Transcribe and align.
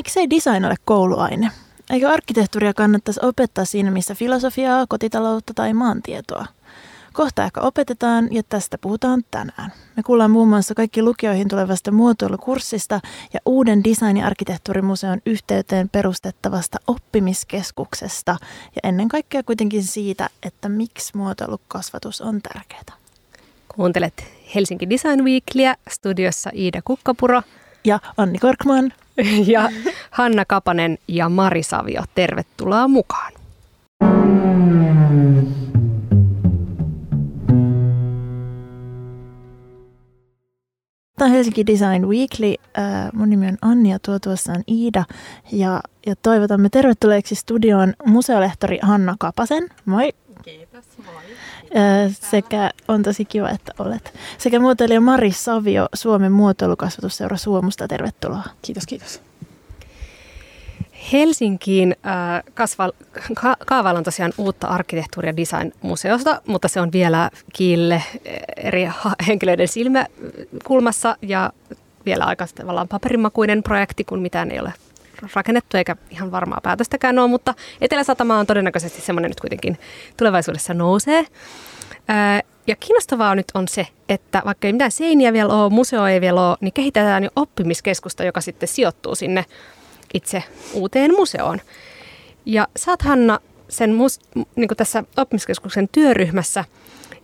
Miksei 0.00 0.30
design 0.30 0.64
ole 0.64 0.74
kouluaine? 0.84 1.50
Eikö 1.90 2.08
arkkitehtuuria 2.08 2.74
kannattaisi 2.74 3.20
opettaa 3.22 3.64
siinä, 3.64 3.90
missä 3.90 4.14
filosofiaa, 4.14 4.86
kotitaloutta 4.88 5.54
tai 5.54 5.74
maantietoa? 5.74 6.46
Kohta 7.12 7.44
ehkä 7.44 7.60
opetetaan 7.60 8.28
ja 8.30 8.42
tästä 8.42 8.78
puhutaan 8.78 9.22
tänään. 9.30 9.72
Me 9.96 10.02
kuullaan 10.02 10.30
muun 10.30 10.48
muassa 10.48 10.74
kaikki 10.74 11.02
lukioihin 11.02 11.48
tulevasta 11.48 11.90
muotoilukurssista 11.90 13.00
ja 13.32 13.40
uuden 13.46 13.84
design- 13.84 14.16
ja 14.16 14.26
arkkitehtuurimuseon 14.26 15.20
yhteyteen 15.26 15.88
perustettavasta 15.88 16.78
oppimiskeskuksesta 16.86 18.36
ja 18.76 18.88
ennen 18.88 19.08
kaikkea 19.08 19.42
kuitenkin 19.42 19.84
siitä, 19.84 20.28
että 20.42 20.68
miksi 20.68 21.16
muotoilukasvatus 21.16 22.20
on 22.20 22.42
tärkeää. 22.42 22.98
Kuuntelet 23.76 24.24
Helsinki 24.54 24.90
Design 24.90 25.24
Weeklyä, 25.24 25.74
studiossa 25.90 26.50
Iida 26.54 26.82
Kukkapuro 26.84 27.42
ja 27.84 28.00
Anni 28.16 28.38
Korkman 28.38 28.92
ja 29.52 29.68
Hanna 30.10 30.44
Kapanen 30.44 30.98
ja 31.08 31.28
Mari 31.28 31.62
Savio. 31.62 32.02
Tervetuloa 32.14 32.88
mukaan. 32.88 33.32
Tämä 41.18 41.28
on 41.28 41.34
Helsinki 41.34 41.66
Design 41.66 42.06
Weekly. 42.06 42.54
Äh, 42.78 43.12
mun 43.12 43.30
nimi 43.30 43.48
on 43.48 43.58
Anni 43.62 43.90
ja 43.90 43.98
tuo 43.98 44.18
tuossa 44.18 44.52
on 44.52 44.62
Iida. 44.68 45.04
Ja, 45.52 45.80
ja 46.06 46.14
toivotamme 46.16 46.68
tervetulleeksi 46.68 47.34
studioon 47.34 47.94
museolehtori 48.06 48.78
Hanna 48.82 49.14
Kapasen. 49.18 49.68
Moi. 49.84 50.10
Kiitos, 50.42 50.84
moi. 50.98 51.22
Sekä 52.30 52.70
on 52.88 53.02
tosi 53.02 53.24
kiva, 53.24 53.50
että 53.50 53.72
olet. 53.78 54.14
Sekä 54.38 54.60
muotoilija 54.60 55.00
Mari 55.00 55.32
Savio 55.32 55.88
Suomen 55.94 56.32
muotoilukasvatusseura 56.32 57.36
Suomusta. 57.36 57.88
Tervetuloa. 57.88 58.42
Kiitos, 58.62 58.86
kiitos. 58.86 59.20
Helsinkiin 61.12 61.96
äh, 62.06 62.42
kasva, 62.54 62.90
ka, 63.34 63.56
kaavaillaan 63.66 64.04
tosiaan 64.04 64.32
uutta 64.38 64.66
arkkitehtuuri- 64.66 65.26
ja 65.26 65.36
design-museosta, 65.36 66.40
mutta 66.46 66.68
se 66.68 66.80
on 66.80 66.92
vielä 66.92 67.30
kiille 67.52 68.02
eri 68.56 68.88
henkilöiden 69.26 69.68
silmäkulmassa 69.68 71.16
ja 71.22 71.52
vielä 72.06 72.24
aika 72.24 72.46
tavallaan 72.54 72.88
paperimakuinen 72.88 73.62
projekti, 73.62 74.04
kun 74.04 74.18
mitään 74.18 74.50
ei 74.50 74.60
ole 74.60 74.72
rakennettu 75.34 75.76
eikä 75.76 75.96
ihan 76.10 76.30
varmaa 76.30 76.60
päätöstäkään 76.62 77.18
ole, 77.18 77.28
mutta 77.28 77.54
Etelä-Satama 77.80 78.38
on 78.38 78.46
todennäköisesti 78.46 79.00
semmoinen 79.00 79.30
nyt 79.30 79.40
kuitenkin 79.40 79.78
tulevaisuudessa 80.16 80.74
nousee. 80.74 81.26
Ja 82.66 82.76
kiinnostavaa 82.76 83.34
nyt 83.34 83.46
on 83.54 83.68
se, 83.68 83.86
että 84.08 84.42
vaikka 84.44 84.66
ei 84.66 84.72
mitään 84.72 84.90
seiniä 84.90 85.32
vielä 85.32 85.54
ole, 85.54 85.70
museo 85.70 86.06
ei 86.06 86.20
vielä 86.20 86.48
ole, 86.48 86.56
niin 86.60 86.72
kehitetään 86.72 87.24
jo 87.24 87.30
oppimiskeskusta, 87.36 88.24
joka 88.24 88.40
sitten 88.40 88.68
sijoittuu 88.68 89.14
sinne 89.14 89.44
itse 90.14 90.44
uuteen 90.72 91.14
museoon. 91.14 91.60
Ja 92.46 92.68
sä 92.76 92.90
oot 92.90 93.02
Hanna 93.02 93.38
sen 93.68 93.94
mus, 93.94 94.20
niin 94.56 94.68
tässä 94.76 95.04
oppimiskeskuksen 95.16 95.88
työryhmässä. 95.92 96.64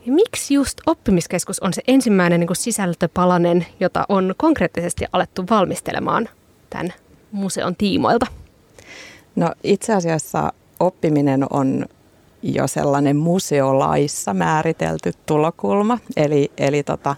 Ja 0.06 0.12
miksi 0.12 0.54
just 0.54 0.80
oppimiskeskus 0.86 1.60
on 1.60 1.72
se 1.72 1.82
ensimmäinen 1.88 2.40
niin 2.40 2.56
sisältöpalanen, 2.56 3.66
jota 3.80 4.04
on 4.08 4.34
konkreettisesti 4.36 5.04
alettu 5.12 5.44
valmistelemaan 5.50 6.28
tämän 6.70 6.92
museon 7.32 7.76
tiimoilta? 7.76 8.26
No 9.36 9.52
itse 9.62 9.94
asiassa 9.94 10.52
oppiminen 10.80 11.46
on 11.50 11.86
jo 12.42 12.66
sellainen 12.66 13.16
museolaissa 13.16 14.34
määritelty 14.34 15.12
tulokulma. 15.26 15.98
Eli, 16.16 16.50
eli 16.58 16.82
tota, 16.82 17.16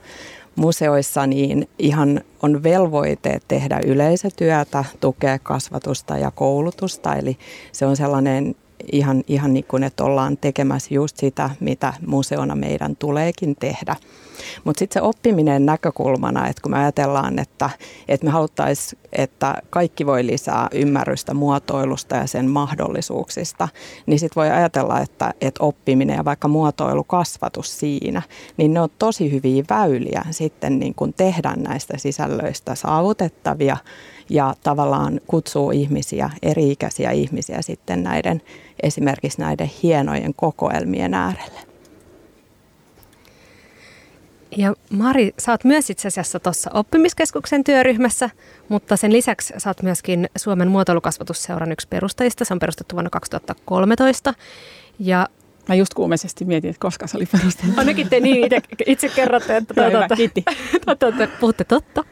museoissa 0.57 1.27
niin 1.27 1.69
ihan 1.79 2.21
on 2.43 2.63
velvoite 2.63 3.41
tehdä 3.49 3.81
yleisötyötä, 3.87 4.85
tukea 5.01 5.39
kasvatusta 5.39 6.19
ja 6.19 6.31
koulutusta. 6.31 7.15
Eli 7.15 7.39
se 7.73 7.87
on 7.87 7.97
sellainen 7.97 8.55
ihan, 8.93 9.25
ihan 9.27 9.55
niin 9.55 9.65
kuin, 9.65 9.83
että 9.83 10.05
ollaan 10.05 10.37
tekemässä 10.37 10.95
just 10.95 11.17
sitä, 11.17 11.51
mitä 11.61 11.95
museona 12.07 12.55
meidän 12.55 12.97
tuleekin 12.97 13.57
tehdä. 13.61 13.97
Mutta 14.65 14.79
sitten 14.79 15.01
se 15.01 15.07
oppiminen 15.07 15.67
näkökulmana, 15.67 16.49
että 16.49 16.63
kun 16.63 16.71
me 16.71 16.79
ajatellaan, 16.79 17.39
että, 17.39 17.71
että 18.09 18.27
me 18.27 18.31
haluttaisiin, 18.31 19.01
että 19.13 19.55
kaikki 19.71 20.07
voi 20.07 20.27
lisää 20.27 20.69
ymmärrystä 20.73 21.35
muotoilusta 21.35 22.17
ja 22.17 22.27
sen 22.27 22.51
mahdollisuuksista, 22.51 23.69
niin 24.07 24.19
sitten 24.19 24.41
voi 24.41 24.51
ajatella, 24.51 25.01
että, 25.01 25.35
että 25.41 25.65
oppiminen 25.65 26.17
ja 26.17 26.25
vaikka 26.25 26.49
muotoilukasvatus 26.49 27.79
siinä, 27.79 28.23
niin 28.57 28.75
ne 28.75 28.81
on 28.81 28.89
tosi 28.99 29.33
hyviä 29.33 29.65
väyliä 29.71 30.25
sitten 30.31 30.79
niin 30.79 30.95
kun 30.95 31.15
tehdä 31.15 31.55
näistä 31.57 31.99
sisällöistä 31.99 32.75
saavutettavia 32.75 33.77
ja 34.31 34.55
tavallaan 34.63 35.21
kutsuu 35.27 35.71
ihmisiä, 35.71 36.31
eri-ikäisiä 36.43 37.11
ihmisiä 37.11 37.63
sitten 37.63 38.03
näiden 38.03 38.43
esimerkiksi 38.83 39.41
näiden 39.41 39.71
hienojen 39.83 40.35
kokoelmien 40.35 41.15
äärelle. 41.15 41.61
Ja 44.57 44.75
Mari, 44.91 45.35
sä 45.39 45.53
oot 45.53 45.65
myös 45.65 45.91
itse 45.91 46.09
asiassa 46.09 46.41
tuossa 46.41 46.71
oppimiskeskuksen 46.75 47.65
työryhmässä, 47.65 48.31
mutta 48.69 48.97
sen 48.97 49.13
lisäksi 49.13 49.55
sä 49.57 49.71
oot 49.71 49.83
myöskin 49.83 50.29
Suomen 50.37 50.69
muotoilukasvatusseuran 50.69 51.73
yksi 51.73 51.89
perustajista. 51.89 52.45
Se 52.45 52.55
on 52.55 52.59
perustettu 52.59 52.95
vuonna 52.95 53.11
2013. 53.11 54.35
Ja 54.99 55.29
Mä 55.69 55.75
just 55.75 55.95
kuumeisesti 55.95 56.45
mietin, 56.45 56.71
että 56.71 56.81
koska 56.81 57.07
se 57.07 57.17
oli 57.17 57.27
perustettu. 57.27 57.73
Ainakin 57.77 58.09
te 58.09 58.21
niin 58.21 58.45
itse, 58.45 58.61
itse 58.87 59.09
kerrotte, 59.09 59.57
että 59.57 59.75
tuota, 59.75 60.17
kiitti. 60.17 60.45
Tuota, 60.85 61.29
puhutte 61.41 61.65
totta. 61.65 62.05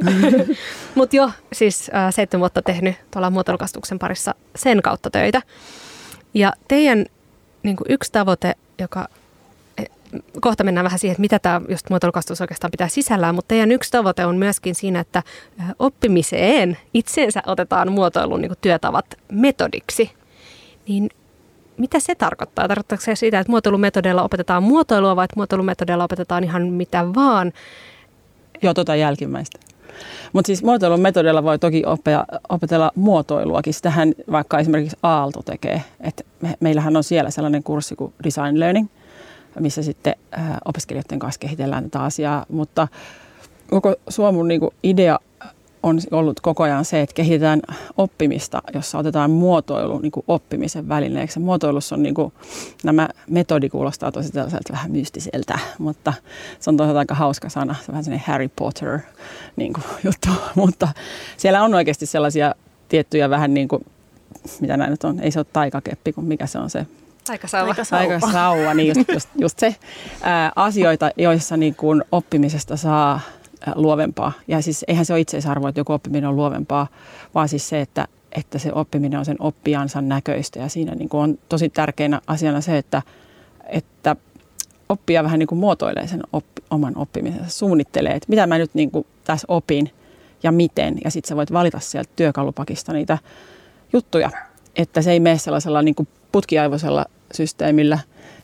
Mutta 0.94 1.16
jo 1.16 1.30
siis 1.52 1.90
äh, 1.94 2.14
seitsemän 2.14 2.40
vuotta 2.40 2.62
tehnyt 2.62 2.96
tuolla 3.10 3.30
muotoilukasvatuksen 3.30 3.98
parissa 3.98 4.34
sen 4.56 4.82
kautta 4.82 5.10
töitä. 5.10 5.42
Ja 6.34 6.52
teidän 6.68 7.06
niin 7.62 7.76
yksi 7.88 8.12
tavoite, 8.12 8.54
joka 8.78 9.08
kohta 10.40 10.64
mennään 10.64 10.84
vähän 10.84 10.98
siihen, 10.98 11.12
että 11.12 11.20
mitä 11.20 11.38
tämä 11.38 11.60
just 11.68 11.90
muotoilukasvatus 11.90 12.40
oikeastaan 12.40 12.70
pitää 12.70 12.88
sisällään, 12.88 13.34
mutta 13.34 13.48
teidän 13.48 13.72
yksi 13.72 13.90
tavoite 13.90 14.26
on 14.26 14.36
myöskin 14.36 14.74
siinä, 14.74 15.00
että 15.00 15.22
oppimiseen 15.78 16.78
itseensä 16.94 17.42
otetaan 17.46 17.92
muotoilun 17.92 18.40
niin 18.40 18.52
työtavat 18.60 19.06
metodiksi. 19.32 20.10
Niin 20.88 21.10
mitä 21.78 22.00
se 22.00 22.14
tarkoittaa? 22.14 22.68
Tarkoittaako 22.68 23.04
se 23.04 23.14
sitä, 23.14 23.40
että 23.40 23.50
muotoilumetodeilla 23.50 24.22
opetetaan 24.22 24.62
muotoilua 24.62 25.16
vai 25.16 25.24
että 25.24 25.36
muotoilumetodeilla 25.36 26.04
opetetaan 26.04 26.44
ihan 26.44 26.66
mitä 26.66 27.14
vaan? 27.14 27.52
Joo, 28.62 28.74
tota 28.74 28.96
jälkimmäistä. 28.96 29.58
Mutta 30.32 30.46
siis 30.46 30.62
muotoilun 30.62 31.00
metodilla 31.00 31.42
voi 31.42 31.58
toki 31.58 31.82
opea, 31.86 32.24
opetella 32.48 32.90
muotoiluakin. 32.94 33.74
Sitähän 33.74 34.12
vaikka 34.32 34.58
esimerkiksi 34.58 34.96
Aalto 35.02 35.42
tekee. 35.42 35.82
Et 36.00 36.26
me, 36.40 36.54
meillähän 36.60 36.96
on 36.96 37.04
siellä 37.04 37.30
sellainen 37.30 37.62
kurssi 37.62 37.96
kuin 37.96 38.14
Design 38.24 38.60
Learning, 38.60 38.88
missä 39.60 39.82
sitten 39.82 40.14
ää, 40.32 40.58
opiskelijoiden 40.64 41.18
kanssa 41.18 41.38
kehitellään 41.38 41.84
tätä 41.84 42.04
asiaa. 42.04 42.46
Mutta 42.48 42.88
koko 43.70 43.94
Suomun 44.08 44.48
niin 44.48 44.60
idea 44.82 45.18
on 45.86 46.00
ollut 46.10 46.40
koko 46.40 46.62
ajan 46.62 46.84
se, 46.84 47.00
että 47.00 47.14
kehitetään 47.14 47.62
oppimista, 47.96 48.62
jossa 48.74 48.98
otetaan 48.98 49.30
muotoilu 49.30 49.98
niin 49.98 50.12
kuin 50.12 50.24
oppimisen 50.28 50.88
välineeksi. 50.88 51.40
Muotoilussa 51.40 51.94
on 51.94 52.02
niin 52.02 52.14
kuin, 52.14 52.32
nämä 52.84 53.08
metodi 53.30 53.68
kuulostaa 53.68 54.12
tosi 54.12 54.32
vähän 54.72 54.90
mystiseltä, 54.90 55.58
mutta 55.78 56.12
se 56.60 56.70
on 56.70 56.76
toisaalta 56.76 56.98
aika 56.98 57.14
hauska 57.14 57.48
sana. 57.48 57.74
Se 57.74 57.80
on 57.80 57.86
vähän 57.88 58.04
sellainen 58.04 58.26
Harry 58.26 58.48
Potter 58.56 58.98
niin 59.56 59.72
kuin, 59.72 59.84
juttu, 60.04 60.28
mutta 60.54 60.88
siellä 61.36 61.62
on 61.62 61.74
oikeasti 61.74 62.06
sellaisia 62.06 62.54
tiettyjä 62.88 63.30
vähän 63.30 63.54
niin 63.54 63.68
kuin, 63.68 63.86
mitä 64.60 64.76
näin 64.76 64.90
nyt 64.90 65.04
on, 65.04 65.20
ei 65.20 65.30
se 65.30 65.38
ole 65.38 65.46
taikakeppi, 65.52 66.12
kun 66.12 66.24
mikä 66.24 66.46
se 66.46 66.58
on 66.58 66.70
se 66.70 66.86
Taikasauva. 67.26 67.66
Taikasauva, 67.66 68.08
Taikasauva 68.08 68.74
niin 68.74 68.88
just, 68.96 69.08
just, 69.12 69.28
just 69.38 69.58
se. 69.58 69.76
Ää, 70.22 70.52
asioita, 70.56 71.10
joissa 71.16 71.56
niin 71.56 71.74
kuin 71.74 72.04
oppimisesta 72.12 72.76
saa 72.76 73.20
luovempaa. 73.74 74.32
Ja 74.48 74.62
siis 74.62 74.84
eihän 74.88 75.06
se 75.06 75.12
ole 75.12 75.20
itseisarvo, 75.20 75.68
että 75.68 75.80
joku 75.80 75.92
oppiminen 75.92 76.28
on 76.28 76.36
luovempaa, 76.36 76.86
vaan 77.34 77.48
siis 77.48 77.68
se, 77.68 77.80
että, 77.80 78.08
että 78.32 78.58
se 78.58 78.72
oppiminen 78.72 79.18
on 79.18 79.24
sen 79.24 79.36
oppijansa 79.40 80.00
näköistä. 80.00 80.58
Ja 80.58 80.68
siinä 80.68 80.94
niin 80.94 81.08
kuin 81.08 81.20
on 81.20 81.38
tosi 81.48 81.68
tärkeänä 81.68 82.20
asiana 82.26 82.60
se, 82.60 82.78
että, 82.78 83.02
että 83.66 84.16
oppija 84.88 85.24
vähän 85.24 85.38
niin 85.38 85.46
kuin 85.46 85.58
muotoilee 85.58 86.06
sen 86.06 86.22
oppi, 86.32 86.62
oman 86.70 86.96
oppimisensa, 86.96 87.50
suunnittelee, 87.50 88.12
että 88.12 88.26
mitä 88.28 88.46
mä 88.46 88.58
nyt 88.58 88.74
niin 88.74 88.90
kuin 88.90 89.06
tässä 89.24 89.46
opin 89.48 89.90
ja 90.42 90.52
miten. 90.52 90.98
Ja 91.04 91.10
sitten 91.10 91.28
sä 91.28 91.36
voit 91.36 91.52
valita 91.52 91.80
sieltä 91.80 92.10
työkalupakista 92.16 92.92
niitä 92.92 93.18
juttuja, 93.92 94.30
että 94.76 95.02
se 95.02 95.12
ei 95.12 95.20
mene 95.20 95.38
sellaisella 95.38 95.82
niin 95.82 95.94
kuin 95.94 96.08
putkiaivoisella 96.32 97.06
systeemillä, 97.34 97.98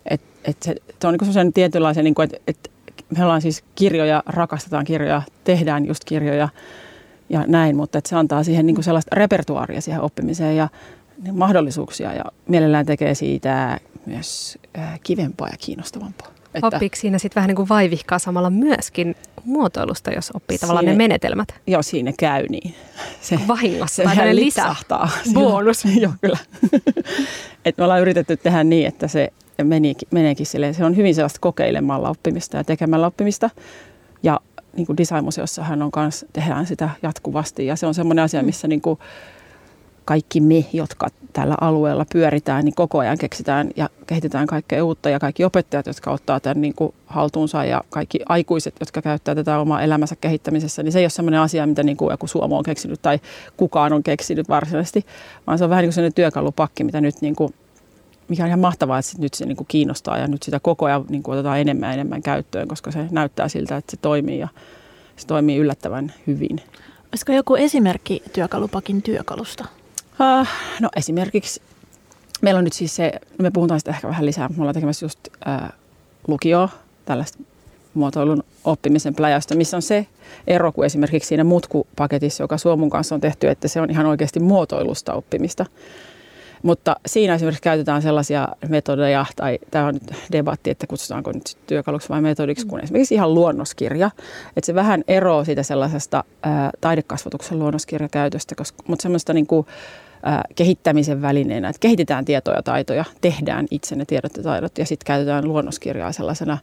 että, 0.07 0.27
että 0.45 0.65
se, 0.65 0.75
se 1.01 1.07
on 1.07 1.15
niin 1.15 1.33
kuin 1.33 1.53
tietynlaisen, 1.53 2.05
niin 2.05 2.15
kuin, 2.15 2.25
että, 2.25 2.39
että 2.47 2.71
me 3.19 3.25
ollaan 3.25 3.43
siis 3.43 3.65
kirjoja, 3.75 4.23
rakastetaan 4.27 4.85
kirjoja, 4.85 5.23
tehdään 5.45 5.87
just 5.87 6.05
kirjoja 6.05 6.49
ja 7.29 7.45
näin, 7.47 7.77
mutta 7.77 7.99
että 7.99 8.11
se 8.11 8.17
antaa 8.17 8.45
siihen 8.45 8.67
niin 8.67 8.75
kuin 8.75 8.85
sellaista 8.85 9.17
repertuaaria 9.17 9.81
siihen 9.81 10.01
oppimiseen 10.01 10.57
ja 10.57 10.69
niin 11.23 11.39
mahdollisuuksia 11.39 12.15
ja 12.15 12.25
mielellään 12.49 12.87
tekee 12.87 13.15
siitä 13.15 13.81
myös 14.07 14.59
kivempaa 15.03 15.49
ja 15.49 15.57
kiinnostavampaa. 15.59 16.33
Että... 16.55 16.67
Oppiiko 16.67 16.97
siinä 16.97 17.19
sitten 17.19 17.41
vähän 17.41 17.49
niin 17.49 17.57
kuin 17.57 17.69
vaivihkaa 17.69 18.19
samalla 18.19 18.51
myöskin 18.51 19.17
muotoilusta, 19.45 20.11
jos 20.11 20.31
oppii 20.35 20.59
tavallaan 20.59 20.85
ne 20.85 20.95
menetelmät? 20.95 21.49
Joo, 21.67 21.83
siinä 21.83 22.13
käy 22.19 22.47
niin. 22.49 22.75
Se, 23.21 23.39
Vahingossa 23.49 24.03
se 24.03 24.17
tai 24.17 24.37
lisä. 24.37 24.75
Bonus. 25.35 25.85
joo, 26.03 26.13
kyllä. 26.21 26.39
Et 27.65 27.79
me 27.79 27.85
ollaan 27.85 28.01
yritetty 28.01 28.37
tehdä 28.37 28.65
niin, 28.65 28.87
että 28.87 29.09
se 29.09 29.33
menikin, 29.65 30.09
meneekin 30.11 30.47
silleen. 30.47 30.75
Se 30.75 30.85
on 30.85 30.97
hyvin 30.97 31.15
sellaista 31.15 31.41
kokeilemalla 31.41 32.09
oppimista 32.09 32.57
ja 32.57 32.65
tekemällä 32.65 33.07
oppimista. 33.07 33.51
Ja 34.23 34.41
niin 34.77 34.87
kuin 34.87 34.97
designmuseossahan 34.97 35.83
on 35.83 35.91
kans, 35.91 36.27
tehdään 36.33 36.67
sitä 36.67 36.91
jatkuvasti 37.03 37.67
ja 37.67 37.77
se 37.77 37.87
on 37.87 37.95
semmoinen 37.95 38.25
asia, 38.25 38.43
missä 38.43 38.69
niin 38.69 38.81
kuin, 38.81 38.99
kaikki 40.05 40.41
me, 40.41 40.65
jotka 40.73 41.09
tällä 41.33 41.55
alueella 41.61 42.07
pyöritään, 42.13 42.65
niin 42.65 42.75
koko 42.75 42.99
ajan 42.99 43.19
keksitään 43.19 43.71
ja 43.77 43.91
kehitetään 44.07 44.47
kaikkea 44.47 44.85
uutta 44.85 45.11
ja 45.11 45.19
kaikki 45.19 45.45
opettajat, 45.45 45.87
jotka 45.87 46.11
ottaa 46.11 46.41
tämän 46.41 46.61
niin 46.61 46.75
kuin 46.75 46.95
haltuunsa 47.07 47.65
ja 47.65 47.83
kaikki 47.91 48.21
aikuiset, 48.29 48.75
jotka 48.81 49.03
käyttää 49.03 49.35
tätä 49.35 49.59
omaa 49.59 49.83
elämänsä 49.83 50.17
kehittämisessä, 50.21 50.83
niin 50.83 50.93
se 50.93 50.99
ei 50.99 51.05
ole 51.05 51.11
sellainen 51.11 51.41
asia, 51.41 51.67
mitä 51.67 51.83
niin 51.83 51.97
kuin 51.97 52.11
joku 52.11 52.27
Suomo 52.27 52.59
on 52.59 52.65
keksinyt 52.65 53.03
tai 53.03 53.21
kukaan 53.57 53.93
on 53.93 54.03
keksinyt 54.03 54.49
varsinaisesti, 54.49 55.07
vaan 55.47 55.59
se 55.59 55.65
on 55.65 55.71
vähän 55.71 55.83
niin 55.83 55.89
kuin 55.89 55.95
sellainen 55.95 56.15
työkalupakki, 56.15 56.85
mitä 56.85 57.01
nyt 57.01 57.21
niin 57.21 57.37
kuin, 57.37 57.55
mikä 58.33 58.43
on 58.43 58.49
ihan 58.49 58.61
mahtavaa, 58.61 58.99
että 58.99 59.13
nyt 59.19 59.35
se 59.35 59.47
niin 59.47 59.57
kuin 59.57 59.67
kiinnostaa 59.67 60.19
ja 60.19 60.27
nyt 60.27 60.43
sitä 60.43 60.61
koko 60.61 60.87
ajan 60.87 61.05
niin 61.09 61.23
kuin 61.23 61.39
otetaan 61.39 61.61
enemmän 61.61 61.89
ja 61.89 61.95
enemmän 61.95 62.23
käyttöön, 62.23 62.69
koska 62.69 62.91
se 62.91 63.07
näyttää 63.11 63.49
siltä, 63.49 63.77
että 63.77 63.91
se 63.91 63.97
toimii 63.97 64.39
ja 64.39 64.49
se 65.17 65.27
toimii 65.27 65.57
yllättävän 65.57 66.13
hyvin. 66.27 66.61
Olisiko 67.13 67.33
joku 67.33 67.55
esimerkki 67.55 68.23
työkalupakin 68.33 69.03
työkalusta? 69.03 69.65
Uh, 70.21 70.47
no 70.81 70.89
esimerkiksi 70.97 71.63
meillä 72.41 72.59
on 72.59 72.65
nyt 72.65 72.73
siis 72.73 72.97
se, 72.97 73.13
me 73.39 73.51
puhutaan 73.51 73.81
sitä 73.81 73.91
ehkä 73.91 74.09
vähän 74.09 74.27
lisää, 74.27 74.49
me 74.49 74.55
ollaan 74.59 74.75
tekemässä 74.75 75.05
just 75.05 75.19
uh, 75.29 75.69
lukioa, 76.29 76.69
tällaista 77.05 77.39
muotoilun 77.95 78.45
oppimisen 78.65 79.15
pläjäystä, 79.15 79.55
missä 79.55 79.77
on 79.77 79.83
se 79.83 80.07
ero 80.47 80.73
kuin 80.73 80.87
esimerkiksi 80.87 81.29
siinä 81.29 81.45
mutkupaketissa, 81.45 82.45
joka 82.45 82.59
Suomun 82.59 82.91
kanssa 82.91 83.15
on 83.15 83.21
tehty, 83.21 83.49
että 83.49 83.69
se 83.69 83.81
on 83.81 83.91
ihan 83.91 84.07
oikeasti 84.07 84.41
muotoilusta 84.41 85.15
oppimista. 85.15 85.67
Mutta 86.63 86.97
siinä 87.07 87.35
esimerkiksi 87.35 87.63
käytetään 87.63 88.03
sellaisia 88.03 88.49
metodeja, 88.69 89.27
tai 89.37 89.59
tämä 89.71 89.87
on 89.87 89.95
nyt 89.95 90.13
debatti, 90.33 90.71
että 90.71 90.87
kutsutaanko 90.87 91.33
nyt 91.33 91.57
työkaluksi 91.67 92.09
vai 92.09 92.21
metodiksi, 92.21 92.67
kun 92.67 92.81
esimerkiksi 92.81 93.15
ihan 93.15 93.35
luonnoskirja. 93.35 94.11
Että 94.57 94.67
se 94.67 94.75
vähän 94.75 95.05
eroaa 95.09 95.45
siitä 95.45 95.63
sellaisesta 95.63 96.25
ää, 96.43 96.71
taidekasvatuksen 96.81 97.59
luonnoskirjakäytöstä, 97.59 98.55
koska, 98.55 98.83
mutta 98.87 99.03
semmoista 99.03 99.33
niin 99.33 99.47
kuin, 99.47 99.67
ää, 100.23 100.45
kehittämisen 100.55 101.23
välineenä, 101.23 101.69
että 101.69 101.81
kehitetään 101.81 102.25
tietoja 102.25 102.57
ja 102.57 102.63
taitoja, 102.63 103.05
tehdään 103.21 103.67
itse 103.71 103.97
ne 103.97 104.05
tiedot 104.05 104.37
ja 104.37 104.43
taidot, 104.43 104.79
ja 104.79 104.87
sitten 104.87 105.07
käytetään 105.07 105.49
luonnoskirjaa 105.49 106.13
sellaisena, 106.13 106.59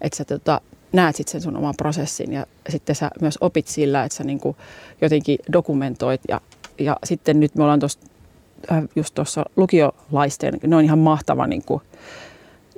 että 0.00 0.16
sä 0.16 0.24
tota, 0.24 0.60
näet 0.92 1.16
sitten 1.16 1.32
sen 1.32 1.40
sun 1.40 1.56
oman 1.56 1.74
prosessin, 1.76 2.32
ja 2.32 2.46
sitten 2.68 2.96
sä 2.96 3.10
myös 3.20 3.38
opit 3.40 3.66
sillä, 3.66 4.04
että 4.04 4.16
sä 4.16 4.24
niin 4.24 4.40
kuin 4.40 4.56
jotenkin 5.00 5.38
dokumentoit, 5.52 6.20
ja, 6.28 6.40
ja 6.78 6.96
sitten 7.04 7.40
nyt 7.40 7.54
me 7.54 7.62
ollaan 7.62 7.80
tuossa 7.80 8.00
just 8.96 9.14
tuossa 9.14 9.44
lukiolaisten, 9.56 10.54
ne 10.66 10.76
on 10.76 10.84
ihan 10.84 10.98
mahtava 10.98 11.46
niin 11.46 11.62
kuin, 11.62 11.82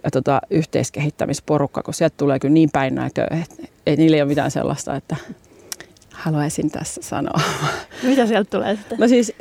ja 0.04 0.10
tota, 0.10 0.40
yhteiskehittämisporukka, 0.50 1.82
kun 1.82 1.94
sieltä 1.94 2.14
tulee 2.16 2.38
kyllä 2.38 2.54
niin 2.54 2.70
päin 2.72 2.94
näkö, 2.94 3.26
että 3.42 3.54
ei 3.86 3.96
niillä 3.96 4.16
ole 4.16 4.24
mitään 4.24 4.50
sellaista, 4.50 4.96
että 4.96 5.16
haluaisin 6.12 6.70
tässä 6.70 7.02
sanoa. 7.02 7.40
Mitä 8.02 8.26
sieltä 8.26 8.50
tulee 8.50 8.76
sitten? 8.76 8.98
No 8.98 9.08
siis, 9.08 9.32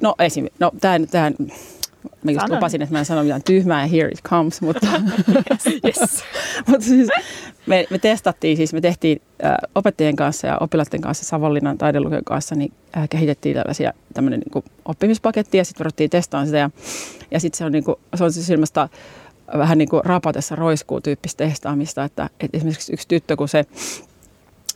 no 0.00 0.14
esim. 0.18 0.46
No 0.58 0.70
tämän, 0.80 1.06
tämän 1.08 1.34
Mä 2.26 2.30
just 2.30 2.40
Sanon. 2.40 2.56
lupasin, 2.56 2.82
että 2.82 2.92
mä 2.92 2.98
en 2.98 3.04
sano 3.04 3.22
mitään 3.22 3.42
tyhmää 3.42 3.82
ja 3.82 3.86
here 3.86 4.08
it 4.08 4.22
comes, 4.22 4.60
mutta, 4.60 4.86
yes. 5.86 6.24
mutta 6.68 6.86
siis 6.86 7.08
me, 7.66 7.86
me 7.90 7.98
testattiin, 7.98 8.56
siis 8.56 8.72
me 8.72 8.80
tehtiin 8.80 9.22
äh, 9.44 9.54
opettajien 9.74 10.16
kanssa 10.16 10.46
ja 10.46 10.58
oppilaiden 10.60 11.00
kanssa 11.00 11.24
Savonlinnan 11.24 11.78
taidelukion 11.78 12.24
kanssa, 12.24 12.54
niin 12.54 12.72
äh, 12.96 13.08
kehitettiin 13.08 13.56
tällaisia 13.56 13.92
tämmöinen 14.14 14.40
niin 14.40 14.64
oppimispaketti 14.84 15.58
ja 15.58 15.64
sitten 15.64 15.84
ruvettiin 15.84 16.10
testaamaan 16.10 16.46
sitä 16.46 16.58
ja, 16.58 16.70
ja 17.30 17.40
sitten 17.40 17.58
se 17.58 17.64
on, 17.64 17.72
niin 17.72 17.84
kuin, 17.84 17.96
se 18.14 18.24
on 18.24 18.32
siis 18.32 18.50
ilmasta 18.50 18.88
vähän 19.58 19.78
niin 19.78 19.88
kuin 19.88 20.04
rapatessa 20.04 20.56
roiskuu 20.56 21.00
tyyppistä 21.00 21.44
testaamista, 21.44 22.04
että, 22.04 22.30
että 22.40 22.56
esimerkiksi 22.56 22.92
yksi 22.92 23.08
tyttö, 23.08 23.36
kun 23.36 23.48
se 23.48 23.64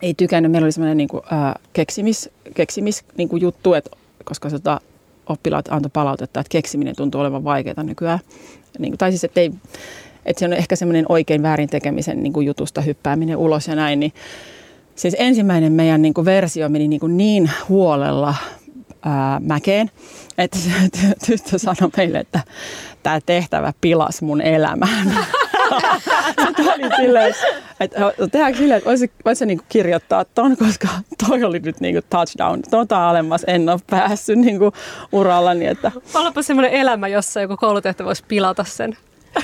ei 0.02 0.14
tykännyt, 0.14 0.52
meillä 0.52 0.66
oli 0.66 0.72
semmoinen 0.72 0.96
niin 0.96 1.08
kuin, 1.08 1.22
äh, 1.32 1.54
keksimis, 1.72 2.30
keksimis 2.54 3.04
niin 3.16 3.28
kuin 3.28 3.42
juttu, 3.42 3.74
että 3.74 3.90
koska 4.24 4.50
tota, 4.50 4.80
oppilaat 5.26 5.68
antoi 5.70 5.90
palautetta, 5.92 6.40
että 6.40 6.50
keksiminen 6.50 6.96
tuntuu 6.96 7.20
olevan 7.20 7.44
vaikeaa 7.44 7.82
nykyään. 7.82 8.18
Niin, 8.78 8.98
tai 8.98 9.10
siis, 9.10 9.24
että, 9.24 9.40
ei, 9.40 9.50
että 10.26 10.40
se 10.40 10.44
on 10.44 10.52
ehkä 10.52 10.76
semmoinen 10.76 11.06
oikein 11.08 11.42
väärin 11.42 11.68
tekemisen 11.68 12.22
niin 12.22 12.32
kuin 12.32 12.46
jutusta 12.46 12.80
hyppääminen 12.80 13.36
ulos 13.36 13.68
ja 13.68 13.76
näin. 13.76 14.00
Niin, 14.00 14.12
siis 14.94 15.16
ensimmäinen 15.18 15.72
meidän 15.72 16.02
niin 16.02 16.14
kuin 16.14 16.24
versio 16.24 16.68
meni 16.68 16.88
niin, 16.88 17.00
kuin 17.00 17.16
niin 17.16 17.50
huolella 17.68 18.34
ää, 19.04 19.40
mäkeen, 19.40 19.90
että 20.38 20.58
tyttö 21.26 21.58
sanoi 21.58 21.90
meille, 21.96 22.18
että 22.18 22.40
tämä 23.02 23.20
tehtävä 23.26 23.72
pilas 23.80 24.22
mun 24.22 24.40
elämän. 24.40 25.16
Sitten 26.46 26.68
oli 26.68 26.96
silleen, 26.96 27.34
että 27.80 28.12
tehdäänkö 28.32 28.58
silleen, 28.58 28.78
että 28.78 28.88
voisi, 28.88 29.10
voisi 29.24 29.46
niin 29.46 29.60
kirjoittaa 29.68 30.24
ton, 30.24 30.56
koska 30.56 30.88
toi 31.28 31.44
oli 31.44 31.58
nyt 31.58 31.80
niin 31.80 31.94
kuin 31.94 32.04
touchdown. 32.10 32.62
Tota 32.70 33.08
alemmas 33.08 33.44
en 33.46 33.68
ole 33.68 33.80
päässyt 33.90 34.38
niin 34.38 34.58
kuin 34.58 34.72
urallani. 35.12 35.66
Että... 35.66 35.92
Olipa 36.14 36.42
semmoinen 36.42 36.72
elämä, 36.72 37.08
jossa 37.08 37.40
joku 37.40 37.56
koulutehtävä 37.56 38.06
voisi 38.06 38.24
pilata 38.28 38.64
sen. 38.64 38.96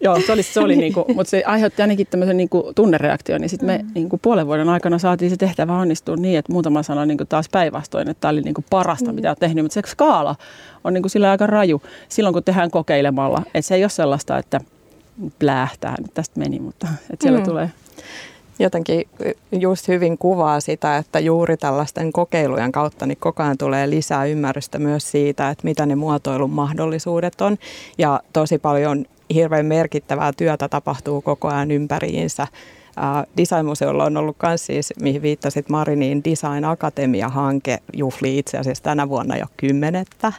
Joo, 0.00 0.20
se 0.26 0.32
oli, 0.32 0.42
se 0.42 0.60
oli 0.60 0.76
niinku, 0.76 1.04
mutta 1.14 1.30
se 1.30 1.42
aiheutti 1.46 1.82
ainakin 1.82 2.06
tämmöisen 2.06 2.36
niinku 2.36 2.72
tunnereaktion, 2.74 3.40
niin 3.40 3.48
sitten 3.48 3.66
me 3.66 3.78
mm. 3.78 3.90
niinku 3.94 4.18
puolen 4.18 4.46
vuoden 4.46 4.68
aikana 4.68 4.98
saatiin 4.98 5.30
se 5.30 5.36
tehtävä 5.36 5.78
onnistua 5.78 6.16
niin, 6.16 6.38
että 6.38 6.52
muutama 6.52 6.82
sanoi 6.82 7.06
niinku 7.06 7.24
taas 7.24 7.48
päinvastoin, 7.48 8.08
että 8.08 8.20
tämä 8.20 8.32
oli 8.32 8.40
niinku 8.40 8.64
parasta, 8.70 9.10
mm. 9.10 9.14
mitä 9.14 9.28
olet 9.28 9.38
tehnyt, 9.38 9.64
mutta 9.64 9.74
se 9.74 9.82
skaala 9.86 10.36
on 10.84 10.94
niinku 10.94 11.08
sillä 11.08 11.30
aika 11.30 11.46
raju 11.46 11.82
silloin, 12.08 12.32
kun 12.32 12.44
tehdään 12.44 12.70
kokeilemalla, 12.70 13.42
että 13.46 13.62
se 13.62 13.74
ei 13.74 13.84
ole 13.84 13.90
sellaista, 13.90 14.38
että– 14.38 14.60
plähtää, 15.38 15.94
nyt 15.98 16.14
tästä 16.14 16.40
meni, 16.40 16.60
mutta 16.60 16.86
että 17.10 17.24
siellä 17.24 17.38
mm. 17.38 17.44
tulee. 17.44 17.70
Jotenkin 18.58 19.08
just 19.52 19.88
hyvin 19.88 20.18
kuvaa 20.18 20.60
sitä, 20.60 20.96
että 20.96 21.20
juuri 21.20 21.56
tällaisten 21.56 22.12
kokeilujen 22.12 22.72
kautta 22.72 23.06
niin 23.06 23.18
koko 23.20 23.42
ajan 23.42 23.58
tulee 23.58 23.90
lisää 23.90 24.24
ymmärrystä 24.24 24.78
myös 24.78 25.10
siitä, 25.10 25.50
että 25.50 25.64
mitä 25.64 25.86
ne 25.86 25.94
muotoilun 25.94 26.50
mahdollisuudet 26.50 27.40
on. 27.40 27.56
Ja 27.98 28.20
tosi 28.32 28.58
paljon 28.58 29.04
hirveän 29.34 29.66
merkittävää 29.66 30.32
työtä 30.32 30.68
tapahtuu 30.68 31.22
koko 31.22 31.48
ajan 31.48 31.70
ympäriinsä 31.70 32.46
Designmuseolla 33.36 34.04
on 34.04 34.16
ollut 34.16 34.36
myös 34.42 34.66
siis, 34.66 34.92
mihin 35.00 35.22
viittasit 35.22 35.68
Mariniin, 35.68 36.24
Design 36.24 36.64
Akatemia-hanke 36.64 37.78
juhli 37.92 38.38
itse 38.38 38.58
asiassa 38.58 38.84
tänä 38.84 39.08
vuonna 39.08 39.36
jo 39.36 39.46
kymmenettä 39.56 40.32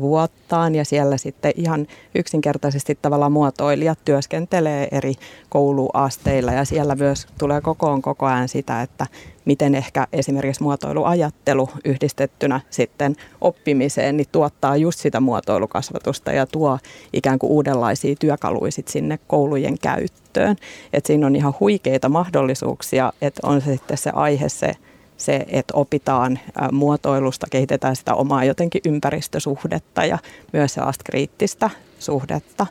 vuottaan. 0.00 0.74
Ja 0.74 0.84
siellä 0.84 1.16
sitten 1.16 1.52
ihan 1.56 1.86
yksinkertaisesti 2.14 2.98
tavallaan 3.02 3.32
muotoilijat 3.32 3.98
työskentelee 4.04 4.88
eri 4.92 5.14
kouluasteilla. 5.48 6.52
Ja 6.52 6.64
siellä 6.64 6.94
myös 6.94 7.26
tulee 7.38 7.60
kokoon 7.60 8.02
koko 8.02 8.26
ajan 8.26 8.48
sitä, 8.48 8.82
että 8.82 9.06
miten 9.48 9.74
ehkä 9.74 10.06
esimerkiksi 10.12 10.62
muotoiluajattelu 10.62 11.68
yhdistettynä 11.84 12.60
sitten 12.70 13.16
oppimiseen, 13.40 14.16
niin 14.16 14.26
tuottaa 14.32 14.76
just 14.76 14.98
sitä 14.98 15.20
muotoilukasvatusta 15.20 16.32
ja 16.32 16.46
tuo 16.46 16.78
ikään 17.12 17.38
kuin 17.38 17.50
uudenlaisia 17.50 18.14
työkaluja 18.18 18.72
sinne 18.86 19.18
koulujen 19.26 19.78
käyttöön. 19.78 20.56
Et 20.92 21.06
siinä 21.06 21.26
on 21.26 21.36
ihan 21.36 21.54
huikeita 21.60 22.08
mahdollisuuksia, 22.08 23.12
että 23.22 23.46
on 23.46 23.60
se 23.60 23.72
sitten 23.72 23.98
se 23.98 24.10
aihe 24.10 24.48
se, 24.48 24.76
se, 25.16 25.46
että 25.48 25.74
opitaan 25.74 26.38
muotoilusta, 26.72 27.46
kehitetään 27.50 27.96
sitä 27.96 28.14
omaa 28.14 28.44
jotenkin 28.44 28.80
ympäristösuhdetta 28.86 30.04
ja 30.04 30.18
myös 30.52 30.74
sellaista 30.74 31.04
kriittistä 31.04 31.70
suhdetta. 31.98 32.66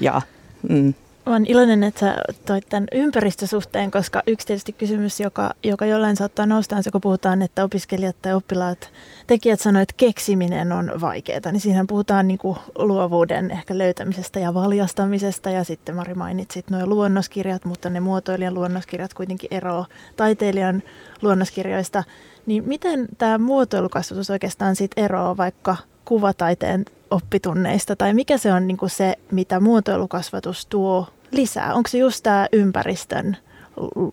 Ja, 0.00 0.22
mm. 0.68 0.94
Olen 1.26 1.46
iloinen, 1.46 1.82
että 1.82 2.00
sä 2.00 2.16
toit 2.46 2.68
tämän 2.68 2.86
ympäristösuhteen, 2.92 3.90
koska 3.90 4.22
yksi 4.26 4.46
tietysti 4.46 4.72
kysymys, 4.72 5.20
joka, 5.20 5.54
joka 5.62 5.86
jollain 5.86 6.16
saattaa 6.16 6.46
nousta, 6.46 6.76
on 6.76 6.82
se, 6.82 6.90
kun 6.90 7.00
puhutaan, 7.00 7.42
että 7.42 7.64
opiskelijat 7.64 8.16
tai 8.22 8.34
oppilaat, 8.34 8.90
tekijät 9.26 9.60
sanoivat, 9.60 9.90
että 9.90 9.94
keksiminen 9.96 10.72
on 10.72 10.92
vaikeaa, 11.00 11.52
niin 11.52 11.60
siinähän 11.60 11.86
puhutaan 11.86 12.28
niin 12.28 12.38
kuin 12.38 12.58
luovuuden 12.78 13.50
ehkä 13.50 13.78
löytämisestä 13.78 14.40
ja 14.40 14.54
valjastamisesta, 14.54 15.50
ja 15.50 15.64
sitten 15.64 15.96
Mari 15.96 16.14
mainitsit 16.14 16.70
nuo 16.70 16.86
luonnoskirjat, 16.86 17.64
mutta 17.64 17.90
ne 17.90 18.00
muotoilijan 18.00 18.54
luonnoskirjat 18.54 19.14
kuitenkin 19.14 19.48
eroavat 19.50 19.90
taiteilijan 20.16 20.82
luonnoskirjoista, 21.22 22.04
niin 22.46 22.68
miten 22.68 23.08
tämä 23.18 23.38
muotoilukasvatus 23.38 24.30
oikeastaan 24.30 24.76
sitten 24.76 25.04
eroaa 25.04 25.36
vaikka 25.36 25.76
kuvataiteen 26.04 26.84
oppitunneista, 27.12 27.96
tai 27.96 28.14
mikä 28.14 28.38
se 28.38 28.52
on 28.52 28.66
niin 28.66 28.76
kuin 28.76 28.90
se, 28.90 29.16
mitä 29.30 29.60
muotoilukasvatus 29.60 30.66
tuo 30.66 31.06
lisää? 31.30 31.74
Onko 31.74 31.88
se 31.88 31.98
just 31.98 32.22
tämä 32.22 32.46
ympäristön 32.52 33.36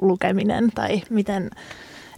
lukeminen, 0.01 0.71
tai 0.75 1.01
miten, 1.09 1.49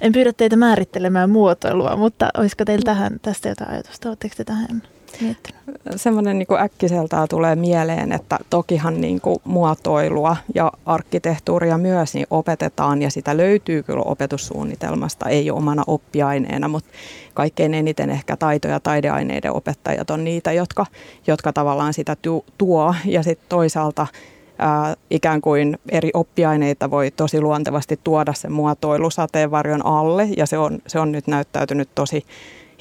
en 0.01 0.11
pyydä 0.11 0.33
teitä 0.33 0.55
määrittelemään 0.55 1.29
muotoilua, 1.29 1.95
mutta 1.95 2.29
olisiko 2.37 2.65
teillä 2.65 2.83
tähän, 2.85 3.19
tästä 3.21 3.49
jotain 3.49 3.71
ajatusta? 3.71 4.09
Oletteko 4.09 4.33
te 4.37 4.43
tähän 4.43 4.81
miettinyt? 5.21 5.61
Semmoinen 5.95 6.37
niin 6.37 6.61
äkkiseltään 6.61 7.27
tulee 7.27 7.55
mieleen, 7.55 8.11
että 8.11 8.39
tokihan 8.49 9.01
niin 9.01 9.21
kuin 9.21 9.39
muotoilua 9.43 10.37
ja 10.55 10.71
arkkitehtuuria 10.85 11.77
myös 11.77 12.13
niin 12.13 12.27
opetetaan 12.29 13.01
ja 13.01 13.09
sitä 13.09 13.37
löytyy 13.37 13.83
kyllä 13.83 14.01
opetussuunnitelmasta, 14.01 15.29
ei 15.29 15.51
omana 15.51 15.83
oppiaineena, 15.87 16.67
mutta 16.67 16.89
kaikkein 17.33 17.73
eniten 17.73 18.09
ehkä 18.09 18.37
taito- 18.37 18.67
ja 18.67 18.79
taideaineiden 18.79 19.53
opettajat 19.53 20.09
on 20.09 20.23
niitä, 20.23 20.51
jotka, 20.51 20.85
jotka 21.27 21.53
tavallaan 21.53 21.93
sitä 21.93 22.17
tuo 22.57 22.95
ja 23.05 23.23
sitten 23.23 23.49
toisaalta 23.49 24.07
ää, 24.59 24.95
ikään 25.09 25.41
kuin 25.41 25.77
eri 25.89 26.09
oppiaineita 26.13 26.91
voi 26.91 27.11
tosi 27.11 27.41
luontevasti 27.41 27.99
tuoda 28.03 28.33
sen 28.33 28.51
muotoilu 28.51 29.09
sateenvarjon 29.09 29.85
alle 29.85 30.27
ja 30.37 30.45
se 30.45 30.57
on, 30.57 30.79
se 30.87 30.99
on 30.99 31.11
nyt 31.11 31.27
näyttäytynyt 31.27 31.89
tosi 31.95 32.25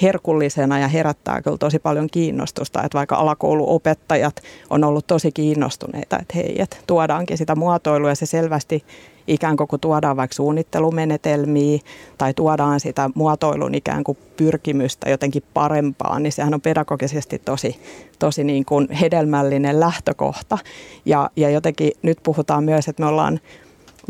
herkullisena 0.03 0.79
ja 0.79 0.89
herättää 0.89 1.43
kyllä 1.43 1.59
tosi 1.59 1.79
paljon 1.79 2.09
kiinnostusta, 2.13 2.83
että 2.83 2.99
vaikka 2.99 3.17
alakouluopettajat 3.17 4.43
on 4.71 4.85
ollut 4.85 5.07
tosi 5.07 5.33
kiinnostuneita, 5.33 6.19
että 6.19 6.35
hei, 6.35 6.63
että 6.63 6.77
tuodaankin 6.87 7.39
sitä 7.39 7.55
muotoilua 7.57 8.09
ja 8.09 8.15
se 8.15 8.27
selvästi 8.27 8.85
ikään 9.27 9.57
kuin 9.57 9.69
kun 9.69 9.81
tuodaan 9.81 10.17
vaikka 10.17 10.35
suunnittelumenetelmiä 10.35 11.79
tai 12.19 12.35
tuodaan 12.35 12.81
sitä 12.81 13.11
muotoilun 13.15 13.75
ikään 13.75 14.05
kuin 14.05 14.19
pyrkimystä 14.37 15.11
jotenkin 15.11 15.43
parempaan, 15.55 16.23
niin 16.23 16.33
sehän 16.33 16.55
on 16.55 16.61
pedagogisesti 16.61 17.39
tosi, 17.39 17.81
tosi 18.19 18.45
niin 18.45 18.65
kuin 18.65 18.91
hedelmällinen 18.91 19.81
lähtökohta. 19.81 20.59
Ja, 21.05 21.31
ja 21.37 21.51
jotenkin 21.51 21.93
nyt 22.03 22.19
puhutaan 22.23 22.65
myös, 22.65 22.89
että 22.89 23.03
me 23.03 23.09
ollaan 23.09 23.41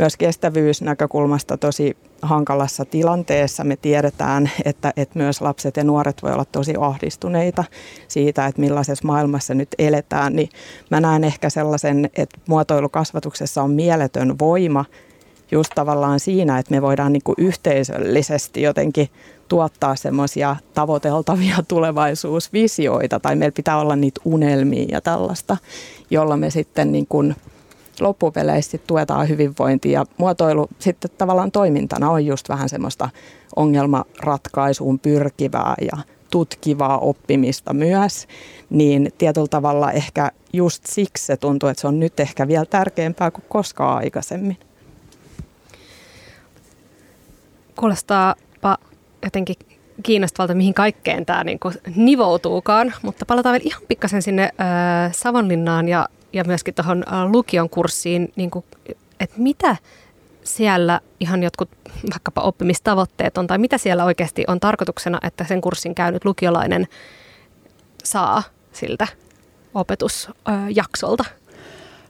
myös 0.01 0.17
kestävyysnäkökulmasta 0.17 1.57
tosi 1.57 1.97
hankalassa 2.23 2.85
tilanteessa. 2.85 3.65
Me 3.65 3.77
tiedetään, 3.77 4.51
että, 4.65 4.93
että 4.97 5.19
myös 5.19 5.41
lapset 5.41 5.77
ja 5.77 5.85
nuoret 5.85 6.23
voi 6.23 6.33
olla 6.33 6.45
tosi 6.45 6.75
ahdistuneita 6.81 7.65
siitä, 8.09 8.47
että 8.47 8.61
millaisessa 8.61 9.07
maailmassa 9.07 9.55
nyt 9.55 9.69
eletään. 9.79 10.37
Niin 10.37 10.49
mä 10.91 11.01
näen 11.01 11.25
ehkä 11.25 11.51
sellaisen, 11.51 12.11
että 12.17 12.39
muotoilukasvatuksessa 12.49 13.63
on 13.63 13.71
mieletön 13.71 14.39
voima 14.39 14.85
just 15.51 15.73
tavallaan 15.75 16.21
siinä, 16.21 16.59
että 16.59 16.75
me 16.75 16.83
voidaan 16.83 17.13
niin 17.13 17.23
yhteisöllisesti 17.39 18.63
jotenkin 18.63 19.09
tuottaa 19.49 19.97
semmoisia 19.97 20.57
tavoiteltavia 20.75 21.57
tulevaisuusvisioita 21.69 23.21
tai 23.21 23.37
meillä 23.37 23.55
pitää 23.57 23.79
olla 23.79 23.97
niitä 23.97 24.21
unelmia 24.25 24.87
ja 24.91 25.01
tällaista, 25.01 25.57
jolla 26.11 26.37
me 26.37 26.51
sitten 26.51 26.93
niin 26.93 27.07
kuin– 27.07 27.35
loppupeleissä 28.01 28.79
tuetaan 28.79 29.29
hyvinvointia 29.29 30.01
ja 30.01 30.07
muotoilu 30.19 30.69
sitten 30.79 31.11
tavallaan 31.19 31.51
toimintana 31.51 32.11
on 32.11 32.27
just 32.27 32.49
vähän 32.49 32.69
semmoista 32.69 33.09
ongelmanratkaisuun 33.57 34.99
pyrkivää 34.99 35.75
ja 35.81 36.03
tutkivaa 36.31 36.99
oppimista 36.99 37.75
myös, 37.75 38.27
niin 38.71 39.13
tietyllä 39.19 39.49
tavalla 39.49 39.93
ehkä 39.93 40.31
just 40.53 40.87
siksi 40.87 41.27
se 41.27 41.37
tuntuu, 41.37 41.69
että 41.69 41.81
se 41.81 41.87
on 41.87 42.01
nyt 42.01 42.21
ehkä 42.21 42.49
vielä 42.49 42.65
tärkeämpää 42.65 43.31
kuin 43.31 43.45
koskaan 43.49 43.97
aikaisemmin. 43.97 44.57
Kuulostaapa 47.79 48.79
jotenkin 49.25 49.57
kiinnostavalta, 50.03 50.55
mihin 50.55 50.75
kaikkeen 50.75 51.27
tämä 51.27 51.45
niinku 51.45 51.73
nivoutuukaan, 51.97 52.95
mutta 53.03 53.27
palataan 53.27 53.53
vielä 53.53 53.67
ihan 53.67 53.83
pikkasen 53.89 54.23
sinne 54.23 54.43
äh, 54.43 55.13
Savonlinnaan 55.13 55.89
ja 55.89 56.09
ja 56.33 56.45
myöskin 56.45 56.75
tuohon 56.75 57.05
lukion 57.33 57.71
kurssiin, 57.71 58.33
niin 58.37 58.51
kuin, 58.51 58.65
että 59.21 59.37
mitä 59.39 59.77
siellä 60.45 61.01
ihan 61.21 61.43
jotkut 61.43 61.69
vaikkapa 62.11 62.41
oppimistavoitteet 62.41 63.39
on, 63.39 63.47
tai 63.47 63.59
mitä 63.59 63.79
siellä 63.79 64.05
oikeasti 64.05 64.45
on 64.49 64.61
tarkoituksena, 64.61 65.19
että 65.23 65.45
sen 65.45 65.61
kurssin 65.61 65.95
käynyt 65.95 66.25
lukiolainen 66.25 66.89
saa 68.05 68.43
siltä 68.73 69.07
opetusjaksolta? 69.75 71.25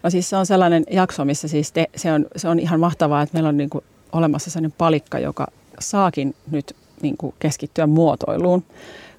No 0.02 0.10
siis 0.10 0.30
se 0.30 0.36
on 0.36 0.46
sellainen 0.46 0.84
jakso, 0.90 1.24
missä 1.24 1.48
siis 1.48 1.72
te, 1.72 1.86
se, 1.96 2.12
on, 2.12 2.26
se 2.36 2.48
on 2.48 2.58
ihan 2.58 2.80
mahtavaa, 2.80 3.22
että 3.22 3.34
meillä 3.34 3.48
on 3.48 3.56
niin 3.56 3.70
kuin 3.70 3.84
olemassa 4.12 4.50
sellainen 4.50 4.74
palikka, 4.78 5.18
joka 5.18 5.46
saakin 5.78 6.34
nyt 6.50 6.76
niin 7.02 7.16
kuin 7.16 7.34
keskittyä 7.38 7.86
muotoiluun, 7.86 8.64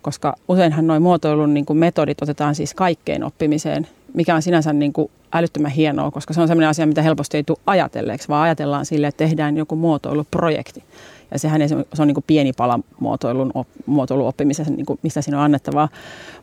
koska 0.02 0.36
useinhan 0.48 0.88
noin 0.88 1.02
muotoilun 1.02 1.54
niin 1.54 1.66
kuin 1.66 1.78
metodit 1.78 2.22
otetaan 2.22 2.56
siis 2.56 2.74
kaikkeen 2.74 3.24
oppimiseen 3.24 3.88
mikä 4.14 4.36
on 4.36 4.42
sinänsä 4.42 4.74
niin 4.74 4.94
kuin 4.94 5.12
älyttömän 5.34 5.72
hienoa, 5.72 6.12
koska 6.12 6.34
se 6.34 6.42
on 6.42 6.48
sellainen 6.48 6.70
asia, 6.70 6.88
mitä 6.88 7.02
helposti 7.02 7.38
ei 7.38 7.44
tule 7.44 7.58
ajatelleeksi, 7.66 8.28
vaan 8.28 8.44
ajatellaan 8.44 8.86
sille, 8.86 9.08
että 9.08 9.18
tehdään 9.24 9.58
joku 9.58 9.76
muotoiluprojekti. 9.76 10.84
Ja 11.32 11.40
sehän 11.40 11.70
se 11.70 12.02
on 12.02 12.08
niin 12.08 12.16
kuin 12.16 12.24
pieni 12.28 12.54
pala 12.54 12.80
muotoilun, 13.00 13.52
muotoiluoppimisessa, 13.86 14.74
niin 14.74 14.86
kuin, 14.86 15.00
mistä 15.02 15.22
siinä 15.22 15.38
on 15.38 15.44
annettavaa. 15.44 15.90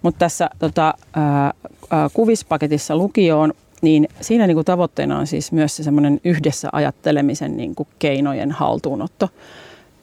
Mutta 0.02 0.18
tässä 0.18 0.50
tota, 0.58 0.94
ää, 1.12 1.52
ää, 1.90 2.08
kuvispaketissa 2.12 2.96
lukioon, 2.96 3.52
niin 3.82 4.08
siinä 4.20 4.46
niin 4.46 4.56
kuin 4.56 4.64
tavoitteena 4.64 5.18
on 5.18 5.26
siis 5.26 5.52
myös 5.52 5.76
se 5.76 5.82
semmoinen 5.82 6.20
yhdessä 6.24 6.68
ajattelemisen 6.72 7.56
niin 7.56 7.74
kuin 7.74 7.88
keinojen 7.98 8.52
haltuunotto. 8.52 9.28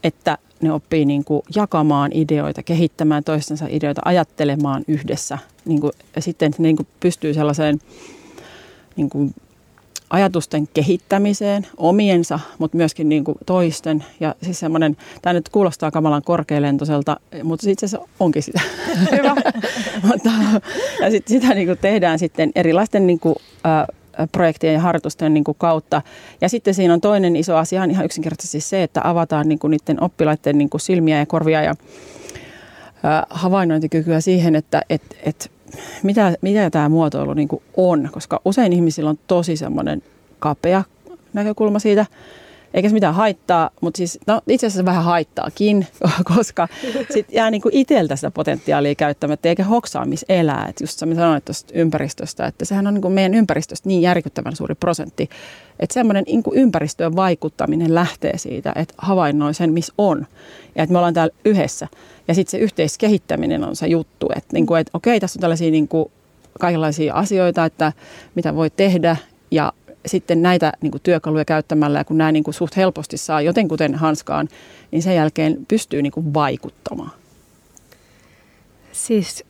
Että 0.06 0.38
ne 0.62 0.72
oppii 0.72 1.06
niin 1.06 1.24
kuin 1.26 1.42
jakamaan 1.56 2.12
ideoita, 2.14 2.64
kehittämään 2.64 3.24
toistensa 3.24 3.66
ideoita, 3.70 4.02
ajattelemaan 4.06 4.84
yhdessä. 4.88 5.38
Niin 5.66 5.82
kuin, 5.82 5.94
ja 6.16 6.22
sitten 6.22 6.52
ne 6.52 6.64
niin 6.64 6.76
kuin 6.76 6.88
pystyy 7.00 7.34
sellaiseen 7.34 7.80
niin 8.96 9.10
kuin 9.10 9.34
ajatusten 10.10 10.68
kehittämiseen, 10.74 11.68
omiensa, 11.78 12.40
mutta 12.58 12.78
myöskin 12.78 13.10
niin 13.10 13.24
kuin 13.24 13.38
toisten. 13.46 14.06
Ja 14.20 14.36
siis 14.42 14.60
semmoinen, 14.60 14.98
tämä 15.22 15.34
nyt 15.34 15.50
kuulostaa 15.50 15.92
kamalan 15.92 16.22
korkealentoiselta, 16.26 17.18
mutta 17.44 17.70
itse 17.70 17.86
asiassa 17.86 18.08
onkin 18.20 18.44
sitä. 18.44 18.62
Hyvä. 19.12 19.36
ja 21.02 21.12
sit, 21.12 21.28
sitä 21.28 21.54
niin 21.54 21.68
kuin 21.68 21.78
tehdään 21.78 22.20
sitten 22.20 22.52
erilaisten 22.56 23.08
niin 23.08 23.20
kuin, 23.20 23.36
äh, 23.66 23.88
projektien 24.32 24.74
ja 24.74 24.80
harjoitusten 24.80 25.34
niin 25.34 25.44
kuin 25.44 25.58
kautta. 25.60 26.02
Ja 26.42 26.50
sitten 26.50 26.74
siinä 26.74 26.94
on 26.94 27.02
toinen 27.02 27.36
iso 27.36 27.56
asia, 27.56 27.84
ihan 27.84 28.06
yksinkertaisesti 28.06 28.62
se, 28.62 28.84
että 28.84 29.02
avataan 29.04 29.48
niin 29.50 29.60
kuin 29.60 29.72
niiden 29.72 30.04
oppilaiden 30.04 30.58
niin 30.58 30.70
kuin 30.70 30.82
silmiä 30.82 31.20
ja 31.20 31.26
korvia 31.26 31.62
ja 31.62 31.76
havainnointikykyä 33.30 34.22
siihen, 34.22 34.56
että 34.56 34.82
et, 34.90 35.02
et, 35.24 35.52
mitä, 36.04 36.36
mitä 36.42 36.70
tämä 36.70 36.90
muotoilu 36.90 37.34
niin 37.34 37.48
kuin 37.48 37.64
on, 37.78 38.10
koska 38.12 38.42
usein 38.46 38.74
ihmisillä 38.74 39.10
on 39.10 39.20
tosi 39.28 39.58
semmoinen 39.58 40.04
kapea 40.40 40.84
näkökulma 41.34 41.80
siitä, 41.80 42.06
eikä 42.76 42.90
se 42.90 42.94
mitään 42.94 43.14
haittaa, 43.14 43.70
mutta 43.82 43.98
siis 43.98 44.20
no, 44.28 44.42
itse 44.50 44.68
asiassa 44.68 44.86
vähän 44.86 45.04
haittaakin, 45.04 45.88
koska 46.36 46.68
sitten 47.10 47.36
jää 47.36 47.52
niinku 47.52 47.70
itseltä 47.72 48.16
sitä 48.16 48.32
potentiaalia 48.32 48.96
käyttämättä 48.96 49.50
eikä 49.50 49.64
hoksaamis 49.64 50.26
elää. 50.30 50.66
Et 50.70 50.82
just 50.82 51.00
sä 51.00 51.08
sanoit 51.16 51.46
tuosta 51.46 51.74
ympäristöstä, 51.76 52.46
että 52.46 52.66
sehän 52.66 52.88
on 52.88 52.94
niinku 52.94 53.10
meidän 53.10 53.34
ympäristöstä 53.34 53.90
niin 53.90 54.02
järkyttävän 54.02 54.56
suuri 54.56 54.76
prosentti, 54.76 55.30
että 55.80 55.94
semmoinen 55.94 56.24
niinku 56.28 56.52
ympäristöön 56.56 57.16
vaikuttaminen 57.16 57.96
lähtee 57.96 58.38
siitä, 58.38 58.74
että 58.76 58.94
havainnoi 58.98 59.54
sen, 59.54 59.74
missä 59.74 59.94
on 59.98 60.28
ja 60.76 60.84
että 60.84 60.92
me 60.92 60.98
ollaan 60.98 61.14
täällä 61.14 61.36
yhdessä. 61.46 61.88
Ja 62.28 62.34
sitten 62.34 62.52
se 62.52 62.58
yhteiskehittäminen 62.58 63.64
on 63.64 63.76
se 63.76 63.88
juttu, 63.88 64.30
että 64.36 64.50
niinku, 64.54 64.76
et, 64.76 64.90
okei, 64.94 65.20
tässä 65.20 65.38
on 65.38 65.42
tällaisia 65.42 65.72
niinku, 65.72 66.12
kaikenlaisia 66.60 67.14
asioita, 67.14 67.66
että 67.66 67.94
mitä 68.36 68.56
voi 68.56 68.70
tehdä 68.70 69.18
ja 69.52 69.74
sitten 70.06 70.42
näitä 70.42 70.74
niin 70.82 70.92
kuin 70.92 71.02
työkaluja 71.02 71.46
käyttämällä, 71.46 72.00
ja 72.00 72.04
kun 72.04 72.18
nämä 72.18 72.32
niin 72.32 72.44
kuin 72.44 72.54
suht 72.54 72.78
helposti 72.78 73.18
saa 73.18 73.42
jotenkuten 73.42 73.96
hanskaan, 73.96 74.50
niin 74.92 75.04
sen 75.04 75.16
jälkeen 75.16 75.58
pystyy 75.68 76.02
niin 76.02 76.12
kuin 76.12 76.34
vaikuttamaan. 76.34 77.12
Siis 78.92 79.44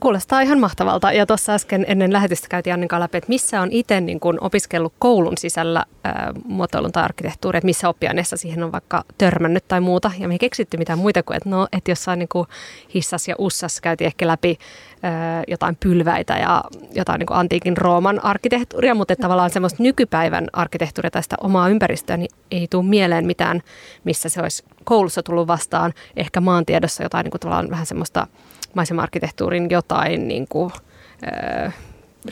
Kuulostaa 0.00 0.40
ihan 0.40 0.60
mahtavalta. 0.60 1.12
Ja 1.12 1.26
tuossa 1.26 1.54
äsken 1.54 1.84
ennen 1.88 2.12
lähetystä 2.12 2.48
käytiin 2.48 2.74
Annika 2.74 3.00
läpi, 3.00 3.18
että 3.18 3.28
missä 3.28 3.60
on 3.60 3.72
itse 3.72 4.00
niin 4.00 4.20
kun 4.20 4.38
opiskellut 4.40 4.92
koulun 4.98 5.38
sisällä 5.38 5.84
ää, 6.04 6.32
muotoilun 6.44 6.92
tai 6.92 7.04
arkkitehtuuri, 7.04 7.56
että 7.56 7.66
missä 7.66 7.88
oppiaineessa 7.88 8.36
siihen 8.36 8.64
on 8.64 8.72
vaikka 8.72 9.04
törmännyt 9.18 9.68
tai 9.68 9.80
muuta. 9.80 10.10
Ja 10.18 10.28
me 10.28 10.34
ei 10.34 10.38
keksitty 10.38 10.76
mitään 10.76 10.98
muita 10.98 11.22
kuin, 11.22 11.36
että 11.36 11.48
no, 11.48 11.68
että 11.72 11.90
jossain 11.90 12.18
niin 12.18 12.28
kuin 12.28 12.48
hissas 12.94 13.28
ja 13.28 13.34
ussas 13.38 13.80
käytiin 13.80 14.06
ehkä 14.06 14.26
läpi 14.26 14.58
ää, 15.02 15.42
jotain 15.48 15.76
pylväitä 15.80 16.34
ja 16.34 16.64
jotain 16.94 17.18
niin 17.18 17.26
antiikin 17.30 17.76
Rooman 17.76 18.24
arkkitehtuuria, 18.24 18.94
mutta 18.94 19.12
että 19.12 19.22
tavallaan 19.22 19.50
semmoista 19.50 19.82
nykypäivän 19.82 20.48
arkkitehtuuria 20.52 21.10
tai 21.10 21.22
sitä 21.22 21.36
omaa 21.40 21.68
ympäristöä, 21.68 22.16
niin 22.16 22.30
ei 22.50 22.66
tule 22.70 22.84
mieleen 22.84 23.26
mitään, 23.26 23.62
missä 24.04 24.28
se 24.28 24.42
olisi 24.42 24.64
koulussa 24.84 25.22
tullut 25.22 25.46
vastaan. 25.46 25.92
Ehkä 26.16 26.40
maantiedossa 26.40 27.02
jotain 27.02 27.24
niin 27.24 27.30
kuin 27.30 27.40
tavallaan 27.40 27.70
vähän 27.70 27.86
semmoista 27.86 28.26
maisema-arkkitehtuurin 28.74 29.70
jotain 29.70 30.28
niin 30.28 30.46
kuin, 30.48 30.72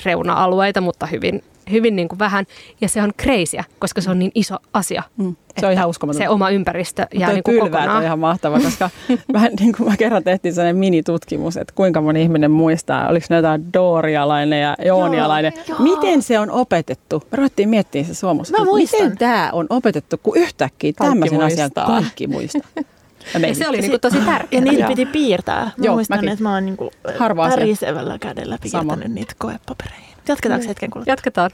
reuna-alueita, 0.05 0.81
mutta 0.81 1.07
hyvin, 1.07 1.45
hyvin 1.71 1.97
niin 1.97 2.09
kuin 2.09 2.19
vähän. 2.19 2.47
Ja 2.81 2.89
se 2.89 3.03
on 3.03 3.13
kreisiä, 3.17 3.65
koska 3.79 4.01
se 4.01 4.11
on 4.11 4.19
niin 4.19 4.33
iso 4.35 4.57
asia. 4.73 5.03
Mm. 5.17 5.37
Se 5.61 5.67
on 5.67 5.73
ihan 5.73 5.89
uskomaton. 5.89 6.23
Se 6.23 6.29
oma 6.29 6.51
ympäristö 6.51 7.07
jää 7.15 7.33
niin 7.33 7.43
kuin 7.43 7.59
kokonaan. 7.59 7.97
on 7.97 8.03
ihan 8.03 8.19
mahtava, 8.19 8.61
koska 8.61 8.91
mä, 9.33 9.49
niin 9.61 9.75
kuin 9.77 9.89
mä 9.89 9.97
kerran 9.97 10.25
tehtiin 10.25 10.55
sellainen 10.55 10.77
minitutkimus, 10.77 11.57
että 11.57 11.73
kuinka 11.77 12.01
moni 12.01 12.23
ihminen 12.23 12.51
muistaa, 12.51 13.09
oliko 13.09 13.27
ne 13.31 13.37
jotain 13.37 13.73
doorialainen 13.73 14.61
ja 14.61 14.77
joonialainen. 14.85 15.53
Joo, 15.69 15.79
Miten 15.79 16.23
se 16.23 16.39
on 16.39 16.51
opetettu? 16.51 17.23
Me 17.31 17.37
ruvettiin 17.37 17.69
miettimään 17.69 18.07
se 18.07 18.15
suomessa. 18.15 18.59
Mä 18.59 18.65
muistan. 18.65 19.03
Miten 19.03 19.19
tämä 19.19 19.51
on 19.53 19.67
opetettu, 19.71 20.17
kun 20.23 20.37
yhtäkkiä 20.37 20.93
tämmöisen 20.93 21.41
asian 21.41 21.71
kaikki 21.87 22.27
muistaa. 22.27 22.63
Ja 23.49 23.55
se 23.55 23.69
oli 23.69 23.81
niin 23.81 24.01
tosi 24.01 24.21
tärkeää. 24.31 24.65
Ja 24.65 24.73
niitä 24.73 24.87
piti 24.89 25.07
piirtää. 25.07 25.65
Mä 25.65 25.85
Joo, 25.85 25.95
muistan, 25.95 26.19
mäkin. 26.19 26.29
että 26.29 26.43
mä 26.43 26.55
oon 26.55 26.67
niin 26.67 26.77
Harva 27.19 27.51
tärisevällä 27.51 28.19
kädellä 28.19 28.59
piirtänyt 28.63 28.91
Sama. 28.91 29.09
niitä 29.09 29.35
koepapereihin. 29.39 30.17
Jatketaanko 30.29 30.69
hetken 30.69 30.91
kuluttua? 30.91 31.13
Jatketaan. 31.13 31.51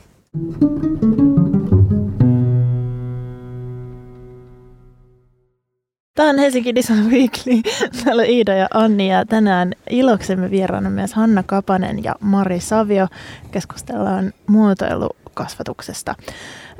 Tämä 6.14 6.30
on 6.30 6.38
Helsinki 6.38 6.74
Design 6.74 7.10
Weekly. 7.10 7.62
Täällä 8.04 8.22
on 8.22 8.28
Iida 8.28 8.54
ja 8.54 8.68
Anni 8.74 9.10
ja 9.10 9.26
tänään 9.26 9.72
iloksemme 9.90 10.50
vieraana 10.50 10.90
myös 10.90 11.14
Hanna 11.14 11.42
Kapanen 11.42 12.04
ja 12.04 12.14
Mari 12.20 12.60
Savio. 12.60 13.06
Keskustellaan 13.50 14.32
muotoilukasvatuksesta. 14.46 16.14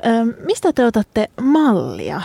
Ö, 0.05 0.25
mistä 0.45 0.73
te 0.73 0.85
otatte 0.85 1.27
mallia? 1.41 2.21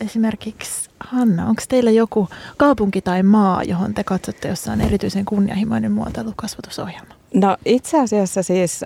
Esimerkiksi 0.00 0.90
Hanna, 1.00 1.46
onko 1.46 1.62
teillä 1.68 1.90
joku 1.90 2.28
kaupunki 2.56 3.02
tai 3.02 3.22
maa, 3.22 3.62
johon 3.62 3.94
te 3.94 4.04
katsotte, 4.04 4.48
jossa 4.48 4.72
on 4.72 4.80
erityisen 4.80 5.24
kunnianhimoinen 5.24 5.92
muotoilukasvatusohjelma? 5.92 7.14
No 7.34 7.56
itse 7.64 8.00
asiassa 8.00 8.42
siis 8.42 8.84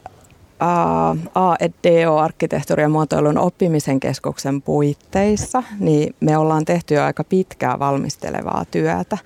A&DO, 1.34 2.16
arkkitehtuuri- 2.18 2.82
ja 2.82 2.88
muotoilun 2.88 3.38
oppimisen 3.38 4.00
keskuksen 4.00 4.62
puitteissa, 4.62 5.62
niin 5.78 6.14
me 6.20 6.36
ollaan 6.36 6.64
tehty 6.64 6.94
jo 6.94 7.04
aika 7.04 7.24
pitkää 7.24 7.78
valmistelevaa 7.78 8.64
työtä. 8.70 9.18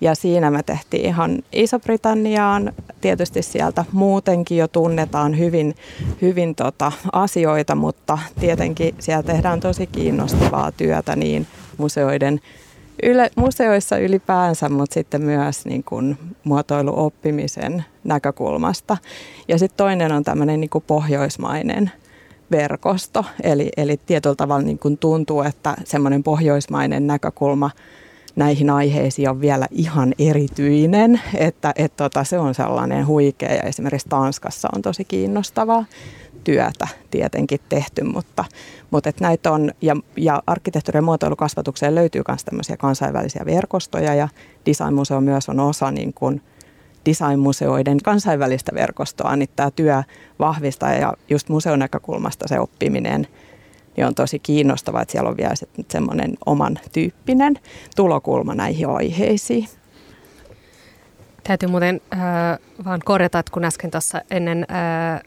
Ja 0.00 0.14
siinä 0.14 0.50
me 0.50 0.62
tehtiin 0.62 1.04
ihan 1.04 1.42
Iso-Britanniaan, 1.52 2.72
tietysti 3.00 3.42
sieltä 3.42 3.84
muutenkin 3.92 4.58
jo 4.58 4.68
tunnetaan 4.68 5.38
hyvin, 5.38 5.74
hyvin 6.22 6.54
tota 6.54 6.92
asioita, 7.12 7.74
mutta 7.74 8.18
tietenkin 8.40 8.94
siellä 8.98 9.22
tehdään 9.22 9.60
tosi 9.60 9.86
kiinnostavaa 9.86 10.72
työtä 10.72 11.16
niin 11.16 11.46
museoiden 11.78 12.40
yle, 13.02 13.30
museoissa 13.36 13.98
ylipäänsä, 13.98 14.68
mutta 14.68 14.94
sitten 14.94 15.22
myös 15.22 15.66
niin 15.66 15.84
kuin 15.84 16.18
muotoiluoppimisen 16.44 17.84
näkökulmasta. 18.04 18.96
Ja 19.48 19.58
sitten 19.58 19.76
toinen 19.76 20.12
on 20.12 20.24
tämmöinen 20.24 20.60
niin 20.60 20.70
kuin 20.70 20.84
pohjoismainen 20.86 21.90
verkosto, 22.50 23.24
eli, 23.42 23.68
eli 23.76 24.00
tietyllä 24.06 24.36
tavalla 24.36 24.62
niin 24.62 24.78
kuin 24.78 24.98
tuntuu, 24.98 25.42
että 25.42 25.76
semmoinen 25.84 26.22
pohjoismainen 26.22 27.06
näkökulma 27.06 27.70
näihin 28.40 28.70
aiheisiin 28.70 29.30
on 29.30 29.40
vielä 29.40 29.66
ihan 29.70 30.14
erityinen, 30.18 31.20
että 31.34 31.72
et 31.76 31.96
tota, 31.96 32.24
se 32.24 32.38
on 32.38 32.54
sellainen 32.54 33.06
huikea 33.06 33.54
ja 33.54 33.62
esimerkiksi 33.62 34.08
Tanskassa 34.08 34.68
on 34.76 34.82
tosi 34.82 35.04
kiinnostavaa 35.04 35.84
työtä 36.44 36.88
tietenkin 37.10 37.60
tehty, 37.68 38.04
mutta, 38.04 38.44
mutta 38.90 39.08
et 39.08 39.20
näitä 39.20 39.52
on, 39.52 39.72
ja, 39.82 39.96
ja 40.16 40.42
arkkitehtuuri- 40.46 40.98
ja 40.98 41.02
muotoilukasvatukseen 41.02 41.94
löytyy 41.94 42.22
myös 42.28 42.44
tämmöisiä 42.44 42.76
kansainvälisiä 42.76 43.42
verkostoja 43.46 44.14
ja 44.14 44.28
Designmuseo 44.66 45.20
myös 45.20 45.48
on 45.48 45.60
osa 45.60 45.90
niin 45.90 46.12
kuin 46.12 46.42
designmuseoiden 47.06 47.98
kansainvälistä 48.04 48.72
verkostoa, 48.74 49.36
niin 49.36 49.48
tämä 49.56 49.70
työ 49.70 50.02
vahvistaa 50.38 50.92
ja 50.94 51.14
just 51.30 51.48
museon 51.48 51.78
näkökulmasta 51.78 52.48
se 52.48 52.60
oppiminen 52.60 53.26
niin 54.00 54.06
on 54.06 54.14
tosi 54.14 54.38
kiinnostavaa, 54.38 55.02
että 55.02 55.12
siellä 55.12 55.30
on 55.30 55.36
vielä 55.36 55.54
se- 55.54 55.68
semmoinen 55.88 56.34
oman 56.46 56.78
tyyppinen 56.92 57.58
tulokulma 57.96 58.54
näihin 58.54 58.88
aiheisiin. 58.88 59.68
Täytyy 61.44 61.68
muuten 61.68 62.00
äh, 62.12 62.20
vaan 62.84 63.00
korjata, 63.04 63.38
että 63.38 63.52
kun 63.52 63.64
äsken 63.64 63.90
tuossa 63.90 64.22
ennen 64.30 64.66
äh, 64.70 65.20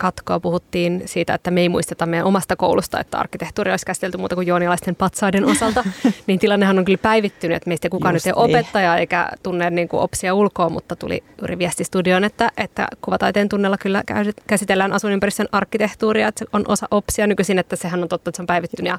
katkoa. 0.00 0.40
Puhuttiin 0.40 1.02
siitä, 1.06 1.34
että 1.34 1.50
me 1.50 1.60
ei 1.60 1.68
muisteta 1.68 2.06
meidän 2.06 2.26
omasta 2.26 2.56
koulusta, 2.56 3.00
että 3.00 3.18
arkkitehtuuri 3.18 3.70
olisi 3.70 3.86
käsitelty 3.86 4.18
muuta 4.18 4.34
kuin 4.34 4.46
juonilaisten 4.46 4.96
patsaiden 4.96 5.44
osalta, 5.44 5.84
niin 6.26 6.38
tilannehan 6.38 6.78
on 6.78 6.84
kyllä 6.84 6.98
päivittynyt, 7.02 7.56
että 7.56 7.68
meistä 7.68 7.88
kukaan 7.88 8.14
Just 8.14 8.26
nyt 8.26 8.36
ei 8.36 8.42
niin. 8.46 8.50
opettaja 8.50 8.96
eikä 8.96 9.28
tunne 9.42 9.70
niin 9.70 9.88
kuin 9.88 10.00
opsia 10.00 10.34
ulkoa, 10.34 10.68
mutta 10.68 10.96
tuli 10.96 11.24
juuri 11.40 11.58
viesti 11.58 11.84
studioon, 11.84 12.24
että, 12.24 12.50
että 12.56 12.88
kuvataiteen 13.00 13.48
tunnella 13.48 13.78
kyllä 13.78 14.02
käsitellään 14.46 14.92
asuinympäristön 14.92 15.48
arkkitehtuuria, 15.52 16.28
että 16.28 16.38
se 16.38 16.46
on 16.52 16.64
osa 16.68 16.86
opsia 16.90 17.26
nykyisin, 17.26 17.58
että 17.58 17.76
sehän 17.76 18.02
on 18.02 18.08
totta, 18.08 18.30
että 18.30 18.36
se 18.36 18.42
on 18.42 18.46
päivittynyt. 18.46 18.88
Ja 18.88 18.98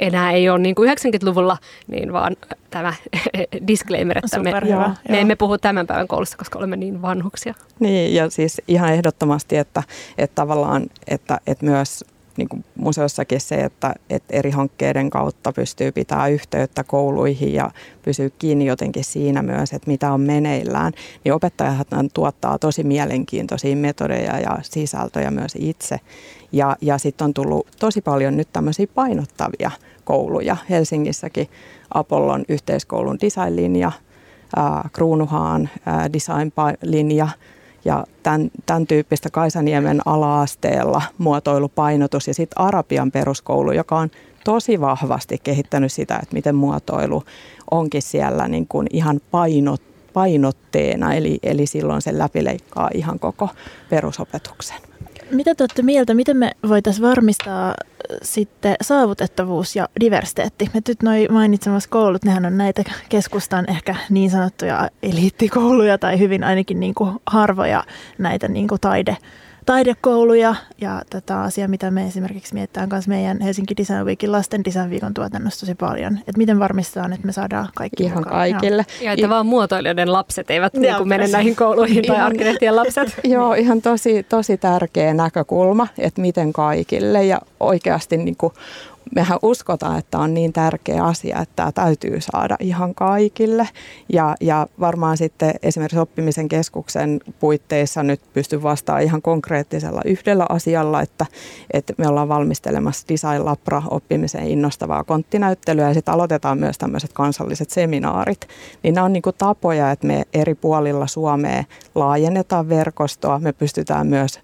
enää 0.00 0.32
ei 0.32 0.48
ole 0.48 0.58
niin 0.58 0.74
kuin 0.74 0.90
90-luvulla, 0.90 1.56
niin 1.86 2.12
vaan 2.12 2.36
tämä 2.70 2.94
disclaimer, 3.66 4.18
että 4.18 4.38
me, 4.38 4.50
Superhyvä, 4.50 4.74
joo. 4.74 4.88
me 4.88 4.96
joo. 5.08 5.20
emme 5.20 5.36
puhu 5.36 5.58
tämän 5.58 5.86
päivän 5.86 6.08
koulusta, 6.08 6.36
koska 6.36 6.58
olemme 6.58 6.76
niin 6.76 7.02
vanhuksia. 7.02 7.54
Niin, 7.80 8.14
ja 8.14 8.30
siis 8.30 8.62
ihan 8.68 8.92
ehdottomasti, 8.92 9.56
että, 9.56 9.82
että 10.18 10.34
tavallaan, 10.34 10.86
että, 11.08 11.40
että 11.46 11.64
myös 11.64 12.04
niin 12.40 12.48
kuin 12.48 12.64
museossakin 12.76 13.40
se, 13.40 13.54
että, 13.54 13.94
että 14.10 14.36
eri 14.36 14.50
hankkeiden 14.50 15.10
kautta 15.10 15.52
pystyy 15.52 15.92
pitämään 15.92 16.32
yhteyttä 16.32 16.84
kouluihin 16.84 17.54
ja 17.54 17.70
pysyy 18.02 18.30
kiinni 18.38 18.66
jotenkin 18.66 19.04
siinä 19.04 19.42
myös, 19.42 19.72
että 19.72 19.90
mitä 19.90 20.12
on 20.12 20.20
meneillään, 20.20 20.92
niin 21.24 21.32
opettajat 21.34 21.88
tuottaa 22.14 22.58
tosi 22.58 22.84
mielenkiintoisia 22.84 23.76
metodeja 23.76 24.38
ja 24.38 24.58
sisältöjä 24.62 25.30
myös 25.30 25.52
itse. 25.58 26.00
Ja, 26.52 26.76
ja 26.80 26.98
sitten 26.98 27.24
on 27.24 27.34
tullut 27.34 27.66
tosi 27.78 28.00
paljon 28.00 28.36
nyt 28.36 28.48
tämmöisiä 28.52 28.86
painottavia 28.94 29.70
kouluja. 30.04 30.56
Helsingissäkin 30.70 31.48
Apollon 31.94 32.44
yhteiskoulun 32.48 33.18
designlinja, 33.20 33.92
Kruunuhaan 34.92 35.68
ää, 35.86 36.12
designlinja 36.12 37.28
ja 37.84 38.04
tämän, 38.22 38.50
tämän 38.66 38.86
tyyppistä 38.86 39.30
Kaisaniemen 39.30 40.00
ala-asteella 40.04 41.02
muotoilupainotus 41.18 42.28
ja 42.28 42.34
sitten 42.34 42.60
Arabian 42.60 43.10
peruskoulu, 43.10 43.72
joka 43.72 43.98
on 43.98 44.10
tosi 44.44 44.80
vahvasti 44.80 45.38
kehittänyt 45.42 45.92
sitä, 45.92 46.16
että 46.22 46.34
miten 46.34 46.54
muotoilu 46.54 47.24
onkin 47.70 48.02
siellä 48.02 48.48
niin 48.48 48.66
kuin 48.66 48.86
ihan 48.92 49.20
painot, 49.30 49.82
painotteena, 50.12 51.14
eli, 51.14 51.38
eli 51.42 51.66
silloin 51.66 52.02
se 52.02 52.18
läpileikkaa 52.18 52.90
ihan 52.94 53.18
koko 53.18 53.48
perusopetuksen. 53.90 54.89
Mitä 55.30 55.54
te 55.54 55.62
olette 55.62 55.82
mieltä, 55.82 56.14
miten 56.14 56.36
me 56.36 56.52
voitaisiin 56.68 57.08
varmistaa 57.08 57.68
äh, 57.68 57.74
sitten 58.22 58.76
saavutettavuus 58.82 59.76
ja 59.76 59.88
diversiteetti? 60.00 60.70
Me 60.74 60.80
nyt 60.88 61.02
noin 61.02 61.32
mainitsemassa 61.32 61.90
koulut, 61.90 62.24
nehän 62.24 62.46
on 62.46 62.58
näitä 62.58 62.82
keskustan 63.08 63.70
ehkä 63.70 63.96
niin 64.10 64.30
sanottuja 64.30 64.90
eliittikouluja 65.02 65.98
tai 65.98 66.18
hyvin 66.18 66.44
ainakin 66.44 66.80
niin 66.80 66.94
kuin 66.94 67.12
harvoja 67.26 67.84
näitä 68.18 68.48
niin 68.48 68.68
kuin 68.68 68.80
taide, 68.80 69.16
taidekouluja. 69.66 70.54
Ja 70.80 71.02
tätä 71.10 71.40
asiaa, 71.40 71.68
mitä 71.68 71.90
me 71.90 72.06
esimerkiksi 72.06 72.54
mietitään 72.54 72.88
myös 72.92 73.08
meidän 73.08 73.40
Helsinki 73.40 73.76
Design 73.76 74.04
Weekin 74.04 74.32
lasten 74.32 74.64
Design 74.64 74.90
Viikon 74.90 75.14
tuotannossa 75.14 75.60
tosi 75.60 75.74
paljon. 75.74 76.18
Että 76.18 76.38
miten 76.38 76.58
varmistetaan, 76.58 77.12
että 77.12 77.26
me 77.26 77.32
saadaan 77.32 77.68
kaikki 77.74 78.02
Ihan 78.02 78.18
mukaan. 78.18 78.34
kaikille. 78.34 78.86
Ja 79.00 79.12
että 79.12 79.28
vaan 79.28 79.46
muotoilijoiden 79.46 80.12
lapset 80.12 80.50
eivät 80.50 80.74
Joo, 80.74 80.98
niin 80.98 81.08
mene 81.08 81.28
näihin 81.28 81.56
kouluihin 81.56 82.06
tai 82.06 82.20
arkkitehtien 82.20 82.76
lapset. 82.76 83.20
Joo, 83.24 83.54
ihan 83.54 83.82
tosi, 83.82 84.22
tosi 84.22 84.56
tärkeä 84.56 85.14
näkökulma, 85.14 85.86
että 85.98 86.20
miten 86.20 86.52
kaikille 86.52 87.24
ja 87.24 87.40
oikeasti 87.60 88.16
niin 88.16 88.36
kuin, 88.36 88.52
mehän 89.14 89.38
uskotaan, 89.42 89.98
että 89.98 90.18
on 90.18 90.34
niin 90.34 90.52
tärkeä 90.52 91.04
asia, 91.04 91.40
että 91.40 91.52
tämä 91.56 91.72
täytyy 91.72 92.20
saada 92.20 92.56
ihan 92.60 92.94
kaikille. 92.94 93.68
Ja, 94.12 94.34
ja 94.40 94.66
varmaan 94.80 95.16
sitten 95.16 95.54
esimerkiksi 95.62 95.98
oppimisen 95.98 96.48
keskuksen 96.48 97.20
puitteissa 97.40 98.02
nyt 98.02 98.20
pystyn 98.32 98.62
vastaamaan 98.62 99.04
ihan 99.04 99.22
konkreettisella 99.22 100.00
yhdellä 100.04 100.46
asialla, 100.48 101.02
että, 101.02 101.26
että 101.72 101.92
me 101.98 102.08
ollaan 102.08 102.28
valmistelemassa 102.28 103.06
Design 103.08 103.44
Labra 103.44 103.82
oppimiseen 103.90 104.48
innostavaa 104.48 105.04
konttinäyttelyä 105.04 105.88
ja 105.88 105.94
sitten 105.94 106.14
aloitetaan 106.14 106.58
myös 106.58 106.78
tämmöiset 106.78 107.12
kansalliset 107.12 107.70
seminaarit. 107.70 108.48
Niin 108.82 108.94
nämä 108.94 109.04
on 109.04 109.12
niin 109.12 109.22
kuin 109.22 109.36
tapoja, 109.38 109.90
että 109.90 110.06
me 110.06 110.22
eri 110.34 110.54
puolilla 110.54 111.06
Suomea 111.06 111.64
laajennetaan 111.94 112.68
verkostoa, 112.68 113.38
me 113.38 113.52
pystytään 113.52 114.06
myös 114.06 114.40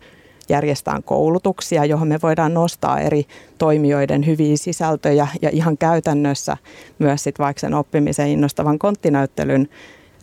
järjestään 0.49 1.03
koulutuksia, 1.03 1.85
johon 1.85 2.09
me 2.09 2.19
voidaan 2.23 2.55
nostaa 2.55 3.01
eri 3.01 3.27
toimijoiden 3.59 4.27
hyviä 4.27 4.57
sisältöjä 4.57 5.29
ja 5.43 5.51
ihan 5.53 5.79
käytännössä 5.79 6.57
myös 6.99 7.25
sit 7.25 7.39
vaikka 7.39 7.61
sen 7.61 7.75
oppimisen 7.75 8.29
innostavan 8.29 8.79
konttinäyttelyn 8.79 9.69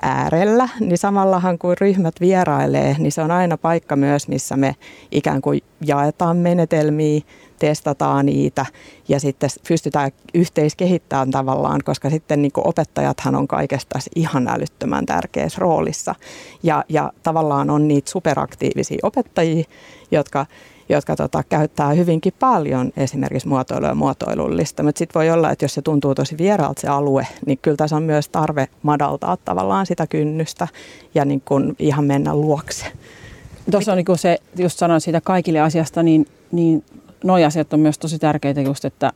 äärellä, 0.01 0.69
niin 0.79 0.97
samallahan 0.97 1.57
kuin 1.57 1.77
ryhmät 1.81 2.15
vierailee, 2.21 2.95
niin 2.99 3.11
se 3.11 3.21
on 3.21 3.31
aina 3.31 3.57
paikka 3.57 3.95
myös, 3.95 4.27
missä 4.27 4.57
me 4.57 4.75
ikään 5.11 5.41
kuin 5.41 5.61
jaetaan 5.85 6.37
menetelmiä, 6.37 7.21
testataan 7.67 8.25
niitä 8.25 8.65
ja 9.07 9.19
sitten 9.19 9.49
pystytään 9.67 10.11
yhteiskehittämään 10.33 11.31
tavallaan, 11.31 11.81
koska 11.85 12.09
sitten 12.09 12.41
niin 12.41 12.51
kuin 12.51 12.67
opettajathan 12.67 13.35
on 13.35 13.47
kaikesta 13.47 13.99
ihan 14.15 14.47
älyttömän 14.47 15.05
tärkeässä 15.05 15.59
roolissa. 15.61 16.15
Ja, 16.63 16.83
ja 16.89 17.11
tavallaan 17.23 17.69
on 17.69 17.87
niitä 17.87 18.11
superaktiivisia 18.11 18.97
opettajia, 19.03 19.65
jotka, 20.11 20.45
jotka 20.89 21.15
tota, 21.15 21.43
käyttää 21.43 21.93
hyvinkin 21.93 22.33
paljon 22.39 22.91
esimerkiksi 22.97 23.47
muotoilua 23.47 23.89
ja 23.89 23.95
muotoilullista. 23.95 24.83
Mutta 24.83 24.99
sitten 24.99 25.19
voi 25.19 25.29
olla, 25.29 25.51
että 25.51 25.65
jos 25.65 25.73
se 25.73 25.81
tuntuu 25.81 26.15
tosi 26.15 26.37
vieraalta 26.37 26.81
se 26.81 26.87
alue, 26.87 27.27
niin 27.45 27.59
kyllä 27.61 27.77
tässä 27.77 27.95
on 27.95 28.03
myös 28.03 28.29
tarve 28.29 28.67
madaltaa 28.81 29.37
tavallaan 29.45 29.85
sitä 29.85 30.07
kynnystä 30.07 30.67
ja 31.15 31.25
niin 31.25 31.41
kuin 31.41 31.75
ihan 31.79 32.05
mennä 32.05 32.35
luokse. 32.35 32.85
Tuossa 33.71 33.91
on 33.91 33.97
niin 33.97 34.17
se, 34.17 34.37
just 34.57 34.79
sanoin 34.79 35.01
siitä 35.01 35.21
kaikille 35.21 35.59
asiasta, 35.59 36.03
niin, 36.03 36.27
niin 36.51 36.83
noi 37.23 37.43
asiat 37.43 37.73
on 37.73 37.79
myös 37.79 37.99
tosi 37.99 38.19
tärkeitä 38.19 38.61
just, 38.61 38.85
että 38.85 39.11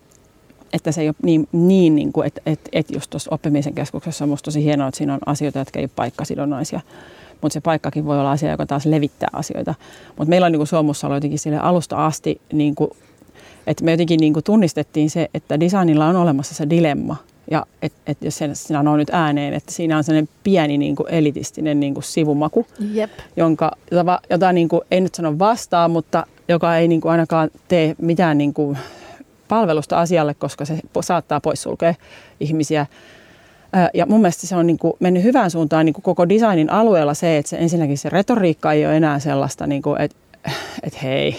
että 0.73 0.91
se 0.91 1.01
ei 1.01 1.07
ole 1.07 1.15
niin, 1.23 1.47
niin, 1.51 1.95
niin 1.95 2.13
kuin, 2.13 2.27
että, 2.27 2.41
että, 2.45 2.69
että 2.73 2.93
just 2.93 3.09
tuossa 3.09 3.33
oppimisen 3.33 3.73
keskuksessa 3.73 4.25
on 4.25 4.29
musta 4.29 4.45
tosi 4.45 4.63
hienoa, 4.63 4.87
että 4.87 4.97
siinä 4.97 5.13
on 5.13 5.19
asioita, 5.25 5.59
jotka 5.59 5.79
ei 5.79 5.83
ole 5.83 5.91
paikkasidonnaisia. 5.95 6.81
Mutta 7.41 7.53
se 7.53 7.61
paikkakin 7.61 8.05
voi 8.05 8.19
olla 8.19 8.31
asia, 8.31 8.51
joka 8.51 8.65
taas 8.65 8.85
levittää 8.85 9.29
asioita. 9.33 9.75
Mutta 10.07 10.29
meillä 10.29 10.45
on 10.45 10.51
niin 10.51 10.59
kuin 10.59 10.67
Suomussa 10.67 11.07
ollut 11.07 11.17
jotenkin 11.17 11.39
sille 11.39 11.59
alusta 11.59 12.05
asti, 12.05 12.41
niin 12.53 12.75
kuin, 12.75 12.91
että 13.67 13.83
me 13.83 13.91
jotenkin 13.91 14.19
niin 14.19 14.33
kuin 14.33 14.43
tunnistettiin 14.43 15.09
se, 15.09 15.29
että 15.33 15.59
designilla 15.59 16.07
on 16.07 16.15
olemassa 16.15 16.55
se 16.55 16.69
dilemma. 16.69 17.15
Ja 17.51 17.65
että 17.81 17.99
et 18.07 18.17
jos 18.21 18.37
sen 18.37 18.55
sanoo 18.55 18.97
nyt 18.97 19.09
ääneen, 19.11 19.53
että 19.53 19.71
siinä 19.71 19.97
on 19.97 20.03
sellainen 20.03 20.29
pieni 20.43 20.77
niin 20.77 20.95
kuin 20.95 21.09
elitistinen 21.09 21.79
niin 21.79 21.93
kuin 21.93 22.03
sivumaku, 22.03 22.67
Jep. 22.93 23.11
jonka, 23.35 23.71
jota, 23.91 24.19
jota 24.29 24.53
niin 24.53 24.69
kuin, 24.69 24.81
ei 24.91 25.01
nyt 25.01 25.15
sano 25.15 25.39
vastaan, 25.39 25.91
mutta 25.91 26.25
joka 26.47 26.77
ei 26.77 26.87
niin 26.87 27.01
kuin 27.01 27.11
ainakaan 27.11 27.49
tee 27.67 27.95
mitään 28.01 28.37
niin 28.37 28.53
kuin 28.53 28.77
palvelusta 29.47 29.99
asialle, 29.99 30.33
koska 30.33 30.65
se 30.65 30.79
saattaa 31.01 31.39
poissulkea 31.39 31.93
ihmisiä. 32.39 32.85
Ja 33.93 34.05
mun 34.05 34.21
mielestä 34.21 34.47
se 34.47 34.55
on 34.55 34.67
niin 34.67 34.77
kuin 34.77 34.93
mennyt 34.99 35.23
hyvään 35.23 35.51
suuntaan 35.51 35.85
niin 35.85 35.93
kuin 35.93 36.03
koko 36.03 36.29
designin 36.29 36.71
alueella 36.71 37.13
se, 37.13 37.37
että 37.37 37.49
se, 37.49 37.57
ensinnäkin 37.57 37.97
se 37.97 38.09
retoriikka 38.09 38.73
ei 38.73 38.85
ole 38.85 38.97
enää 38.97 39.19
sellaista, 39.19 39.67
niin 39.67 39.81
kuin, 39.81 40.01
että, 40.01 40.17
että 40.83 40.99
hei, 41.03 41.35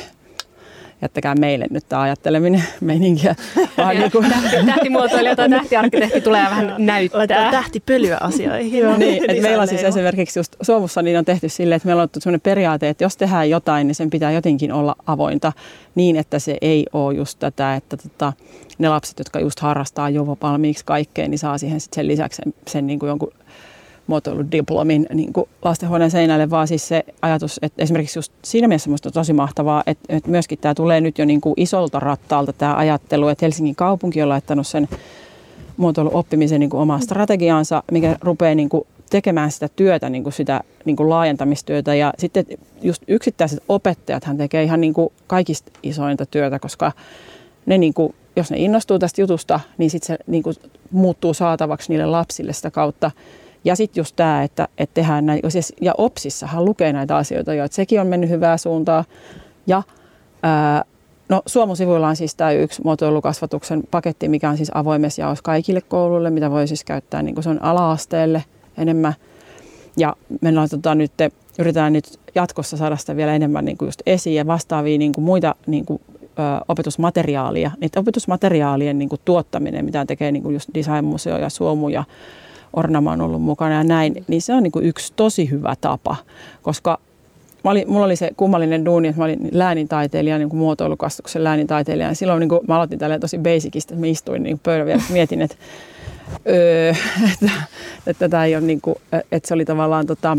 jättäkää 1.03 1.35
meille 1.35 1.67
nyt 1.71 1.85
tämä 1.89 2.03
ajatteleminen 2.03 2.65
meininkiä. 2.81 3.35
Vaan 3.79 3.97
niin 3.97 4.13
kuin... 4.13 4.27
Tähtimuotoilija 4.67 5.37
tai 5.37 5.51
tähtiarkkitehti 5.51 6.21
tulee 6.21 6.45
vähän 6.45 6.75
näyttää. 6.79 7.19
Laitetaan 7.19 7.51
tähtipölyä 7.51 8.19
asioihin. 8.21 8.79
Joo, 8.79 8.97
niin, 8.97 9.31
että 9.31 9.43
meillä 9.43 9.63
on 9.63 9.69
siis 9.69 9.85
esimerkiksi 9.85 10.39
just 10.39 10.57
Suomussa 10.63 11.03
niin 11.03 11.19
on 11.19 11.25
tehty 11.25 11.49
silleen, 11.49 11.77
että 11.77 11.87
meillä 11.87 12.03
on 12.03 12.09
sellainen 12.19 12.41
periaate, 12.41 12.89
että 12.89 13.05
jos 13.05 13.17
tehdään 13.17 13.51
jotain, 13.51 13.87
niin 13.87 13.95
sen 13.95 14.11
pitää 14.11 14.33
jotenkin 14.33 14.73
olla 14.73 14.97
avointa 15.07 15.53
niin, 15.95 16.17
että 16.17 16.39
se 16.39 16.57
ei 16.61 16.87
ole 16.93 17.15
just 17.15 17.39
tätä, 17.39 17.75
että 17.75 17.97
tota, 17.97 18.33
ne 18.79 18.89
lapset, 18.89 19.19
jotka 19.19 19.41
just 19.41 19.61
harrastaa 19.61 20.11
jo 20.11 20.39
valmiiksi 20.43 20.85
kaikkeen, 20.85 21.31
niin 21.31 21.39
saa 21.39 21.59
siihen 21.59 21.81
sit 21.81 21.93
sen 21.93 22.09
lisäksi 22.09 22.43
sen, 22.45 22.55
sen 22.67 22.87
niin 22.87 22.99
kuin 22.99 23.09
jonkun 23.09 23.33
muotoiludiplomin 24.09 25.07
niin 25.15 25.33
kuin 25.33 25.49
lastenhuoneen 25.65 26.11
seinälle, 26.11 26.51
vaan 26.51 26.69
siis 26.69 26.89
se 26.89 27.05
ajatus, 27.23 27.59
että 27.63 27.83
esimerkiksi 27.83 28.19
just 28.19 28.33
siinä 28.45 28.69
mielessä 28.69 28.91
minusta 28.91 29.09
on 29.09 29.13
tosi 29.13 29.33
mahtavaa, 29.33 29.83
että, 29.87 30.17
että 30.17 30.31
myöskin 30.31 30.59
tämä 30.59 30.75
tulee 30.75 31.01
nyt 31.01 31.19
jo 31.19 31.25
niin 31.25 31.41
kuin 31.41 31.55
isolta 31.57 32.01
rattaalta 32.01 32.53
tämä 32.53 32.77
ajattelu, 32.77 33.29
että 33.29 33.45
Helsingin 33.45 33.77
kaupunki 33.77 34.23
on 34.23 34.29
laittanut 34.29 34.67
sen 34.67 34.89
muotoiluoppimisen 35.77 36.61
niin 36.61 36.71
kuin 36.71 36.81
omaa 36.81 37.01
strategiaansa, 37.01 37.83
mikä 37.93 38.17
rupeaa 38.21 38.55
niin 38.55 38.69
kuin 38.69 38.87
tekemään 39.11 39.51
sitä 39.51 39.69
työtä, 39.77 40.09
niin 40.09 40.23
kuin 40.23 40.33
sitä 40.33 40.61
niin 40.85 40.97
kuin 40.97 41.09
laajentamistyötä. 41.11 41.95
Ja 41.95 42.13
sitten 42.19 42.45
just 42.83 43.03
yksittäiset 43.09 43.63
opettajat 43.69 44.25
hän 44.25 44.39
tekee 44.39 44.63
ihan 44.63 44.81
niin 44.81 44.95
kuin 44.95 45.13
kaikista 45.27 45.71
isointa 45.83 46.27
työtä, 46.27 46.59
koska 46.59 46.93
ne 47.67 47.79
niin 47.79 47.95
kuin, 47.95 48.15
jos 48.37 48.51
ne 48.51 48.57
innostuu 48.59 48.99
tästä 48.99 49.21
jutusta, 49.21 49.61
niin 49.79 49.91
sitten 49.91 50.07
se 50.07 50.19
niin 50.27 50.43
kuin 50.43 50.57
muuttuu 50.91 51.35
saatavaksi 51.35 51.93
niille 51.93 52.07
lapsille 52.07 52.53
sitä 52.53 52.71
kautta. 52.71 53.11
Ja 53.65 53.77
sitten 53.77 54.01
just 54.01 54.17
tämä, 54.17 54.43
että, 54.43 54.69
että 54.79 54.95
tehdään 54.95 55.27
näin, 55.27 55.41
siis, 55.49 55.73
ja 55.81 55.95
OPSissahan 55.99 56.65
lukee 56.65 56.93
näitä 56.93 57.17
asioita 57.17 57.55
jo, 57.55 57.65
että 57.65 57.75
sekin 57.75 58.01
on 58.01 58.07
mennyt 58.07 58.31
hyvää 58.31 58.57
suuntaa. 58.57 59.05
Ja 59.67 59.83
ää, 60.43 60.85
no 61.29 61.43
Suomusivuilla 61.47 62.09
on 62.09 62.17
siis 62.17 62.35
tämä 62.35 62.53
yksi 62.53 62.83
muotoilukasvatuksen 62.85 63.83
paketti, 63.91 64.29
mikä 64.29 64.51
on 64.51 64.57
siis 64.57 64.71
avoimessa 64.75 65.23
jaossa 65.23 65.43
kaikille 65.43 65.81
kouluille, 65.81 66.31
mitä 66.31 66.51
voi 66.51 66.69
siis 66.69 66.85
käyttää, 66.85 67.23
niin 67.23 67.35
kuin 67.35 67.45
se 67.45 67.51
on 67.51 67.63
ala-asteelle 67.63 68.45
enemmän. 68.79 69.15
Ja 69.97 70.17
me 70.41 70.53
laitetaan 70.53 70.99
nyt, 70.99 71.13
yritetään 71.59 71.93
nyt 71.93 72.21
jatkossa 72.35 72.77
saada 72.77 72.97
sitä 72.97 73.17
vielä 73.17 73.35
enemmän 73.35 73.65
niin 73.65 73.79
kuin 73.79 73.87
just 73.87 74.03
esiin 74.07 74.37
ja 74.37 74.47
vastaavia 74.47 74.99
niin 74.99 75.13
kuin 75.13 75.25
muita 75.25 75.55
niin 75.67 75.87
kuin, 75.87 76.01
ö, 76.21 76.65
opetusmateriaalia. 76.69 77.71
Niitä 77.81 78.01
opetusmateriaalien 78.01 78.99
niin 78.99 79.09
kuin 79.09 79.21
tuottaminen, 79.25 79.85
mitä 79.85 80.07
tekee 80.07 80.33
niin 80.33 80.43
kuin 80.43 80.53
just 80.53 80.69
Design-museo 80.75 81.39
ja 81.39 81.49
Suomu 81.49 81.89
ja 81.89 82.05
Ornama 82.73 83.13
on 83.13 83.21
ollut 83.21 83.43
mukana 83.43 83.75
ja 83.75 83.85
näin, 83.85 84.25
niin 84.29 84.43
se 84.43 84.55
on 84.55 84.63
niin 84.63 84.73
kuin 84.73 84.85
yksi 84.85 85.13
tosi 85.17 85.51
hyvä 85.51 85.75
tapa, 85.81 86.17
koska 86.63 86.99
mä 87.65 87.71
olin, 87.71 87.91
mulla 87.91 88.07
oli 88.07 88.17
se 88.17 88.31
kummallinen 88.37 88.85
duuni, 88.85 89.09
että 89.09 89.21
mä 89.21 89.25
olin 89.25 89.49
läänintaiteilija, 89.53 90.39
niin 90.39 90.49
kuin 90.49 90.59
muotoilukastuksen 90.59 91.45
läänintaiteilija. 91.45 92.09
Ja 92.09 92.15
silloin 92.15 92.41
niin 92.41 92.49
kuin, 92.49 92.61
mä 92.69 92.77
aloitin 92.77 92.99
tällä 92.99 93.19
tosi 93.19 93.39
basicista, 93.39 93.95
että 93.95 94.07
mä 94.07 94.07
istuin 94.07 94.43
niin 94.43 94.59
pöydän 94.59 94.87
vielä, 94.87 95.03
mietin, 95.11 95.43
että, 95.43 95.57
öö, 96.49 96.95
että, 97.33 97.51
että, 98.07 98.29
tämä 98.29 98.45
ei 98.45 98.57
ole 98.57 98.65
niin 98.65 98.81
kuin, 98.81 98.97
että 99.33 99.49
se 99.49 99.55
oli 99.55 99.65
tavallaan 99.65 100.07
tota, 100.07 100.39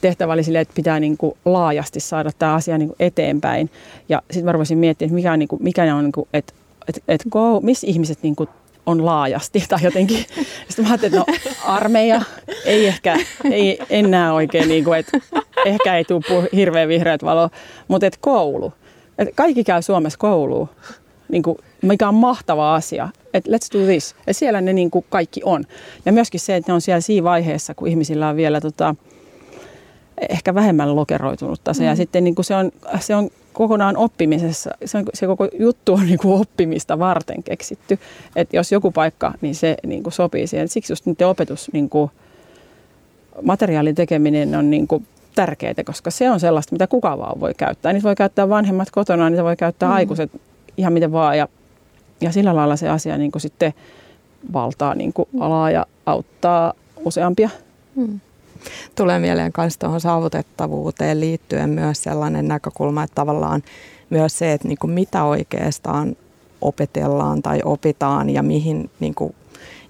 tehtävä 0.00 0.32
oli 0.32 0.44
silleen, 0.44 0.62
että 0.62 0.74
pitää 0.74 1.00
niin 1.00 1.16
kuin 1.16 1.34
laajasti 1.44 2.00
saada 2.00 2.30
tämä 2.38 2.54
asia 2.54 2.78
niin 2.78 2.88
kuin 2.88 2.96
eteenpäin. 3.00 3.70
Ja 4.08 4.22
sitten 4.30 4.44
mä 4.44 4.52
rupesin 4.52 4.78
miettimään, 4.78 5.08
että 5.08 5.14
mikä, 5.14 5.36
niin 5.36 5.48
kuin, 5.48 5.62
mikä 5.62 5.96
on, 5.96 6.04
niin 6.04 6.12
kuin, 6.12 6.28
että, 6.32 6.52
että, 6.88 7.00
että 7.08 7.28
go, 7.30 7.60
missä 7.60 7.86
ihmiset 7.86 8.18
niin 8.22 8.36
kuin 8.36 8.48
on 8.86 9.06
laajasti 9.06 9.64
tai 9.68 9.78
jotenkin. 9.82 10.18
Sitten 10.68 10.84
mä 10.84 10.90
ajattelin, 10.90 11.20
että 11.20 11.32
no 11.40 11.54
armeija 11.64 12.22
ei 12.64 12.86
ehkä, 12.86 13.16
ei 13.50 13.78
enää 13.90 14.32
oikein, 14.32 14.68
niin 14.68 14.84
kuin, 14.84 14.98
että 14.98 15.18
ehkä 15.64 15.96
ei 15.96 16.04
tule 16.04 16.48
hirveän 16.56 16.88
vihreät 16.88 17.24
valo, 17.24 17.50
mutta 17.88 18.06
että 18.06 18.18
koulu. 18.20 18.72
Että 19.18 19.34
kaikki 19.34 19.64
käy 19.64 19.82
Suomessa 19.82 20.18
kouluun, 20.18 20.68
niin 21.28 21.42
kuin, 21.42 21.58
mikä 21.82 22.08
on 22.08 22.14
mahtava 22.14 22.74
asia. 22.74 23.08
Että 23.34 23.50
let's 23.50 23.78
do 23.78 23.86
this. 23.86 24.16
Ja 24.26 24.34
siellä 24.34 24.60
ne 24.60 24.72
niin 24.72 24.90
kuin 24.90 25.04
kaikki 25.08 25.40
on. 25.44 25.64
Ja 26.06 26.12
myöskin 26.12 26.40
se, 26.40 26.56
että 26.56 26.72
ne 26.72 26.74
on 26.74 26.80
siellä 26.80 27.00
siinä 27.00 27.24
vaiheessa, 27.24 27.74
kun 27.74 27.88
ihmisillä 27.88 28.28
on 28.28 28.36
vielä 28.36 28.60
tota, 28.60 28.94
ehkä 30.28 30.54
vähemmän 30.54 30.96
lokeroitunutta 30.96 31.74
se. 31.74 31.82
Mm. 31.82 31.88
Ja 31.88 31.96
sitten 31.96 32.24
niin 32.24 32.34
kuin 32.34 32.44
se, 32.44 32.54
on, 32.54 32.72
se 33.00 33.14
on 33.14 33.30
kokonaan 33.52 33.96
oppimisessa, 33.96 34.70
se, 34.84 34.98
on, 34.98 35.04
se 35.14 35.26
koko 35.26 35.48
juttu 35.58 35.94
on 35.94 36.06
niin 36.06 36.18
kuin 36.18 36.40
oppimista 36.40 36.98
varten 36.98 37.42
keksitty. 37.42 37.98
Että 38.36 38.56
jos 38.56 38.72
joku 38.72 38.90
paikka, 38.90 39.34
niin 39.40 39.54
se 39.54 39.76
niin 39.86 40.02
kuin 40.02 40.12
sopii 40.12 40.46
siihen. 40.46 40.68
Siksi 40.68 40.92
just 40.92 41.06
niiden 41.06 41.26
opetus, 41.26 41.70
niin 41.72 41.88
kuin, 41.88 42.10
materiaalin 43.42 43.94
tekeminen 43.94 44.54
on 44.54 44.70
niin 44.70 44.88
kuin 44.88 45.06
tärkeää, 45.34 45.74
koska 45.86 46.10
se 46.10 46.30
on 46.30 46.40
sellaista, 46.40 46.74
mitä 46.74 46.86
kuka 46.86 47.18
vaan 47.18 47.40
voi 47.40 47.54
käyttää. 47.56 47.92
Niitä 47.92 48.08
voi 48.08 48.14
käyttää 48.14 48.48
vanhemmat 48.48 48.90
kotona, 48.90 49.30
niitä 49.30 49.44
voi 49.44 49.56
käyttää 49.56 49.88
mm. 49.88 49.94
aikuiset 49.94 50.30
ihan 50.76 50.92
miten 50.92 51.12
vaan. 51.12 51.38
Ja, 51.38 51.48
ja 52.20 52.32
sillä 52.32 52.56
lailla 52.56 52.76
se 52.76 52.88
asia 52.88 53.18
niin 53.18 53.32
kuin 53.32 53.42
sitten 53.42 53.74
valtaa 54.52 54.94
niin 54.94 55.12
kuin 55.12 55.28
alaa 55.40 55.70
ja 55.70 55.86
auttaa 56.06 56.72
useampia. 57.04 57.50
Mm. 57.94 58.20
Tulee 58.94 59.18
mieleen 59.18 59.52
myös 59.58 59.78
tuohon 59.78 60.00
saavutettavuuteen 60.00 61.20
liittyen 61.20 61.70
myös 61.70 62.02
sellainen 62.02 62.48
näkökulma, 62.48 63.02
että 63.02 63.14
tavallaan 63.14 63.62
myös 64.10 64.38
se, 64.38 64.52
että 64.52 64.68
niin 64.68 64.78
kuin 64.78 64.90
mitä 64.90 65.24
oikeastaan 65.24 66.16
opetellaan 66.60 67.42
tai 67.42 67.60
opitaan 67.64 68.30
ja 68.30 68.42
mihin 68.42 68.90
niin 69.00 69.14
kuin 69.14 69.34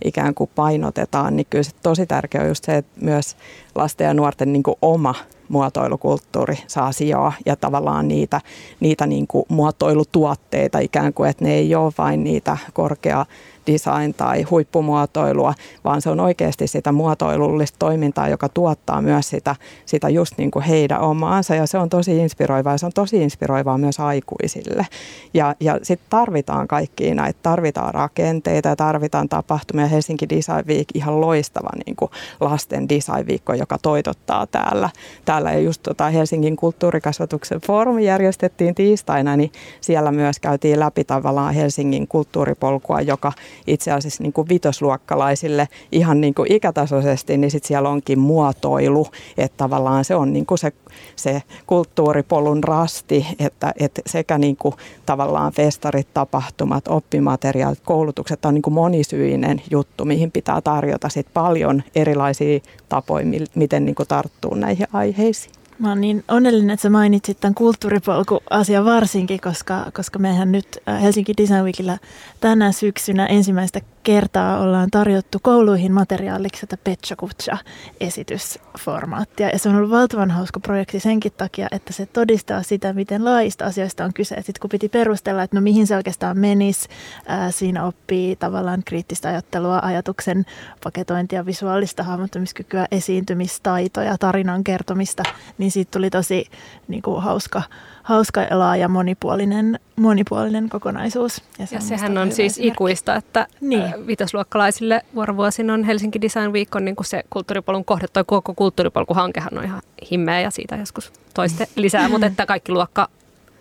ikään 0.05 0.35
kuin 0.35 0.51
painotetaan, 0.55 1.37
niin 1.37 1.47
kyllä 1.51 1.65
se 1.65 1.71
tosi 1.83 2.07
tärkeää 2.07 2.43
on 2.43 2.49
just 2.49 2.65
se, 2.65 2.77
että 2.77 2.93
myös 3.01 3.37
lasten 3.75 4.05
ja 4.05 4.15
nuorten 4.15 4.53
niin 4.53 4.63
kuin 4.63 4.77
oma 4.83 5.15
muotoilukulttuuri 5.49 6.59
saa 6.67 6.93
sijaa 6.93 7.33
ja 7.47 7.57
tavallaan 7.57 8.09
niitä, 8.09 8.41
niitä 8.81 9.07
niin 9.07 9.27
kuin 9.27 9.45
muotoilutuotteita 9.49 10.79
ikään 10.79 11.15
kuin, 11.15 11.31
että 11.31 11.45
ne 11.45 11.55
ei 11.55 11.75
ole 11.75 11.93
vain 11.99 12.25
niitä 12.25 12.59
korkea 12.73 13.27
design 13.67 14.15
tai 14.17 14.43
huippumuotoilua, 14.43 15.55
vaan 15.85 16.03
se 16.03 16.11
on 16.11 16.21
oikeasti 16.21 16.67
sitä 16.67 16.93
muotoilullista 16.93 17.77
toimintaa, 17.79 18.29
joka 18.29 18.49
tuottaa 18.49 19.03
myös 19.03 19.29
sitä, 19.29 19.57
sitä 19.87 20.09
just 20.09 20.39
niin 20.39 20.51
kuin 20.51 20.65
heidän 20.65 21.01
omaansa 21.01 21.55
ja 21.55 21.67
se 21.67 21.79
on 21.79 21.89
tosi 21.89 22.19
inspiroivaa 22.19 22.73
ja 22.73 22.79
se 22.79 22.87
on 22.87 22.93
tosi 22.95 23.23
inspiroivaa 23.23 23.79
myös 23.79 24.01
aikuisille. 24.01 24.87
Ja, 25.35 25.55
ja 25.61 25.79
sitten 25.83 26.07
tarvitaan 26.11 26.69
kaikkia 26.69 27.15
näitä, 27.15 27.39
tarvitaan 27.43 27.95
rakenteita 27.95 28.69
ja 28.69 28.77
tarvitaan 28.77 29.29
tapahtumia. 29.29 29.87
Helsinki 29.87 30.29
Design 30.29 30.67
Week, 30.67 30.87
ihan 30.95 31.21
loistava 31.21 31.69
niin 31.87 31.97
kuin 31.97 32.11
lasten 32.41 32.89
design 32.89 33.27
viikko, 33.27 33.55
joka 33.55 33.79
toitottaa 33.83 34.47
täällä. 34.47 34.91
täällä 35.25 35.53
ja 35.53 35.59
just 35.59 35.83
tota 35.83 36.11
Helsingin 36.11 36.57
kulttuurikasvatuksen 36.57 37.61
foorumi 37.61 38.05
järjestettiin 38.05 38.75
tiistaina, 38.75 39.37
niin 39.37 39.53
siellä 39.81 40.13
myös 40.13 40.39
käytiin 40.41 40.81
läpi 40.81 41.05
tavallaan 41.05 41.55
Helsingin 41.55 42.09
kulttuuripolkua, 42.09 43.01
joka 43.01 43.33
itse 43.67 43.93
asiassa 43.93 44.23
niin 44.23 44.33
kuin 44.33 44.49
vitosluokkalaisille 44.49 45.69
ihan 45.93 46.21
niin 46.21 46.35
kuin 46.35 46.53
ikätasoisesti, 46.53 47.37
niin 47.37 47.51
sitten 47.51 47.69
siellä 47.69 47.89
onkin 47.89 48.19
muotoilu, 48.19 49.07
että 49.39 49.57
tavallaan 49.57 50.05
se 50.05 50.15
on 50.15 50.33
niin 50.33 50.47
kuin 50.47 50.59
se, 50.59 50.73
se 51.17 51.43
kulttuuripolun 51.67 52.65
rasti, 52.65 53.27
että, 53.39 53.73
että 53.81 54.03
sekä 54.07 54.39
niin 54.39 54.57
kuin 54.57 54.75
tavallaan 55.07 55.53
festarit, 55.53 56.09
tapahtumat, 56.15 56.89
oppimateriaalit, 56.89 57.81
koulutukset 57.85 58.45
on 58.45 58.55
niin 58.55 58.63
kuin 58.63 58.75
monisyinen 58.75 59.63
juttu, 59.71 60.05
mihin 60.05 60.31
pitää 60.31 60.61
tarjota 60.61 61.09
sit 61.09 61.27
paljon 61.35 61.83
erilaisia 61.95 62.61
tapoja, 62.89 63.27
miten 63.55 63.85
niin 63.85 63.95
kuin 63.95 64.09
tarttuu 64.09 64.55
näihin 64.55 64.87
aiheisiin. 64.93 65.62
Mä 65.83 65.89
oon 65.89 66.01
niin 66.01 66.25
onnellinen, 66.29 66.71
että 66.71 66.83
sä 66.83 66.91
mainitsit 66.91 67.41
tämän 67.41 67.55
kulttuuripolku-asian 67.55 68.85
varsinkin, 68.85 69.41
koska, 69.41 69.87
koska 69.95 70.19
mehän 70.19 70.53
nyt 70.53 70.67
äh, 70.89 71.03
Helsinki 71.03 71.35
Design 71.37 71.65
Weekillä 71.65 71.99
tänä 72.41 72.73
syksynä 72.73 73.27
ensimmäistä 73.27 73.81
kertaa 74.03 74.61
ollaan 74.61 74.91
tarjottu 74.91 75.39
kouluihin 75.43 75.93
materiaaliksi 75.93 76.67
tätä 76.67 76.83
Petchakutsa-esitysformaattia. 76.85 79.49
Ja 79.53 79.59
se 79.59 79.69
on 79.69 79.77
ollut 79.77 79.91
valtavan 79.91 80.31
hauska 80.31 80.61
projekti 80.61 81.01
senkin 81.01 81.33
takia, 81.37 81.69
että 81.71 81.93
se 81.93 82.07
todistaa 82.07 82.63
sitä, 82.63 82.93
miten 82.93 83.25
laajista 83.25 83.65
asioista 83.65 84.05
on 84.05 84.15
kyse. 84.15 84.35
Sitten 84.35 84.61
kun 84.61 84.71
piti 84.71 84.89
perustella, 84.89 85.43
että 85.43 85.57
no 85.57 85.61
mihin 85.61 85.87
se 85.87 85.97
oikeastaan 85.97 86.39
menisi, 86.39 86.89
ää, 87.27 87.51
siinä 87.51 87.85
oppii 87.85 88.37
tavallaan 88.37 88.83
kriittistä 88.85 89.29
ajattelua, 89.29 89.81
ajatuksen 89.83 90.45
paketointia, 90.85 91.47
visuaalista 91.47 92.03
hahmottamiskykyä, 92.03 92.87
esiintymistaitoja, 92.91 94.19
tarinan 94.19 94.65
kertomista, 94.65 95.23
niin 95.59 95.71
siitä 95.71 95.91
tuli 95.91 96.11
tosi 96.11 96.47
niin 96.89 97.03
kuin, 97.03 97.23
hauska 97.23 97.63
hauska 98.03 98.41
ja 98.41 98.59
laaja 98.59 98.89
monipuolinen, 98.89 99.81
monipuolinen 99.97 100.69
kokonaisuus. 100.69 101.43
Ja, 101.59 101.67
ja 101.71 101.81
sehän 101.81 102.19
on 102.19 102.33
siis 102.33 102.53
esimerkki. 102.53 102.69
ikuista, 102.69 103.17
että 103.17 103.47
niin. 103.61 104.07
vitosluokkalaisille 104.07 105.03
vuorovuosin 105.15 105.71
on 105.71 105.85
Helsinki 105.85 106.21
Design 106.21 106.53
Week 106.53 106.75
on 106.75 106.85
niin 106.85 106.97
kuin 106.97 107.07
se 107.07 107.23
kulttuuripolun 107.31 107.85
kohde, 107.85 108.07
toi 108.13 108.25
koko 108.27 108.55
kulttuuripolkuhankehan 108.55 109.59
on 109.59 109.65
ihan 109.65 109.83
himmeä 110.11 110.41
ja 110.41 110.51
siitä 110.51 110.77
joskus 110.77 111.13
toiste 111.35 111.69
lisää, 111.77 112.09
mutta 112.09 112.27
että 112.27 112.47
kaikki 112.47 112.73
luokka 112.73 113.09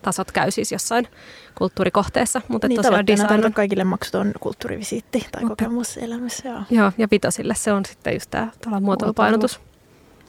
tasot 0.02 0.32
käy 0.32 0.52
siis 0.52 0.72
jossain 0.72 1.08
kulttuurikohteessa. 1.58 2.42
Mutta 2.48 2.68
niin, 2.68 2.82
tosiaan 2.82 3.08
design 3.08 3.46
on 3.46 3.54
kaikille 3.54 3.84
maksuton 3.84 4.32
kulttuurivisiitti 4.40 5.28
tai 5.32 5.44
mutta, 5.44 5.66
kokemus 5.66 5.98
elämässä. 5.98 6.50
Joo. 6.50 6.62
joo, 6.70 6.92
ja 6.98 7.08
vitosille 7.12 7.56
se 7.56 7.74
on 7.74 7.86
sitten 7.86 8.14
just 8.14 8.30
tämä 8.30 8.80
muotoilupainotus. 8.80 9.60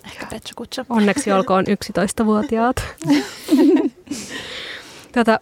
Ehkä 0.05 0.27
Petsu 0.31 0.55
Kutsa. 0.57 0.85
Onneksi 0.89 1.33
olkoon 1.33 1.65
11-vuotiaat. 1.65 2.77
Tätä, 5.13 5.41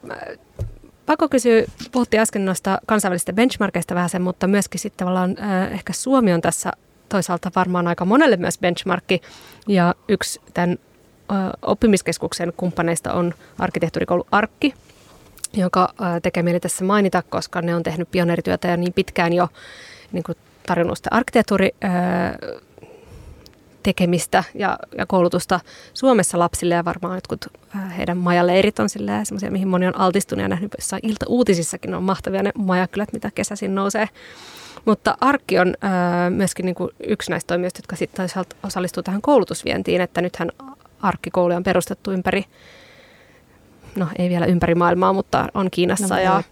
pakko 1.06 1.28
kysyä, 1.28 1.62
puhuttiin 1.92 2.20
äsken 2.20 2.44
noista 2.44 2.78
kansainvälisistä 2.86 3.32
benchmarkeista 3.32 3.94
vähän 3.94 4.10
sen, 4.10 4.22
mutta 4.22 4.46
myöskin 4.46 4.80
sitten 4.80 4.98
tavallaan 4.98 5.36
äh, 5.42 5.72
ehkä 5.72 5.92
Suomi 5.92 6.32
on 6.32 6.40
tässä 6.40 6.72
toisaalta 7.08 7.50
varmaan 7.56 7.86
aika 7.86 8.04
monelle 8.04 8.36
myös 8.36 8.58
benchmarkki. 8.58 9.20
Ja 9.68 9.94
yksi 10.08 10.40
tämän 10.54 10.78
äh, 11.32 11.38
oppimiskeskuksen 11.62 12.52
kumppaneista 12.56 13.12
on 13.12 13.34
arkkitehtuurikoulu 13.58 14.26
Arkki, 14.30 14.74
joka 15.52 15.94
äh, 16.02 16.20
tekee 16.22 16.42
mieli 16.42 16.60
tässä 16.60 16.84
mainita, 16.84 17.22
koska 17.22 17.62
ne 17.62 17.74
on 17.74 17.82
tehnyt 17.82 18.10
pioneerityötä 18.10 18.68
ja 18.68 18.76
niin 18.76 18.92
pitkään 18.92 19.32
jo 19.32 19.48
niin 20.12 20.22
kuin 20.22 20.38
tarjonnut 20.66 20.98
sitä 20.98 21.08
arkkitehtuuri 21.12 21.70
äh, 21.84 21.92
tekemistä 23.82 24.44
ja, 24.54 24.78
ja 24.98 25.06
koulutusta 25.06 25.60
Suomessa 25.94 26.38
lapsille 26.38 26.74
ja 26.74 26.84
varmaan 26.84 27.14
jotkut 27.14 27.46
äh, 27.76 27.96
heidän 27.96 28.16
majaleirit 28.16 28.78
on 28.78 28.88
semmoisia, 28.88 29.50
mihin 29.50 29.68
moni 29.68 29.86
on 29.86 29.98
altistunut 29.98 30.42
ja 30.42 30.48
nähnyt 30.48 30.72
jossain 30.78 31.06
ilta-uutisissakin 31.06 31.94
on 31.94 32.02
mahtavia 32.02 32.42
ne 32.42 32.50
majakylät, 32.54 33.12
mitä 33.12 33.30
kesäisin 33.34 33.74
nousee. 33.74 34.08
Mutta 34.84 35.16
Arkki 35.20 35.58
on 35.58 35.74
äh, 35.84 36.30
myöskin 36.30 36.66
niin 36.66 36.74
kuin 36.74 36.90
yksi 37.06 37.30
näistä 37.30 37.48
toimijoista, 37.48 37.78
jotka 37.78 37.96
sitten 37.96 38.28
osallistuu 38.62 39.02
tähän 39.02 39.22
koulutusvientiin, 39.22 40.00
että 40.00 40.20
nythän 40.20 40.50
Arkkikouluja 41.02 41.56
on 41.56 41.62
perustettu 41.62 42.12
ympäri 42.12 42.44
no 43.96 44.06
ei 44.18 44.28
vielä 44.28 44.46
ympäri 44.46 44.74
maailmaa, 44.74 45.12
mutta 45.12 45.48
on 45.54 45.68
Kiinassa 45.70 46.14
no, 46.14 46.20
ja 46.20 46.42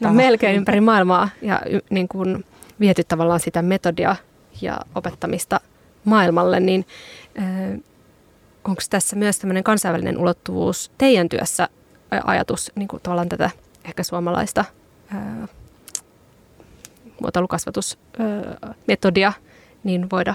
no, 0.00 0.12
melkein 0.12 0.56
ympäri 0.56 0.80
maailmaa 0.80 1.28
ja 1.42 1.60
y, 1.70 1.78
niin 1.90 2.08
kuin 2.08 2.44
viety 2.80 3.04
tavallaan 3.04 3.40
sitä 3.40 3.62
metodia 3.62 4.16
ja 4.60 4.80
opettamista 4.94 5.60
maailmalle, 6.08 6.60
niin 6.60 6.86
onko 8.64 8.82
tässä 8.90 9.16
myös 9.16 9.38
tämmöinen 9.38 9.64
kansainvälinen 9.64 10.18
ulottuvuus 10.18 10.90
teidän 10.98 11.28
työssä 11.28 11.68
ajatus 12.24 12.72
niin 12.74 12.88
kuin 12.88 13.02
tavallaan 13.02 13.28
tätä 13.28 13.50
ehkä 13.84 14.02
suomalaista 14.02 14.64
muotoilukasvatusmetodia 17.20 19.32
niin 19.84 20.06
voida 20.12 20.34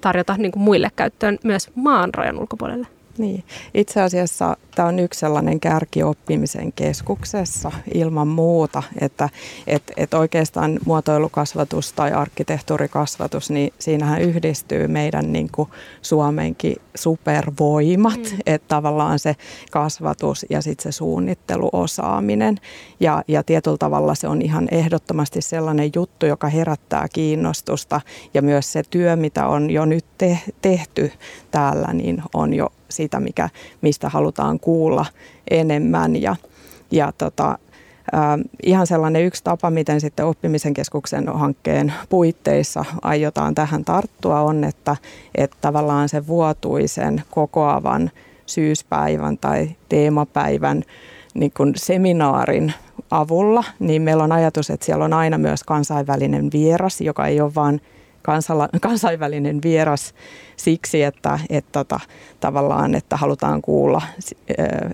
tarjota 0.00 0.34
niin 0.38 0.52
kuin 0.52 0.62
muille 0.62 0.90
käyttöön 0.96 1.38
myös 1.44 1.70
maan 1.74 2.14
rajan 2.14 2.38
ulkopuolelle? 2.38 2.86
Niin. 3.18 3.44
Itse 3.74 4.00
asiassa 4.00 4.56
tämä 4.74 4.88
on 4.88 4.98
yksi 4.98 5.20
sellainen 5.20 5.60
kärki 5.60 6.02
oppimisen 6.02 6.72
keskuksessa 6.72 7.72
ilman 7.94 8.28
muuta, 8.28 8.82
että 9.00 9.28
et, 9.66 9.82
et 9.96 10.14
oikeastaan 10.14 10.78
muotoilukasvatus 10.86 11.92
tai 11.92 12.12
arkkitehtuurikasvatus, 12.12 13.50
niin 13.50 13.72
siinähän 13.78 14.22
yhdistyy 14.22 14.88
meidän 14.88 15.32
niin 15.32 15.48
kuin 15.52 15.68
Suomenkin 16.02 16.76
supervoimat, 16.94 18.20
mm. 18.32 18.38
että 18.46 18.68
tavallaan 18.68 19.18
se 19.18 19.36
kasvatus 19.70 20.46
ja 20.50 20.62
sitten 20.62 20.92
se 20.92 20.96
suunnitteluosaaminen. 20.96 22.58
Ja, 23.00 23.22
ja 23.28 23.42
tietyllä 23.42 23.78
tavalla 23.78 24.14
se 24.14 24.28
on 24.28 24.42
ihan 24.42 24.68
ehdottomasti 24.70 25.42
sellainen 25.42 25.90
juttu, 25.94 26.26
joka 26.26 26.48
herättää 26.48 27.06
kiinnostusta 27.12 28.00
ja 28.34 28.42
myös 28.42 28.72
se 28.72 28.82
työ, 28.90 29.16
mitä 29.16 29.46
on 29.46 29.70
jo 29.70 29.84
nyt 29.84 30.04
te- 30.18 30.38
tehty 30.62 31.12
täällä, 31.50 31.92
niin 31.92 32.22
on 32.34 32.54
jo 32.54 32.72
sitä, 32.92 33.20
mikä, 33.20 33.48
mistä 33.80 34.08
halutaan 34.08 34.60
kuulla 34.60 35.06
enemmän. 35.50 36.22
Ja, 36.22 36.36
ja 36.90 37.12
tota, 37.18 37.58
äh, 38.14 38.20
ihan 38.62 38.86
sellainen 38.86 39.24
yksi 39.24 39.44
tapa, 39.44 39.70
miten 39.70 40.00
sitten 40.00 40.26
oppimisen 40.26 40.74
keskuksen 40.74 41.28
hankkeen 41.28 41.92
puitteissa 42.08 42.84
aiotaan 43.02 43.54
tähän 43.54 43.84
tarttua 43.84 44.40
on, 44.40 44.64
että, 44.64 44.96
että 45.34 45.56
tavallaan 45.60 46.08
se 46.08 46.26
vuotuisen 46.26 47.22
kokoavan 47.30 48.10
syyspäivän 48.46 49.38
tai 49.38 49.70
teemapäivän 49.88 50.82
niin 51.34 51.52
kuin 51.56 51.72
seminaarin 51.76 52.72
avulla, 53.10 53.64
niin 53.78 54.02
meillä 54.02 54.24
on 54.24 54.32
ajatus, 54.32 54.70
että 54.70 54.86
siellä 54.86 55.04
on 55.04 55.12
aina 55.12 55.38
myös 55.38 55.64
kansainvälinen 55.64 56.48
vieras, 56.52 57.00
joka 57.00 57.26
ei 57.26 57.40
ole 57.40 57.54
vain 57.54 57.80
kansala, 58.22 58.68
kansainvälinen 58.80 59.58
vieras 59.62 60.14
siksi, 60.56 61.02
että, 61.02 61.38
että 61.50 61.72
tota, 61.72 62.00
tavallaan, 62.40 62.94
että 62.94 63.16
halutaan 63.16 63.62
kuulla 63.62 64.02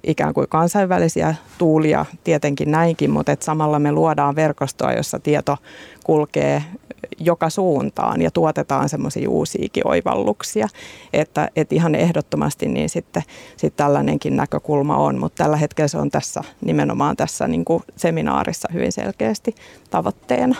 ikään 0.03 0.35
kuin 0.35 0.49
kansainvälisiä 0.49 1.35
tuulia, 1.59 2.05
tietenkin 2.25 2.71
näinkin, 2.71 3.11
mutta 3.11 3.33
että 3.33 3.45
samalla 3.45 3.79
me 3.79 3.93
luodaan 3.93 4.37
verkostoa, 4.37 4.93
jossa 4.93 5.19
tieto 5.19 5.57
kulkee 6.05 6.63
joka 7.21 7.51
suuntaan 7.51 8.23
ja 8.23 8.31
tuotetaan 8.31 8.89
semmoisia 8.89 9.31
uusiakin 9.31 9.87
oivalluksia. 9.87 10.69
Että, 11.13 11.49
että 11.57 11.75
ihan 11.75 11.95
ehdottomasti 11.95 12.69
niin 12.69 12.89
sitten 12.89 13.23
sitten 13.57 13.85
tällainenkin 13.85 14.37
näkökulma 14.37 14.97
on, 14.97 15.19
mutta 15.19 15.45
tällä 15.45 15.57
hetkellä 15.57 15.89
se 15.89 15.99
on 15.99 16.11
tässä 16.11 16.43
nimenomaan 16.61 17.17
tässä 17.17 17.49
niin 17.49 17.65
kuin 17.65 17.83
seminaarissa 17.97 18.69
hyvin 18.73 18.93
selkeästi 18.93 19.55
tavoitteena. 19.91 20.57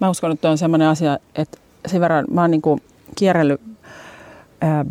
Mä 0.00 0.10
uskon, 0.10 0.32
että 0.32 0.50
on 0.50 0.58
sellainen 0.58 0.88
asia, 0.88 1.18
että 1.34 1.58
sen 1.86 2.00
verran 2.00 2.24
mä 2.30 2.40
oon 2.40 2.50
niin 2.50 2.62
kuin 2.62 2.82
kierrellyt 3.14 3.60
ää, 4.60 4.84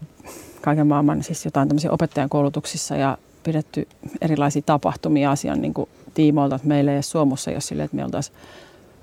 kaiken 0.61 0.87
maailman 0.87 1.23
siis 1.23 1.45
jotain 1.45 1.67
tämmöisiä 1.67 1.91
opettajan 1.91 2.29
koulutuksissa 2.29 2.95
ja 2.95 3.17
pidetty 3.43 3.87
erilaisia 4.21 4.61
tapahtumia 4.65 5.31
asian 5.31 5.61
niin 5.61 5.73
kuin 5.73 5.89
tiimoilta, 6.13 6.55
että 6.55 6.67
meillä 6.67 6.91
ei 6.91 6.97
ole 6.97 7.01
Suomessa 7.01 7.51
jos 7.51 7.67
sille, 7.67 7.83
että 7.83 7.95
me 7.95 8.05
oltaisiin 8.05 8.37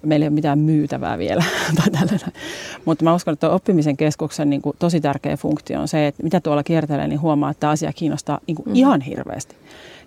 meillä 0.03 0.25
ei 0.25 0.29
ole 0.29 0.35
mitään 0.35 0.59
myytävää 0.59 1.19
vielä. 1.19 1.45
Mutta 2.85 3.05
mä 3.05 3.15
uskon, 3.15 3.33
että 3.33 3.51
oppimisen 3.51 3.97
keskuksen 3.97 4.51
niin 4.51 4.63
kuin, 4.63 4.77
tosi 4.79 5.01
tärkeä 5.01 5.37
funktio 5.37 5.81
on 5.81 5.89
se, 5.89 6.07
että 6.07 6.23
mitä 6.23 6.41
tuolla 6.41 6.63
kiertelee, 6.63 7.09
niin 7.09 7.21
huomaa, 7.21 7.51
että 7.51 7.61
tämä 7.61 7.71
asia 7.71 7.93
kiinnostaa 7.93 8.41
niin 8.47 8.55
kuin, 8.55 8.69
mm. 8.69 8.75
ihan 8.75 9.01
hirveästi. 9.01 9.57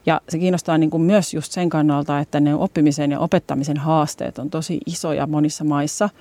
Ja 0.06 0.22
se 0.30 0.40
kiinnostaa 0.40 0.78
niin 0.78 0.90
kuin, 0.90 1.04
myös 1.04 1.34
just 1.34 1.52
sen 1.52 1.70
kannalta, 1.70 2.20
että 2.20 2.40
ne 2.40 2.56
oppimisen 2.56 3.12
ja 3.12 3.20
opettamisen 3.20 3.78
haasteet 3.78 4.40
on 4.40 4.50
tosi 4.50 4.80
isoja 4.86 5.28
monissa 5.28 5.64
maissa– 5.64 6.10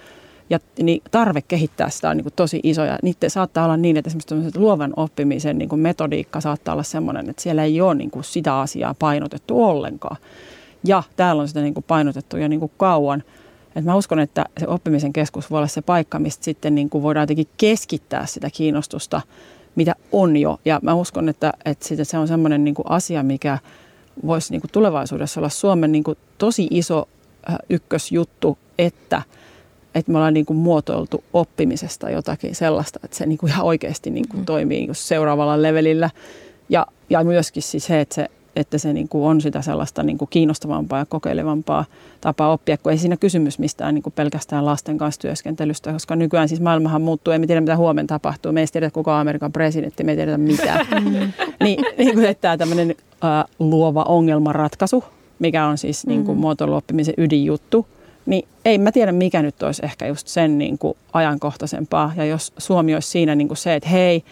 ja 0.51 0.59
niin 0.83 1.03
tarve 1.11 1.43
kehittää 1.43 1.91
sitä 1.91 2.11
on 2.11 2.17
niin 2.17 2.25
kuin 2.25 2.33
tosi 2.37 2.61
iso 2.63 2.85
ja 2.85 2.99
niitä 3.03 3.29
saattaa 3.29 3.65
olla 3.65 3.77
niin, 3.77 3.97
että 3.97 4.09
esimerkiksi 4.09 4.59
luovan 4.59 4.93
oppimisen 4.97 5.59
niin 5.59 5.69
kuin 5.69 5.81
metodiikka 5.81 6.41
saattaa 6.41 6.73
olla 6.73 6.83
sellainen, 6.83 7.31
että 7.31 7.43
siellä 7.43 7.65
ei 7.65 7.81
ole 7.81 7.95
niin 7.95 8.11
kuin 8.11 8.25
sitä 8.25 8.61
asiaa 8.61 8.95
painotettu 8.99 9.65
ollenkaan. 9.65 10.17
Ja 10.85 11.03
täällä 11.17 11.43
on 11.43 11.49
sitä 11.49 11.61
niin 11.61 11.75
kuin 11.75 11.85
painotettu 11.89 12.37
jo 12.37 12.49
niin 12.49 12.61
kuin 12.61 12.73
kauan. 12.77 13.23
Et 13.77 13.85
mä 13.85 13.97
uskon, 13.97 14.19
että 14.19 14.45
se 14.61 14.69
oppimisen 14.69 15.13
keskus 15.13 15.51
voi 15.51 15.59
olla 15.59 15.67
se 15.67 15.83
paikka, 15.83 16.19
mistä 16.19 16.45
sitten 16.45 16.75
niin 16.75 16.91
kuin 16.91 17.03
voidaan 17.03 17.23
jotenkin 17.23 17.49
keskittää 17.57 18.27
sitä 18.27 18.51
kiinnostusta, 18.51 19.21
mitä 19.77 19.95
on 20.13 20.37
jo. 20.37 20.61
Ja 20.65 20.81
mä 20.83 20.95
uskon, 20.95 21.29
että, 21.29 21.53
että 21.65 22.05
se 22.05 22.19
on 22.19 22.29
sellainen 22.29 22.65
niin 22.65 22.75
kuin 22.75 22.91
asia, 22.91 23.23
mikä 23.23 23.59
voisi 24.27 24.53
niin 24.53 24.61
kuin 24.61 24.71
tulevaisuudessa 24.71 25.41
olla 25.41 25.49
Suomen 25.49 25.93
niin 25.93 26.05
kuin 26.05 26.19
tosi 26.39 26.69
iso 26.71 27.09
äh, 27.51 27.57
ykkösjuttu, 27.71 28.59
että– 28.79 29.23
että 29.99 30.13
me 30.13 30.19
ollaan 30.19 30.35
niin 30.35 30.47
kuin 30.47 30.57
muotoiltu 30.57 31.25
oppimisesta 31.33 32.11
jotakin 32.11 32.55
sellaista, 32.55 33.01
että 33.05 33.17
se 33.17 33.27
niin 33.27 33.39
kuin 33.39 33.51
ihan 33.51 33.67
oikeasti 33.67 34.11
niin 34.11 34.29
kuin 34.29 34.41
mm. 34.41 34.45
toimii 34.45 34.79
niin 34.81 34.95
seuraavalla 34.95 35.63
levelillä. 35.63 36.11
Ja, 36.69 36.87
ja 37.11 37.25
myöskin 37.25 37.63
siis 37.63 37.87
se, 37.87 38.01
että 38.01 38.15
se, 38.15 38.29
että 38.57 38.79
se 38.79 38.93
niin 38.93 39.09
kuin 39.09 39.25
on 39.25 39.41
sitä 39.41 39.63
sellaista 39.63 40.03
niin 40.03 40.19
kuin 40.19 40.29
kiinnostavampaa 40.31 40.99
ja 40.99 41.07
kokeilevampaa 41.07 41.85
tapaa 42.21 42.53
oppia, 42.53 42.77
kun 42.79 42.93
ei 42.93 42.99
siinä 42.99 43.17
kysymys 43.17 43.59
mistään 43.59 43.95
niin 43.95 44.03
kuin 44.03 44.13
pelkästään 44.13 44.67
lasten 44.67 44.99
kanssa 44.99 45.21
työskentelystä, 45.21 45.93
koska 45.93 46.17
nykyään 46.17 46.49
siis 46.49 46.61
maailmahan 46.61 47.03
muuttuu, 47.03 47.33
ei 47.33 47.39
me 47.39 47.47
tiedä 47.47 47.61
mitä 47.61 47.77
huomenna 47.77 48.07
tapahtuu, 48.09 48.53
me 48.53 48.61
ei 48.61 48.67
tiedä 48.67 48.91
kuka 48.91 49.15
on 49.15 49.21
Amerikan 49.21 49.53
presidentti, 49.53 50.05
me 50.05 50.13
ei 50.13 50.17
tiedä 50.17 50.39
mitään. 50.39 50.87
Mm. 50.99 51.33
niin, 51.65 51.85
niin 51.99 52.15
kuin, 52.15 52.25
että 52.25 52.41
tämä 52.41 52.57
tämmöinen 52.57 52.95
äh, 53.25 53.45
luova 53.59 54.03
ongelmanratkaisu, 54.03 55.05
mikä 55.39 55.67
on 55.67 55.79
siis 55.79 56.07
niin 56.07 56.25
kuin 56.25 56.39
mm. 56.39 56.41
muotoiluoppimisen 56.41 57.15
ydinjuttu, 57.17 57.87
Niin 58.29 58.49
ei 58.65 58.79
mä 58.79 58.93
tiedä, 58.93 59.13
mikä 59.13 59.43
nyt 59.43 59.63
olisi 59.63 59.83
ehkä 59.85 60.07
just 60.07 60.29
sen 60.29 60.59
niin 60.59 60.79
kuin 60.79 60.95
ajankohtaisempaa. 61.13 62.13
Ja 62.17 62.25
jos 62.25 62.53
Suomi 62.59 62.95
olisi 62.95 63.09
siinä 63.09 63.35
niin 63.35 63.49
kuin 63.49 63.59
se, 63.59 63.75
että 63.75 63.89
hei, 63.89 64.25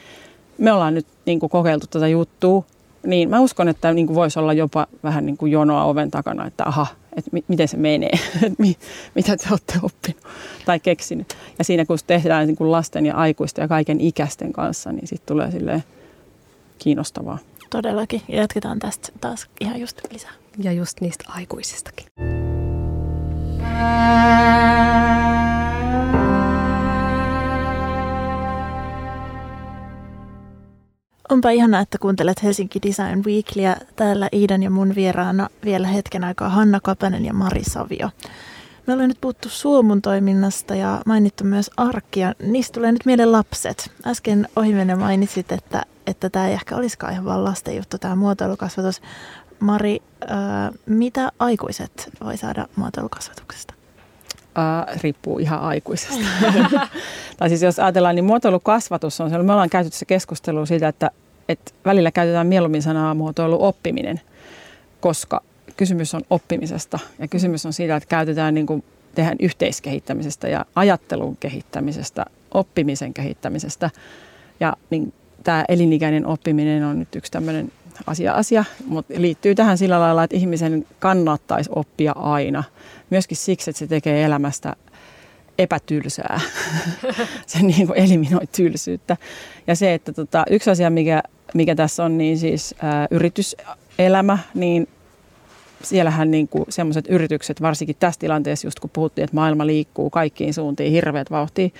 me 0.59 0.73
ollaan 0.73 0.95
nyt 0.95 1.07
niin 1.27 1.41
kuin 1.41 1.51
kokeiltu 1.51 1.87
tätä 1.87 2.09
juttua, 2.09 2.65
niin 3.07 3.31
mä 3.31 3.41
uskon, 3.41 3.69
että 3.69 3.93
niin 3.93 4.07
kuin 4.07 4.15
voisi 4.15 4.39
olla 4.39 4.53
jopa 4.53 4.87
vähän 5.03 5.27
niin 5.27 5.37
kuin 5.37 5.53
jonoa 5.53 5.85
oven 5.85 6.11
takana, 6.11 6.47
että 6.47 6.65
aha, 6.65 6.87
että 7.17 7.31
mi- 7.33 7.45
miten 7.49 7.69
se 7.69 7.77
menee, 7.77 8.11
että 8.47 8.63
mi- 8.63 8.77
mitä 9.15 9.37
te 9.37 9.47
olette 9.51 9.75
oppinut 9.83 10.23
tai 10.65 10.81
keksinyt. 10.81 11.37
Ja 11.59 11.65
siinä 11.65 11.85
kun 11.85 11.99
tehdään 12.07 12.47
niin 12.47 12.57
kuin 12.57 12.73
lasten 12.73 13.07
ja 13.07 13.15
aikuisten 13.15 13.63
ja 13.63 13.69
kaiken 13.69 14.01
ikäisten 14.01 14.53
kanssa, 14.53 14.93
niin 14.93 15.07
sitten 15.07 15.27
tulee 15.27 15.51
silleen 15.51 15.85
kiinnostavaa. 16.79 17.39
Todellakin. 17.71 18.23
Ja 18.29 18.37
jatketaan 18.37 18.79
tästä 18.79 19.09
taas 19.21 19.47
ihan 19.61 19.81
just 19.81 20.01
lisää. 20.13 20.33
Ja 20.59 20.73
just 20.73 21.01
niistä 21.01 21.25
aikuisistakin. 21.29 22.07
Onpa 31.31 31.51
ihanaa, 31.51 31.81
että 31.81 31.99
kuuntelet 31.99 32.43
Helsinki 32.43 32.79
Design 32.83 33.23
Weeklyä. 33.25 33.77
Täällä 33.97 34.29
Iidan 34.33 34.63
ja 34.63 34.71
mun 34.71 34.95
vieraana 34.95 35.49
vielä 35.65 35.87
hetken 35.87 36.25
aikaa 36.25 36.49
Hanna 36.49 36.81
Kapanen 36.83 37.25
ja 37.25 37.33
Mari 37.33 37.65
Savio. 37.65 38.11
Me 38.87 38.93
ollaan 38.93 39.09
nyt 39.09 39.21
puhuttu 39.21 39.49
Suomun 39.49 40.03
toiminnasta 40.03 40.75
ja 40.75 41.03
mainittu 41.07 41.45
myös 41.45 41.71
arkkia. 41.77 42.35
Niistä 42.43 42.75
tulee 42.75 42.93
nyt 42.93 43.05
mieleen 43.07 43.33
lapset. 43.33 43.91
Äsken 44.07 44.49
ohimenne 44.57 44.95
mainitsit, 44.95 45.53
että, 45.53 45.83
että 46.07 46.31
tämä 46.31 46.49
ei 46.49 46.53
ehkä 46.55 46.77
olisikaan 46.77 47.13
ihan 47.13 47.25
vaan 47.25 47.45
lasten 47.45 47.77
juttu, 47.77 47.99
tämä 47.99 48.17
muotoilukasvatus. 48.17 49.01
Mari, 49.61 50.03
äh, 50.23 50.39
mitä 50.87 51.33
aikuiset 51.39 52.11
voi 52.25 52.37
saada 52.37 52.67
muotoilukasvatuksesta? 52.77 53.75
Äh, 54.59 55.01
riippuu 55.03 55.39
ihan 55.39 55.61
aikuisesta. 55.61 56.25
tai 57.39 57.49
siis 57.49 57.63
jos 57.63 57.79
ajatellaan, 57.79 58.15
niin 58.15 58.25
muotoilukasvatus 58.25 59.21
on 59.21 59.31
se, 59.31 59.39
me 59.39 59.53
ollaan 59.53 59.71
käyty 59.71 59.91
tässä 59.91 60.07
keskustelua 60.07 60.67
siitä, 60.67 60.89
että, 60.89 61.11
että 61.49 61.73
välillä 61.85 62.11
käytetään 62.11 62.47
mieluummin 62.47 62.83
sanaa 62.83 63.15
muotoiluoppiminen, 63.15 64.21
koska 65.01 65.43
kysymys 65.77 66.15
on 66.15 66.23
oppimisesta 66.31 66.99
ja 67.19 67.29
kysymys 67.29 67.67
on 67.67 67.73
siitä, 67.73 67.97
että 67.97 68.09
käytetään 68.09 68.55
niin 68.55 68.67
kuin, 68.67 68.85
tehdään 69.15 69.37
yhteiskehittämisestä 69.41 70.49
ja 70.49 70.65
ajattelun 70.75 71.37
kehittämisestä, 71.37 72.25
oppimisen 72.55 73.15
kehittämisestä. 73.15 73.91
Ja 74.61 74.77
niin, 74.91 75.15
tämä 75.45 75.65
elinikäinen 75.69 76.27
oppiminen 76.27 76.85
on 76.85 76.99
nyt 76.99 77.17
yksi 77.17 77.33
tämmöinen 77.33 77.73
asia, 78.07 78.33
asia, 78.33 78.65
mutta 78.87 79.15
liittyy 79.17 79.55
tähän 79.55 79.79
sillä 79.79 80.01
lailla, 80.01 80.25
että 80.25 80.37
ihmisen 80.37 80.87
kannattaisi 80.99 81.71
oppia 81.75 82.13
aina. 82.13 82.65
Myöskin 83.11 83.37
siksi, 83.37 83.71
että 83.71 83.79
se 83.79 83.87
tekee 83.87 84.25
elämästä 84.25 84.77
epätylsää. 85.59 86.41
se 87.47 87.63
niin 87.63 87.87
kuin 87.87 87.99
eliminoi 87.99 88.47
tylsyyttä. 88.57 89.17
Ja 89.67 89.75
se, 89.77 89.95
että 89.95 90.13
tota, 90.13 90.45
yksi 90.51 90.71
asia, 90.71 90.91
mikä, 90.91 91.23
mikä 91.55 91.75
tässä 91.75 92.05
on, 92.05 92.19
niin 92.19 92.39
siis 92.39 92.75
ää, 92.83 93.07
yrityselämä, 93.11 94.39
niin 94.55 94.89
siellähän 95.83 96.31
niin 96.31 96.49
sellaiset 96.69 97.07
yritykset, 97.09 97.63
varsinkin 97.63 97.97
tässä 98.01 98.21
tilanteessa, 98.21 98.67
just 98.67 98.81
kun 98.81 98.91
puhuttiin, 98.91 99.25
että 99.25 99.37
maailma 99.37 99.67
liikkuu 99.67 100.11
kaikkiin 100.11 100.55
suuntiin 100.55 100.93
hirveät 100.93 101.31
vauhtiin, 101.31 101.73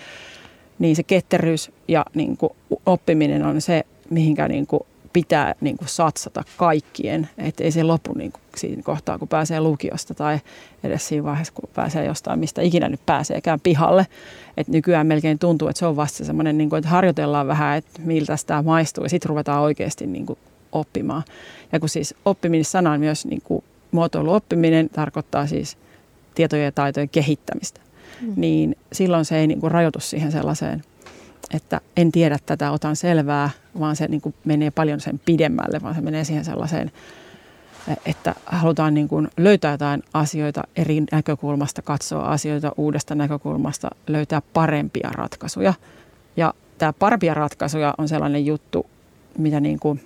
niin 0.79 0.97
se 0.97 1.03
ketteryys 1.03 1.71
ja 1.89 2.05
niin 2.15 2.37
kuin 2.37 2.51
oppiminen 2.87 3.45
on 3.45 3.61
se, 3.61 3.83
mihinkä 4.11 4.49
niin 4.49 4.67
kuin 4.67 4.81
pitää 5.17 5.55
niin 5.61 5.77
kuin 5.77 5.89
satsata 5.89 6.45
kaikkien, 6.57 7.29
että 7.39 7.65
ei 7.65 7.71
se 7.71 7.83
lopu 7.83 8.15
niin 8.15 8.33
kuin 8.33 8.43
siinä 8.57 8.83
kohtaa, 8.83 9.19
kun 9.19 9.29
pääsee 9.29 9.61
lukiosta 9.61 10.15
tai 10.15 10.39
edes 10.85 11.09
siinä 11.09 11.25
vaiheessa, 11.25 11.53
kun 11.53 11.69
pääsee 11.75 12.05
jostain, 12.05 12.39
mistä 12.39 12.63
ikinä 12.63 12.89
nyt 12.89 13.01
pääseekään 13.07 13.61
pihalle. 13.61 14.07
Et 14.57 14.69
nykyään 14.69 15.07
melkein 15.07 15.39
tuntuu, 15.39 15.69
että 15.69 15.79
se 15.79 15.87
on 15.87 15.97
vasta 15.97 16.25
semmoinen, 16.25 16.59
niin 16.59 16.71
kuin, 16.71 16.79
että 16.79 16.91
harjoitellaan 16.91 17.47
vähän, 17.47 17.79
että 17.79 18.01
miltä 18.05 18.37
tämä 18.47 18.63
maistuu 18.63 19.05
ja 19.05 19.11
sitten 19.11 19.29
ruvetaan 19.29 19.63
oikeasti 19.63 20.07
niin 20.07 20.27
kuin 20.27 20.39
oppimaan. 20.73 21.23
Ja 21.73 21.81
kun 21.81 21.89
siis 21.89 22.15
oppiminen 22.25 22.65
sana 22.65 22.93
on 22.93 23.01
myös 23.01 23.27
niin 23.27 23.43
kuin 23.45 23.65
muotoiluoppiminen 23.91 24.89
tarkoittaa 24.89 25.47
siis 25.47 25.79
tietojen 26.35 26.65
ja 26.65 26.73
taitojen 26.73 27.09
kehittämistä, 27.09 27.81
mm. 28.21 28.33
niin 28.37 28.77
silloin 28.93 29.25
se 29.25 29.39
ei 29.39 29.47
niin 29.47 29.61
kuin 29.61 29.71
rajoitu 29.71 30.01
siihen 30.01 30.33
sellaiseen, 30.33 30.83
että 31.55 31.81
en 31.97 32.13
tiedä 32.13 32.39
tätä, 32.47 32.71
otan 32.71 32.97
selvää, 32.97 33.51
vaan 33.81 33.97
se 33.97 34.09
niin 34.09 34.21
kuin 34.21 34.35
menee 34.45 34.71
paljon 34.71 35.01
sen 35.01 35.21
pidemmälle, 35.25 35.83
vaan 35.83 35.95
se 35.95 36.01
menee 36.01 36.25
siihen 36.25 36.45
sellaiseen, 36.45 36.93
että 38.07 38.35
halutaan 38.47 38.95
niin 38.95 39.09
kuin 39.09 39.29
löytää 39.37 39.73
jotain 39.73 40.03
asioita 40.15 40.63
eri 40.77 41.03
näkökulmasta, 41.13 41.83
katsoa 41.83 42.25
asioita 42.25 42.73
uudesta 42.77 43.15
näkökulmasta, 43.15 43.91
löytää 44.07 44.43
parempia 44.53 45.11
ratkaisuja. 45.13 45.75
Ja 46.37 46.55
tämä 46.79 46.93
parempia 46.93 47.35
ratkaisuja 47.35 47.95
on 47.99 48.09
sellainen 48.09 48.47
juttu, 48.47 48.87
mitä 49.39 49.61
niin 49.61 49.79
kuin, 49.81 50.01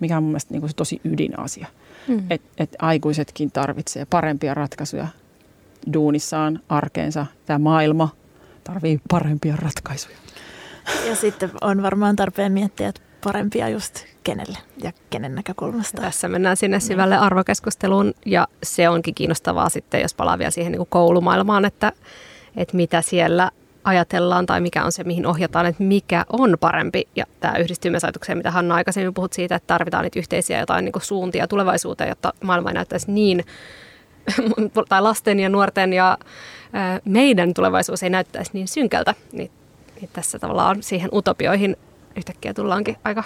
mikä 0.00 0.16
on 0.16 0.22
mun 0.22 0.30
mielestä 0.30 0.54
niin 0.54 0.60
kuin 0.60 0.70
se 0.70 0.76
tosi 0.76 1.00
ydinasia. 1.04 1.66
Mm. 2.08 2.22
Että 2.30 2.48
et 2.58 2.76
aikuisetkin 2.78 3.50
tarvitsee 3.50 4.04
parempia 4.04 4.54
ratkaisuja 4.54 5.08
duunissaan, 5.92 6.60
arkeensa. 6.68 7.26
Tämä 7.46 7.58
maailma 7.58 8.08
tarvii 8.64 9.00
parempia 9.10 9.56
ratkaisuja. 9.56 10.16
Ja 11.08 11.16
sitten 11.16 11.50
on 11.60 11.82
varmaan 11.82 12.16
tarpeen 12.16 12.52
miettiä, 12.52 12.88
että 12.88 13.00
parempia 13.24 13.68
just 13.68 14.04
kenelle 14.24 14.58
ja 14.82 14.92
kenen 15.10 15.34
näkökulmasta. 15.34 16.02
Tässä 16.02 16.28
mennään 16.28 16.56
sinne 16.56 16.80
syvälle 16.80 17.16
arvokeskusteluun 17.16 18.14
ja 18.26 18.48
se 18.62 18.88
onkin 18.88 19.14
kiinnostavaa 19.14 19.68
sitten, 19.68 20.00
jos 20.00 20.14
palaa 20.14 20.38
vielä 20.38 20.50
siihen 20.50 20.72
niin 20.72 20.78
kuin 20.78 20.88
koulumaailmaan, 20.90 21.64
että, 21.64 21.92
että 22.56 22.76
mitä 22.76 23.02
siellä 23.02 23.50
ajatellaan 23.84 24.46
tai 24.46 24.60
mikä 24.60 24.84
on 24.84 24.92
se, 24.92 25.04
mihin 25.04 25.26
ohjataan, 25.26 25.66
että 25.66 25.82
mikä 25.82 26.24
on 26.32 26.56
parempi. 26.60 27.08
Ja 27.16 27.24
tämä 27.40 27.58
yhdistyy 27.58 27.90
myös 27.90 28.04
ajatukseen, 28.04 28.38
mitä 28.38 28.50
Hanna 28.50 28.74
aikaisemmin 28.74 29.14
puhut 29.14 29.32
siitä, 29.32 29.54
että 29.54 29.66
tarvitaan 29.66 30.02
niitä 30.04 30.18
yhteisiä 30.18 30.60
jotain 30.60 30.84
niin 30.84 30.92
kuin 30.92 31.02
suuntia 31.02 31.48
tulevaisuuteen, 31.48 32.08
jotta 32.08 32.32
maailma 32.44 32.70
ei 32.70 32.74
näyttäisi 32.74 33.10
niin, 33.10 33.44
tai 34.88 35.02
lasten 35.02 35.40
ja 35.40 35.48
nuorten 35.48 35.92
ja 35.92 36.18
meidän 37.04 37.54
tulevaisuus 37.54 38.02
ei 38.02 38.10
näyttäisi 38.10 38.50
niin 38.54 38.68
synkältä. 38.68 39.14
Niin, 39.32 39.50
niin 40.00 40.10
tässä 40.12 40.38
tavallaan 40.38 40.82
siihen 40.82 41.10
utopioihin 41.12 41.76
yhtäkkiä 42.16 42.54
tullaankin 42.54 42.96
aika 43.04 43.24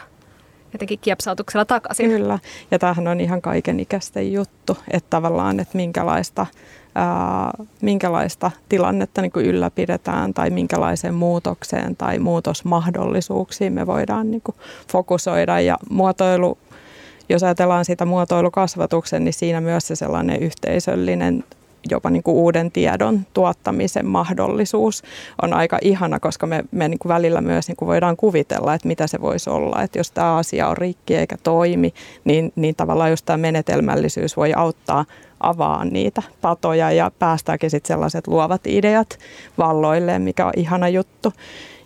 jotenkin 0.73 0.99
kiepsautuksella 0.99 1.65
takaisin. 1.65 2.11
Kyllä, 2.11 2.39
ja 2.71 2.79
tämähän 2.79 3.09
on 3.09 3.21
ihan 3.21 3.43
kaikenikäisten 3.43 4.33
juttu, 4.33 4.77
että 4.91 5.11
tavallaan, 5.11 5.61
että 5.61 5.77
minkälaista 5.77 6.47
ää, 6.95 7.51
minkälaista 7.83 8.51
tilannetta 8.69 9.23
niin 9.23 9.33
kuin 9.33 9.47
ylläpidetään 9.47 10.35
tai 10.35 10.51
minkälaiseen 10.51 11.15
muutokseen 11.15 11.97
tai 11.97 12.19
muutosmahdollisuuksiin 12.19 13.73
me 13.73 13.87
voidaan 13.87 14.31
niin 14.31 14.43
kuin 14.45 14.57
fokusoida. 14.93 15.61
Ja 15.61 15.77
muotoilu, 15.91 16.59
jos 17.29 17.43
ajatellaan 17.43 17.85
sitä 17.85 18.05
muotoilukasvatuksen, 18.05 19.25
niin 19.25 19.35
siinä 19.35 19.61
myös 19.61 19.87
se 19.87 19.97
sellainen 19.97 20.43
yhteisöllinen 20.43 21.45
jopa 21.91 22.11
niin 22.11 22.23
kuin 22.23 22.35
uuden 22.35 22.71
tiedon 22.71 23.27
tuottamisen 23.35 24.07
mahdollisuus 24.07 25.03
on 25.43 25.53
aika 25.53 25.79
ihana, 25.83 26.21
koska 26.21 26.47
me, 26.47 26.65
me 26.71 26.89
niin 26.89 26.99
kuin 26.99 27.11
välillä 27.11 27.41
myös 27.41 27.69
niin 27.69 27.77
kuin 27.77 27.87
voidaan 27.87 28.17
kuvitella, 28.17 28.75
että 28.75 28.89
mitä 28.89 29.07
se 29.07 29.21
voisi 29.21 29.51
olla. 29.51 29.83
Että 29.83 29.99
jos 29.99 30.11
tämä 30.11 30.37
asia 30.37 30.69
on 30.69 30.77
rikki 30.77 31.17
eikä 31.17 31.37
toimi, 31.43 31.95
niin, 32.25 32.53
niin 32.57 32.75
tavallaan 32.77 33.11
just 33.11 33.27
tämä 33.27 33.37
menetelmällisyys 33.37 34.37
voi 34.37 34.53
auttaa 34.53 35.05
avaa 35.41 35.85
niitä 35.85 36.23
patoja 36.41 36.93
ja 36.93 37.11
päästäänkin 37.19 37.71
sitten 37.71 37.95
sellaiset 37.95 38.27
luovat 38.27 38.67
ideat 38.67 39.19
valloilleen, 39.59 40.23
mikä 40.23 40.47
on 40.47 40.53
ihana 40.57 40.89
juttu. 40.89 41.33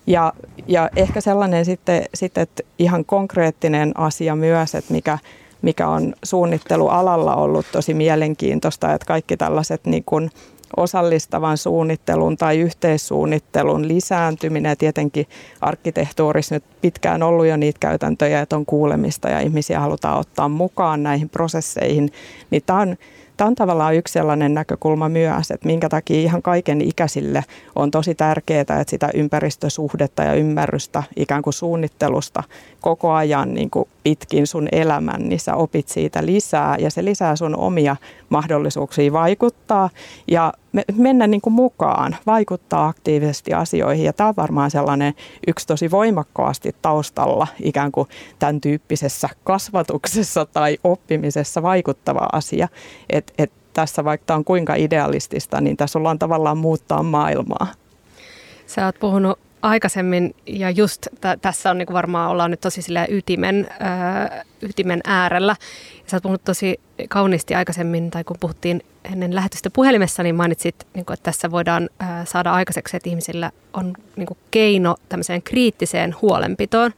Ja, 0.07 0.33
ja 0.67 0.89
ehkä 0.95 1.21
sellainen 1.21 1.65
sitten, 1.65 2.03
sitten 2.13 2.41
että 2.41 2.63
ihan 2.79 3.05
konkreettinen 3.05 3.91
asia 3.99 4.35
myös, 4.35 4.75
että 4.75 4.93
mikä, 4.93 5.17
mikä 5.65 5.87
on 5.87 6.13
suunnittelualalla 6.23 7.35
ollut 7.35 7.65
tosi 7.71 7.93
mielenkiintoista, 7.93 8.93
että 8.93 9.05
kaikki 9.05 9.37
tällaiset 9.37 9.85
niin 9.85 10.03
kuin 10.05 10.31
osallistavan 10.77 11.57
suunnittelun 11.57 12.37
tai 12.37 12.59
yhteissuunnittelun 12.59 13.87
lisääntyminen 13.87 14.69
ja 14.69 14.75
tietenkin 14.75 15.27
arkkitehtuurissa 15.61 16.55
nyt 16.55 16.63
pitkään 16.81 17.23
ollut 17.23 17.45
jo 17.45 17.57
niitä 17.57 17.79
käytäntöjä, 17.79 18.41
että 18.41 18.55
on 18.55 18.65
kuulemista 18.65 19.29
ja 19.29 19.39
ihmisiä 19.39 19.79
halutaan 19.79 20.19
ottaa 20.19 20.49
mukaan 20.49 21.03
näihin 21.03 21.29
prosesseihin, 21.29 22.11
niin 22.51 22.63
tämä 22.65 22.79
on 22.79 22.97
Tämä 23.37 23.47
on 23.47 23.55
tavallaan 23.55 23.95
yksi 23.95 24.11
sellainen 24.11 24.53
näkökulma 24.53 25.09
myös, 25.09 25.51
että 25.51 25.67
minkä 25.67 25.89
takia 25.89 26.21
ihan 26.21 26.41
kaiken 26.41 26.81
ikäisille 26.81 27.43
on 27.75 27.91
tosi 27.91 28.15
tärkeää, 28.15 28.61
että 28.61 28.83
sitä 28.87 29.09
ympäristösuhdetta 29.13 30.23
ja 30.23 30.33
ymmärrystä 30.33 31.03
ikään 31.15 31.41
kuin 31.41 31.53
suunnittelusta 31.53 32.43
koko 32.81 33.11
ajan 33.11 33.53
niin 33.53 33.69
kuin 33.69 33.89
pitkin 34.03 34.47
sun 34.47 34.67
elämän, 34.71 35.29
niin 35.29 35.39
sä 35.39 35.55
opit 35.55 35.87
siitä 35.87 36.25
lisää 36.25 36.77
ja 36.79 36.91
se 36.91 37.05
lisää 37.05 37.35
sun 37.35 37.55
omia 37.55 37.95
mahdollisuuksia 38.29 39.13
vaikuttaa. 39.13 39.89
Ja 40.27 40.53
mennä 40.97 41.27
niin 41.27 41.41
kuin 41.41 41.53
mukaan, 41.53 42.15
vaikuttaa 42.25 42.87
aktiivisesti 42.87 43.53
asioihin. 43.53 44.05
Ja 44.05 44.13
tämä 44.13 44.29
on 44.29 44.35
varmaan 44.37 44.71
sellainen 44.71 45.13
yksi 45.47 45.67
tosi 45.67 45.91
voimakkaasti 45.91 46.75
taustalla 46.81 47.47
ikään 47.63 47.91
kuin 47.91 48.07
tämän 48.39 48.61
tyyppisessä 48.61 49.29
kasvatuksessa 49.43 50.45
tai 50.45 50.77
oppimisessa 50.83 51.61
vaikuttava 51.63 52.27
asia, 52.31 52.67
että 53.09 53.33
et 53.37 53.51
tässä, 53.73 54.03
vaikka 54.03 54.25
tämä 54.25 54.37
on 54.37 54.45
kuinka 54.45 54.75
idealistista, 54.75 55.61
niin 55.61 55.77
tässä 55.77 55.99
ollaan 55.99 56.19
tavallaan 56.19 56.57
muuttaa 56.57 57.03
maailmaa. 57.03 57.67
Sä 58.67 58.85
oot 58.85 58.99
puhunut 58.99 59.39
aikaisemmin, 59.61 60.35
ja 60.45 60.69
just 60.69 61.01
t- 61.01 61.41
tässä 61.41 61.71
on 61.71 61.77
niin 61.77 61.93
varmaan 61.93 62.31
ollaan 62.31 62.51
nyt 62.51 62.61
tosi 62.61 62.81
ytimen, 63.09 63.67
ö, 63.71 64.43
ytimen 64.61 65.01
äärellä. 65.03 65.55
Ja 66.03 66.09
sä 66.09 66.17
oot 66.17 66.23
puhunut 66.23 66.43
tosi 66.43 66.79
kauniisti 67.09 67.55
aikaisemmin, 67.55 68.11
tai 68.11 68.23
kun 68.23 68.37
puhuttiin 68.39 68.81
ennen 69.11 69.35
lähetystä 69.35 69.69
puhelimessa, 69.69 70.23
niin 70.23 70.35
mainitsit, 70.35 70.87
niin 70.93 71.05
kuin, 71.05 71.13
että 71.13 71.23
tässä 71.23 71.51
voidaan 71.51 71.89
ö, 72.01 72.05
saada 72.25 72.53
aikaiseksi, 72.53 72.97
että 72.97 73.09
ihmisillä 73.09 73.51
on 73.73 73.93
niin 74.15 74.27
kuin 74.27 74.37
keino 74.51 74.95
tämmöiseen 75.09 75.41
kriittiseen 75.41 76.15
huolenpitoon. 76.21 76.93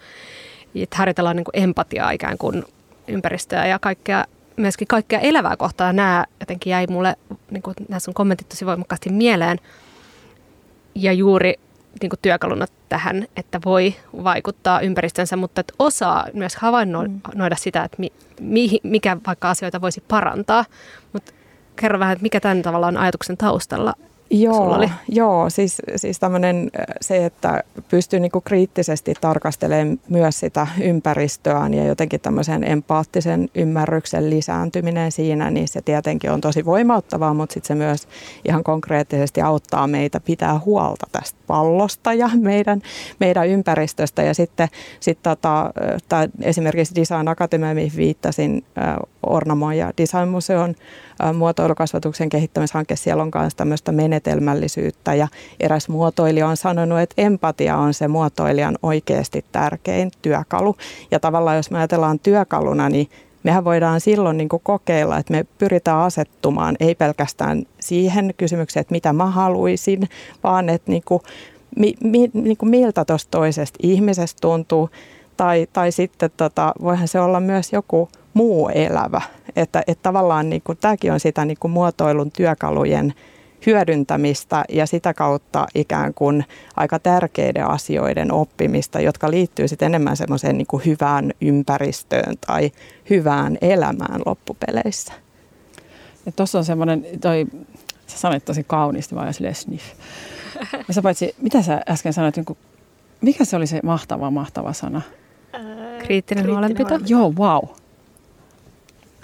Että 0.76 0.98
harjoitellaan 0.98 1.36
niin 1.36 1.46
kuin 1.46 1.64
empatiaa 1.64 2.12
ikään 2.12 2.38
kuin 2.38 2.64
ympäristöä 3.08 3.68
ja 3.68 3.80
kaikkea, 3.80 4.26
myöskin 4.58 4.88
kaikkea 4.88 5.20
elävää 5.20 5.58
kohtaa. 5.58 5.94
Nämä 5.94 6.26
jotenkin 6.40 6.72
jäi 6.72 6.88
mulle, 6.88 7.16
niin 7.52 7.62
kuin, 7.62 7.76
nämä 7.90 8.00
sun 8.00 8.14
kommentit 8.14 8.50
tosi 8.50 8.66
voimakkaasti 8.66 9.10
mieleen. 9.10 9.60
Ja 10.96 11.14
juuri 11.14 11.54
niin 12.02 12.10
kuin 12.10 12.20
työkaluna 12.22 12.66
tähän, 12.90 13.28
että 13.36 13.60
voi 13.66 13.96
vaikuttaa 14.24 14.80
ympäristönsä, 14.80 15.36
mutta 15.36 15.62
että 15.62 15.74
osaa 15.80 16.28
myös 16.34 16.56
havainnoida 16.56 17.56
mm. 17.56 17.56
sitä, 17.56 17.84
että 17.84 17.98
mi, 18.42 18.80
mikä 18.84 19.18
vaikka 19.28 19.50
asioita 19.50 19.82
voisi 19.82 20.04
parantaa. 20.08 20.66
Mutta 21.14 21.32
kerro 21.82 22.00
vähän, 22.00 22.14
että 22.14 22.24
mikä 22.24 22.40
tämän 22.40 22.62
tavallaan 22.62 22.98
ajatuksen 22.98 23.38
taustalla 23.38 23.94
Joo, 24.30 24.74
oli? 24.74 24.92
joo 25.10 25.50
siis, 25.50 25.82
siis 25.96 26.20
tämmöinen 26.20 26.72
se, 27.02 27.26
että 27.26 27.64
pystyy 27.90 28.20
niinku 28.20 28.42
kriittisesti 28.42 29.14
tarkastelemaan 29.22 30.00
myös 30.10 30.40
sitä 30.40 30.68
ympäristöään 30.82 31.74
ja 31.74 31.86
jotenkin 31.86 32.20
tämmöisen 32.20 32.64
empaattisen 32.64 33.50
ymmärryksen 33.56 34.30
lisääntyminen 34.30 35.12
siinä, 35.12 35.52
niin 35.52 35.68
se 35.68 35.82
tietenkin 35.82 36.32
on 36.32 36.42
tosi 36.42 36.66
voimauttavaa, 36.66 37.34
mutta 37.34 37.54
sitten 37.54 37.68
se 37.68 37.76
myös 37.76 38.08
ihan 38.46 38.64
konkreettisesti 38.64 39.42
auttaa 39.42 39.88
meitä 39.88 40.20
pitää 40.20 40.60
huolta 40.66 41.08
tästä 41.12 41.40
pallosta 41.48 42.14
ja 42.14 42.30
meidän, 42.36 42.82
meidän 43.20 43.48
ympäristöstä. 43.48 44.22
Ja 44.22 44.34
sitten 44.34 44.68
sit 45.00 45.20
tota, 45.24 45.72
esimerkiksi 46.42 46.96
Design 46.96 47.28
Academy, 47.28 47.74
mihin 47.74 47.92
viittasin, 47.98 48.66
Ornamo 49.24 49.72
ja 49.72 49.94
Design 49.98 50.28
Museon 50.28 50.76
muotoilukasvatuksen 51.34 52.30
kehittämishanke, 52.30 52.96
siellä 52.96 53.24
on 53.24 53.32
myös 53.36 53.56
tämmöistä 53.56 53.92
menetelmällisyyttä 53.92 55.14
ja 55.14 55.28
eräs 55.60 55.90
muotoilija 55.90 56.48
on 56.48 56.58
sanonut, 56.58 57.00
että 57.00 57.22
empatia 57.22 57.78
on 57.78 57.94
se 57.94 58.08
muotoilijan 58.08 58.78
oikeasti 58.84 59.46
tärkein 59.52 60.12
työkalu. 60.22 60.76
Ja 61.12 61.20
tavallaan 61.20 61.58
jos 61.58 61.72
me 61.72 61.78
ajatellaan 61.78 62.20
työkaluna, 62.20 62.90
niin 62.90 63.10
mehän 63.44 63.66
voidaan 63.66 64.02
silloin 64.02 64.38
niin 64.38 64.50
kuin 64.50 64.62
kokeilla, 64.64 65.18
että 65.18 65.34
me 65.34 65.46
pyritään 65.58 66.00
asettumaan 66.00 66.76
ei 66.80 66.96
pelkästään 66.96 67.64
siihen 67.80 68.34
kysymykseen, 68.38 68.82
että 68.82 68.92
mitä 68.92 69.14
mä 69.14 69.26
haluaisin, 69.26 70.10
vaan 70.44 70.70
että 70.70 70.92
niin 70.92 71.04
kuin, 71.06 71.22
mi, 71.80 71.94
mi, 72.04 72.32
niin 72.34 72.58
kuin 72.58 72.70
miltä 72.70 73.06
tuosta 73.06 73.32
toisesta 73.32 73.80
ihmisestä 73.84 74.38
tuntuu. 74.42 74.90
Tai, 75.38 75.68
tai 75.74 75.92
sitten 75.92 76.32
tota, 76.38 76.74
voihan 76.82 77.08
se 77.08 77.20
olla 77.20 77.40
myös 77.40 77.74
joku 77.74 78.10
muu 78.38 78.70
elävä. 78.70 79.22
Että, 79.56 79.84
että 79.88 80.04
tavallaan 80.04 80.50
niin 80.50 80.62
kuin, 80.62 80.78
tämäkin 80.78 81.12
on 81.12 81.20
sitä 81.20 81.46
niin 81.46 81.58
kuin 81.60 81.72
muotoilun 81.72 82.32
työkalujen 82.32 83.14
hyödyntämistä 83.66 84.66
ja 84.70 84.86
sitä 84.86 85.14
kautta 85.14 85.68
ikään 85.76 86.14
kuin 86.14 86.46
aika 86.76 87.00
tärkeiden 87.00 87.68
asioiden 87.68 88.32
oppimista, 88.32 89.00
jotka 89.00 89.32
liittyy 89.32 89.68
sitten 89.68 89.86
enemmän 89.86 90.18
semmoiseen 90.18 90.58
niin 90.58 90.68
kuin 90.68 90.86
hyvään 90.86 91.32
ympäristöön 91.42 92.36
tai 92.48 92.72
hyvään 93.10 93.58
elämään 93.62 94.22
loppupeleissä. 94.26 95.14
Tuossa 96.36 96.58
on 96.58 96.66
semmoinen, 96.66 97.06
toi, 97.22 97.46
sä 98.08 98.18
sanoit 98.18 98.46
tosi 98.46 98.64
kauniisti 98.64 99.16
silleen 99.32 99.56
sniff. 99.56 99.86
Ja 100.88 100.94
sä 100.94 101.02
paitsi, 101.02 101.36
mitä 101.42 101.62
sä 101.62 101.82
äsken 101.90 102.14
sanoit, 102.14 102.36
niin 102.36 102.46
kuin, 102.46 102.58
mikä 103.22 103.46
se 103.46 103.56
oli 103.56 103.68
se 103.68 103.80
mahtava, 103.84 104.32
mahtava 104.32 104.74
sana? 104.74 105.02
Kriittinen 106.00 106.48
huolenpito. 106.48 107.00
Joo, 107.08 107.34
wow. 107.38 107.64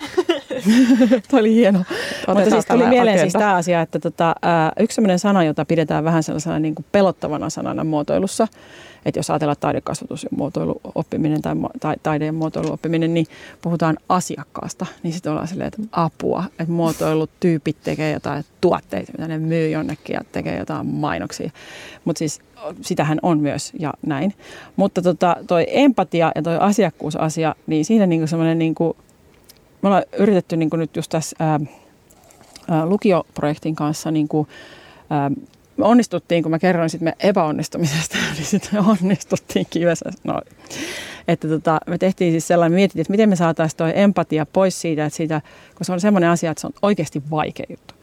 Tuo 1.29 1.39
oli 1.39 1.53
hieno. 1.53 1.79
Otetaan 1.79 2.37
Mutta 2.37 2.49
siis 2.49 2.65
tuli 2.65 2.85
mieleen 2.85 3.19
siis 3.19 3.33
tämä 3.33 3.55
asia, 3.55 3.81
että 3.81 3.99
tota, 3.99 4.35
yksi 4.79 4.95
sellainen 4.95 5.19
sana, 5.19 5.43
jota 5.43 5.65
pidetään 5.65 6.03
vähän 6.03 6.23
sellaisena 6.23 6.59
niin 6.59 6.75
kuin 6.75 6.85
pelottavana 6.91 7.49
sanana 7.49 7.83
muotoilussa, 7.83 8.47
että 9.05 9.19
jos 9.19 9.29
ajatellaan 9.29 9.57
taidekasvatus 9.59 10.23
ja 10.23 10.29
muotoiluoppiminen 10.35 11.41
tai, 11.41 11.55
tai 11.79 11.95
taide- 12.03 12.25
ja 12.25 12.33
muotoiluoppiminen, 12.33 13.13
niin 13.13 13.25
puhutaan 13.61 13.97
asiakkaasta. 14.09 14.85
Niin 15.03 15.13
sitten 15.13 15.31
ollaan 15.31 15.47
silleen, 15.47 15.67
että 15.67 15.81
apua, 15.91 16.43
että 16.59 16.73
muotoilutyypit 16.73 17.77
tekee 17.83 18.11
jotain 18.11 18.45
tuotteita, 18.61 19.11
mitä 19.11 19.27
ne 19.27 19.37
myy 19.37 19.69
jonnekin 19.69 20.13
ja 20.13 20.21
tekee 20.31 20.57
jotain 20.57 20.87
mainoksia. 20.87 21.51
Mutta 22.05 22.19
siis 22.19 22.41
sitähän 22.81 23.19
on 23.21 23.39
myös 23.39 23.71
ja 23.79 23.93
näin. 24.05 24.33
Mutta 24.75 25.01
tota, 25.01 25.35
toi 25.47 25.65
empatia 25.69 26.31
ja 26.35 26.41
toi 26.41 26.57
asiakkuusasia, 26.59 27.55
niin 27.67 27.85
siinä 27.85 28.05
niinku 28.05 28.27
semmoinen 28.27 28.59
niinku 28.59 28.95
me 29.83 29.87
ollaan 29.87 30.03
yritetty 30.17 30.57
niin 30.57 30.69
kuin 30.69 30.79
nyt 30.79 30.95
just 30.95 31.09
tässä 31.09 31.35
ää, 31.39 31.59
ää, 32.69 32.85
lukioprojektin 32.85 33.75
kanssa 33.75 34.11
niin 34.11 34.27
kuin, 34.27 34.47
ää, 35.09 35.31
me 35.77 35.85
onnistuttiin, 35.85 36.43
kun 36.43 36.49
mä 36.49 36.59
kerroin 36.59 36.89
sitten 36.89 37.05
me 37.05 37.15
epäonnistumisesta, 37.19 38.17
niin 38.35 38.45
sitten 38.45 38.69
me 38.73 38.79
onnistuttiin 39.01 39.65
kivessä. 39.69 40.09
No, 40.23 40.41
että 41.27 41.47
tota, 41.47 41.79
me 41.87 41.97
tehtiin 41.97 42.33
siis 42.33 42.47
sellainen, 42.47 42.75
mietittiin, 42.75 43.01
että 43.01 43.11
miten 43.11 43.29
me 43.29 43.35
saataisiin 43.35 43.77
tuo 43.77 43.87
empatia 43.87 44.45
pois 44.45 44.81
siitä, 44.81 45.05
että 45.05 45.17
siitä, 45.17 45.41
kun 45.77 45.85
se 45.85 45.93
on 45.93 45.99
semmoinen 45.99 46.29
asia, 46.29 46.51
että 46.51 46.61
se 46.61 46.67
on 46.67 46.73
oikeasti 46.81 47.23
vaikea 47.31 47.65
juttu. 47.69 47.93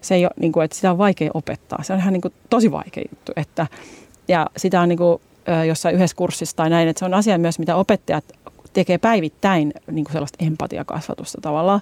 Se 0.00 0.14
ei 0.14 0.24
ole, 0.24 0.32
niin 0.40 0.52
kuin, 0.52 0.64
että 0.64 0.74
sitä 0.74 0.90
on 0.90 0.98
vaikea 0.98 1.30
opettaa. 1.34 1.82
Se 1.82 1.92
on 1.92 1.98
ihan 1.98 2.12
niin 2.12 2.20
kuin, 2.20 2.34
tosi 2.50 2.70
vaikea 2.70 3.04
juttu. 3.10 3.32
Että, 3.36 3.66
ja 4.28 4.46
sitä 4.56 4.80
on 4.80 4.88
niin 4.88 4.98
kuin, 4.98 5.20
jossain 5.66 5.94
yhdessä 5.94 6.16
kurssissa 6.16 6.56
tai 6.56 6.70
näin, 6.70 6.88
että 6.88 6.98
se 6.98 7.04
on 7.04 7.14
asia 7.14 7.38
myös, 7.38 7.58
mitä 7.58 7.76
opettajat 7.76 8.24
tekee 8.72 8.98
päivittäin 8.98 9.72
niin 9.90 10.04
kuin 10.04 10.12
sellaista 10.12 10.44
empatiakasvatusta 10.44 11.38
tavallaan. 11.42 11.80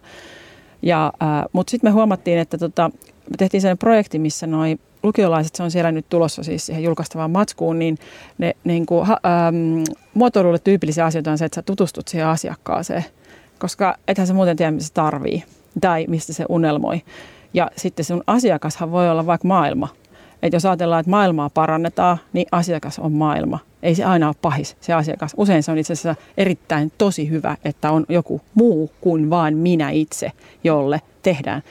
Ja, 0.83 1.13
äh, 1.23 1.45
mutta 1.53 1.71
sitten 1.71 1.91
me 1.91 1.93
huomattiin, 1.93 2.39
että 2.39 2.59
tota, 2.59 2.91
me 3.31 3.37
tehtiin 3.39 3.61
sellainen 3.61 3.79
projekti, 3.79 4.19
missä 4.19 4.47
noi 4.47 4.79
lukiolaiset, 5.03 5.55
se 5.55 5.63
on 5.63 5.71
siellä 5.71 5.93
nyt 5.93 6.09
tulossa 6.09 6.43
siis 6.43 6.67
siihen 6.67 6.85
julkaistavaan 6.85 7.31
matskuun, 7.31 7.79
niin 7.79 7.99
ne, 8.39 8.57
niin 8.65 8.87
kuin, 8.87 9.07
ha, 9.07 9.19
ähm, 9.27 9.83
muotoilulle 10.15 10.59
tyypillisiä 10.59 11.05
asioita 11.05 11.31
on 11.31 11.39
se, 11.39 11.45
että 11.45 11.55
sä 11.55 11.63
tutustut 11.63 12.09
siihen 12.09 12.27
asiakkaaseen, 12.27 13.05
koska 13.59 13.97
ethän 14.09 14.27
sä 14.27 14.35
muuten 14.35 14.57
tiedä, 14.57 14.71
mitä 14.71 14.85
se 14.85 14.93
tarvii 14.93 15.45
tai 15.81 16.05
mistä 16.09 16.33
se 16.33 16.45
unelmoi. 16.49 17.03
Ja 17.55 17.71
sitten 17.77 18.05
sun 18.05 18.23
asiakashan 18.27 18.91
voi 18.91 19.11
olla 19.11 19.27
vaikka 19.27 19.49
maailma. 19.49 19.89
Että 20.43 20.57
jos 20.57 20.67
ajatellaan, 20.67 21.01
että 21.01 21.11
maailmaa 21.11 21.51
parannetaan, 21.51 22.19
niin 22.33 22.47
asiakas 22.53 22.99
on 22.99 23.13
maailma. 23.13 23.59
Ei 23.83 23.95
se 23.95 24.05
aina 24.05 24.27
ole 24.27 24.37
pahis, 24.43 24.77
se 24.81 24.93
asiakas. 24.93 25.35
Usein 25.37 25.63
se 25.63 25.73
on 25.73 25.79
itse 25.79 25.93
asiassa 25.93 26.15
erittäin 26.37 26.93
tosi 26.99 27.31
hyvä, 27.31 27.57
että 27.65 27.91
on 27.91 28.05
joku 28.09 28.41
muu 28.55 28.91
kuin 29.01 29.31
vain 29.31 29.57
minä 29.57 29.91
itse, 29.91 30.33
jolle 30.65 31.01
tehdään. 31.23 31.63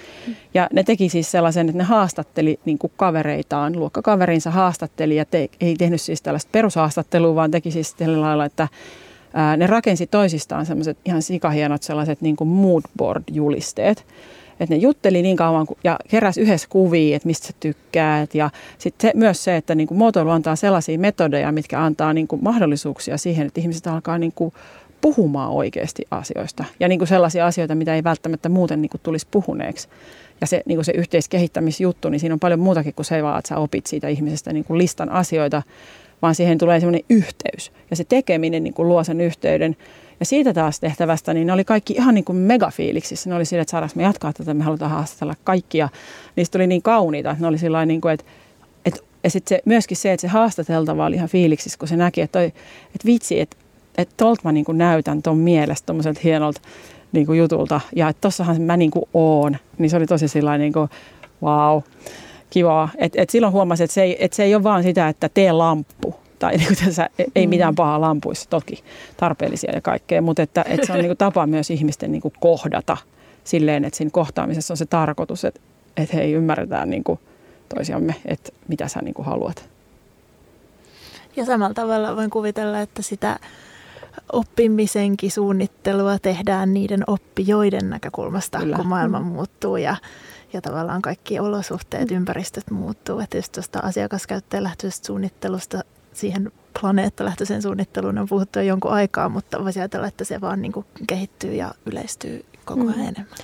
Ja 0.53 0.68
ne 0.74 0.84
teki 0.84 1.09
siis 1.09 1.32
sellaisen, 1.32 1.70
että 1.70 1.78
ne 1.78 1.84
haastatteli 1.84 2.59
niin 2.65 2.78
kuin 2.78 2.93
kavereitaan, 2.97 3.80
luokkakaverinsa 3.80 4.51
haastatteli 4.51 5.15
ja 5.15 5.26
te, 5.26 5.49
ei 5.61 5.76
tehnyt 5.76 6.01
siis 6.01 6.22
tällaista 6.22 6.49
perushaastattelua, 6.51 7.36
vaan 7.36 7.51
teki 7.51 7.72
siis 7.72 7.93
tällä 7.93 8.22
lailla, 8.22 8.45
että 8.45 8.68
ää, 9.34 9.57
ne 9.57 9.68
rakensi 9.68 10.07
toisistaan 10.07 10.65
semmoiset 10.65 10.97
ihan 11.05 11.22
sikahienot 11.22 11.84
sellaiset 11.84 12.22
niin 12.22 12.36
kuin 12.36 12.49
moodboard-julisteet 12.49 14.05
että 14.60 14.76
ne 14.76 14.82
jutteli 14.82 15.22
niin 15.22 15.38
kauan 15.38 15.68
ja 15.84 15.99
keräs 16.08 16.38
yhdessä 16.38 16.68
kuvia, 16.70 17.16
että 17.16 17.28
mistä 17.28 17.47
sä 17.47 17.53
tykkäät. 17.60 18.36
Ja 18.36 18.49
sitten 18.78 19.12
myös 19.16 19.43
se, 19.43 19.55
että 19.55 19.76
niin 19.76 19.88
kuin 19.88 19.97
muotoilu 19.97 20.30
antaa 20.30 20.55
sellaisia 20.55 20.99
metodeja, 20.99 21.51
mitkä 21.51 21.84
antaa 21.84 22.14
niin 22.14 22.28
kuin 22.28 22.43
mahdollisuuksia 22.43 23.18
siihen, 23.18 23.47
että 23.47 23.62
ihmiset 23.62 23.88
alkaa 23.88 24.18
niin 24.18 24.34
kuin 24.36 24.53
puhumaan 25.01 25.51
oikeasti 25.51 26.05
asioista. 26.12 26.66
Ja 26.80 26.88
niin 26.88 26.99
kuin 26.99 27.08
sellaisia 27.08 27.45
asioita, 27.45 27.76
mitä 27.76 27.95
ei 27.95 28.03
välttämättä 28.03 28.49
muuten 28.49 28.82
niin 28.82 28.89
kuin 28.89 29.01
tulisi 29.03 29.28
puhuneeksi. 29.32 29.88
Ja 30.41 30.47
se, 30.47 30.62
niin 30.66 30.78
kuin 30.78 30.86
se 30.86 30.91
yhteiskehittämisjuttu, 30.91 32.10
niin 32.10 32.20
siinä 32.20 32.34
on 32.34 32.39
paljon 32.39 32.60
muutakin 32.60 32.93
kuin 32.93 33.05
se 33.05 33.24
vaan, 33.24 33.39
että 33.39 33.49
sä 33.49 33.58
opit 33.58 33.88
siitä 33.88 34.08
ihmisestä 34.08 34.53
niin 34.53 34.66
kuin 34.66 34.78
listan 34.78 35.10
asioita, 35.10 35.62
vaan 36.22 36.36
siihen 36.36 36.58
tulee 36.58 36.80
semmoinen 36.80 37.05
yhteys. 37.10 37.72
Ja 37.89 37.95
se 37.95 38.03
tekeminen 38.03 38.64
niin 38.64 38.74
kuin 38.74 38.89
luo 38.89 39.03
sen 39.03 39.22
yhteyden. 39.22 39.78
Ja 40.20 40.26
siitä 40.26 40.53
taas 40.53 40.80
tehtävästä, 40.80 41.34
niin 41.34 41.47
ne 41.47 41.53
oli 41.53 41.63
kaikki 41.63 41.93
ihan 41.93 42.15
niin 42.15 42.26
kuin 42.26 42.38
megafiiliksissä. 42.38 43.30
Ne 43.30 43.36
oli 43.36 43.45
sille, 43.45 43.61
että 43.61 43.72
saadaanko 43.72 43.93
me 43.95 44.03
jatkaa 44.03 44.34
tätä, 44.34 44.53
me 44.53 44.63
halutaan 44.63 44.91
haastatella 44.91 45.36
kaikkia. 45.43 45.89
Niistä 46.36 46.57
tuli 46.57 46.68
niin 46.68 46.82
kauniita, 46.82 47.32
että 47.32 47.41
ne 47.41 47.47
oli 47.47 47.57
sillä 47.57 47.86
niin 47.86 48.01
kuin, 48.01 48.13
että, 48.13 48.26
että 48.86 48.99
ja 49.24 49.30
sitten 49.30 49.57
se, 49.57 49.61
myöskin 49.65 49.97
se, 49.97 50.13
että 50.13 50.22
se 50.22 50.28
haastateltava 50.28 51.05
oli 51.05 51.15
ihan 51.15 51.30
fiiliksissä, 51.30 51.80
kun 51.80 51.88
se 51.88 51.95
näki, 51.95 52.22
että, 52.22 52.39
toi, 52.39 52.45
että 52.86 53.05
vitsi, 53.05 53.39
että, 53.39 53.57
että 53.97 54.13
tolta 54.18 54.41
mä 54.43 54.51
niin 54.51 54.65
kuin 54.65 54.78
näytän 54.78 55.22
ton 55.22 55.38
mielestä 55.38 55.86
tuommoiselta 55.86 56.22
hienolta 56.24 56.61
niin 57.11 57.26
kuin 57.26 57.39
jutulta. 57.39 57.82
Ja 57.95 58.09
että 58.09 58.22
tossahan 58.22 58.61
mä 58.61 58.78
niin 58.78 58.91
kuin 58.91 59.05
oon. 59.13 59.57
Niin 59.78 59.89
se 59.89 59.97
oli 59.97 60.05
tosi 60.05 60.28
sillä 60.28 60.57
niin 60.57 60.74
kuin, 60.74 60.89
wow, 61.43 61.82
kivaa. 62.49 62.89
Että 62.97 63.22
et 63.22 63.30
silloin 63.30 63.53
huomasi, 63.53 63.84
että 63.84 63.93
se, 63.93 64.03
ei, 64.03 64.18
että 64.20 64.36
se 64.36 64.43
ei 64.43 64.55
ole 64.55 64.63
vaan 64.63 64.84
sitä, 64.84 65.09
että 65.09 65.30
tee 65.30 65.51
lamppu, 65.51 66.15
tai 66.39 66.57
niin 66.57 66.67
kuin 66.67 66.77
tässä, 66.85 67.09
ei 67.35 67.45
mm. 67.45 67.49
mitään 67.49 67.75
pahaa 67.75 68.01
lampuissa, 68.01 68.49
toki 68.49 68.83
tarpeellisia 69.17 69.71
ja 69.71 69.81
kaikkea, 69.81 70.21
mutta 70.21 70.41
että, 70.41 70.65
että 70.67 70.85
se 70.88 70.93
on 70.93 70.99
niin 70.99 71.09
kuin 71.09 71.17
tapa 71.17 71.47
myös 71.47 71.71
ihmisten 71.71 72.11
niin 72.11 72.21
kuin 72.21 72.33
kohdata 72.39 72.97
silleen, 73.43 73.85
että 73.85 73.97
siinä 73.97 74.11
kohtaamisessa 74.11 74.73
on 74.73 74.77
se 74.77 74.85
tarkoitus, 74.85 75.45
että, 75.45 75.59
että 75.97 76.17
hei, 76.17 76.33
ymmärretään 76.33 76.89
niin 76.89 77.03
kuin 77.03 77.19
toisiamme, 77.75 78.15
että 78.25 78.51
mitä 78.67 78.88
sä 78.88 78.99
niin 79.01 79.13
kuin 79.13 79.25
haluat. 79.25 79.69
Ja 81.35 81.45
samalla 81.45 81.73
tavalla 81.73 82.15
voin 82.15 82.29
kuvitella, 82.29 82.79
että 82.79 83.01
sitä 83.01 83.39
oppimisenkin 84.33 85.31
suunnittelua 85.31 86.19
tehdään 86.19 86.73
niiden 86.73 87.03
oppijoiden 87.07 87.89
näkökulmasta, 87.89 88.59
Kyllä. 88.59 88.75
kun 88.75 88.88
maailma 88.88 89.19
muuttuu 89.19 89.77
ja, 89.77 89.95
ja 90.53 90.61
tavallaan 90.61 91.01
kaikki 91.01 91.39
olosuhteet, 91.39 92.11
ympäristöt 92.11 92.71
muuttuu. 92.71 93.19
Että 93.19 93.38
just 93.38 93.51
tuosta 93.51 93.79
asiakaskäyttäjälähtöisestä 93.79 95.07
suunnittelusta 95.07 95.83
siihen 96.18 96.51
planeettalähtöisen 96.82 97.61
suunnitteluun 97.61 98.18
on 98.18 98.28
puhuttu 98.30 98.59
jo 98.59 98.65
jonkun 98.65 98.91
aikaa, 98.91 99.30
mutta 99.30 99.63
voisi 99.63 99.80
ajatella, 99.80 100.07
että 100.07 100.24
se 100.24 100.41
vaan 100.41 100.61
niin 100.61 100.72
kuin 100.72 100.86
kehittyy 101.07 101.53
ja 101.53 101.74
yleistyy 101.86 102.45
koko 102.65 102.82
ajan 102.82 102.95
mm. 102.95 103.01
enemmän. 103.01 103.38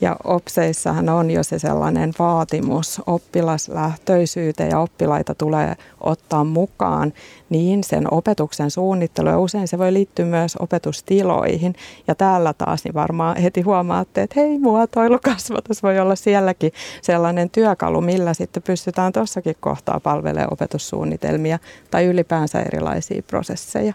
Ja 0.00 0.16
OPSeissahan 0.24 1.08
on 1.08 1.30
jo 1.30 1.42
se 1.42 1.58
sellainen 1.58 2.12
vaatimus 2.18 3.02
oppilaslähtöisyyteen 3.06 4.70
ja 4.70 4.80
oppilaita 4.80 5.34
tulee 5.34 5.74
ottaa 6.00 6.44
mukaan 6.44 7.12
niin 7.50 7.84
sen 7.84 8.14
opetuksen 8.14 8.70
suunnittelu 8.70 9.28
ja 9.28 9.38
usein 9.38 9.68
se 9.68 9.78
voi 9.78 9.92
liittyä 9.92 10.24
myös 10.24 10.56
opetustiloihin. 10.56 11.74
Ja 12.08 12.14
täällä 12.14 12.52
taas 12.52 12.84
niin 12.84 12.94
varmaan 12.94 13.36
heti 13.36 13.60
huomaatte, 13.60 14.22
että 14.22 14.40
hei 14.40 14.58
muotoilukasvatus 14.58 15.82
voi 15.82 15.98
olla 15.98 16.16
sielläkin 16.16 16.72
sellainen 17.02 17.50
työkalu, 17.50 18.00
millä 18.00 18.34
sitten 18.34 18.62
pystytään 18.62 19.12
tuossakin 19.12 19.56
kohtaa 19.60 20.00
palvelemaan 20.00 20.52
opetussuunnitelmia 20.52 21.58
tai 21.90 22.04
ylipäänsä 22.04 22.60
erilaisia 22.60 23.22
prosesseja. 23.22 23.94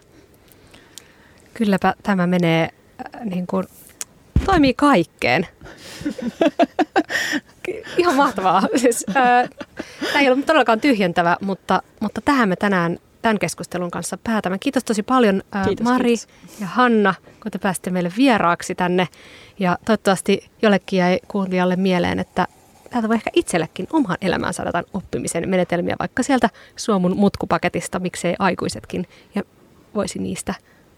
Kylläpä 1.53 1.93
tämä 2.03 2.27
menee 2.27 2.69
äh, 3.15 3.25
niin 3.25 3.47
kuin 3.47 3.65
toimii 4.45 4.73
kaikkeen. 4.73 5.47
Ihan 7.97 8.15
mahtavaa. 8.15 8.61
Siis, 8.75 9.05
tämä 9.13 10.19
ei 10.19 10.29
ole 10.29 10.41
todellakaan 10.41 10.81
tyhjentävä, 10.81 11.37
mutta, 11.41 11.81
mutta 11.99 12.21
tähän 12.21 12.49
me 12.49 12.55
tänään 12.55 12.99
tämän 13.21 13.39
keskustelun 13.39 13.91
kanssa 13.91 14.17
päätämme. 14.23 14.57
Kiitos 14.59 14.83
tosi 14.83 15.03
paljon 15.03 15.43
ää, 15.51 15.65
kiitos, 15.65 15.83
Mari 15.83 16.05
kiitos. 16.05 16.27
ja 16.59 16.67
Hanna, 16.67 17.13
kun 17.41 17.51
te 17.51 17.57
pääsitte 17.57 17.91
meille 17.91 18.11
vieraaksi 18.17 18.75
tänne. 18.75 19.07
Ja 19.59 19.77
toivottavasti 19.85 20.49
jollekin 20.61 20.99
jäi 20.99 21.19
kuulijalle 21.27 21.75
mieleen, 21.75 22.19
että 22.19 22.47
täältä 22.89 23.07
voi 23.07 23.15
ehkä 23.15 23.29
itsellekin 23.33 23.87
omaan 23.93 24.17
elämään 24.21 24.53
saada 24.53 24.83
oppimisen 24.93 25.49
menetelmiä, 25.49 25.95
vaikka 25.99 26.23
sieltä 26.23 26.49
Suomun 26.75 27.17
mutkupaketista, 27.17 27.99
miksei 27.99 28.35
aikuisetkin, 28.39 29.07
ja 29.35 29.43
voisi 29.95 30.19
niistä 30.19 30.53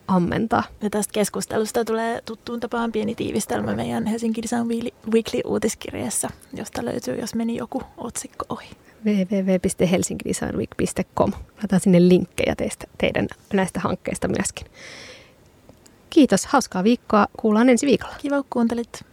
ammentaa. 0.08 0.64
Ja 0.82 0.90
tästä 0.90 1.14
keskustelusta 1.14 1.86
tulee 1.86 2.22
tuttuun 2.26 2.60
tapaan 2.60 2.92
pieni 2.92 3.16
tiivistelmä 3.16 3.76
meidän 3.76 4.06
Helsinki 4.06 4.44
Design 4.44 4.68
Weekly-uutiskirjassa, 5.12 6.30
josta 6.54 6.86
löytyy, 6.86 7.16
jos 7.16 7.36
meni 7.36 7.56
joku 7.56 7.82
otsikko 7.98 8.46
ohi 8.50 8.70
www.helsinkidesignweek.com. 9.06 11.32
Laitan 11.58 11.80
sinne 11.80 12.10
linkkejä 12.10 12.56
teistä, 12.56 12.88
teidän 12.98 13.28
näistä 13.54 13.80
hankkeista 13.80 14.28
myöskin. 14.28 14.68
Kiitos, 16.10 16.46
hauskaa 16.46 16.84
viikkoa. 16.84 17.28
Kuullaan 17.38 17.70
ensi 17.70 17.86
viikolla. 17.86 18.16
Kiva, 18.22 18.36
kun 18.36 18.46
kuuntelit. 18.50 19.06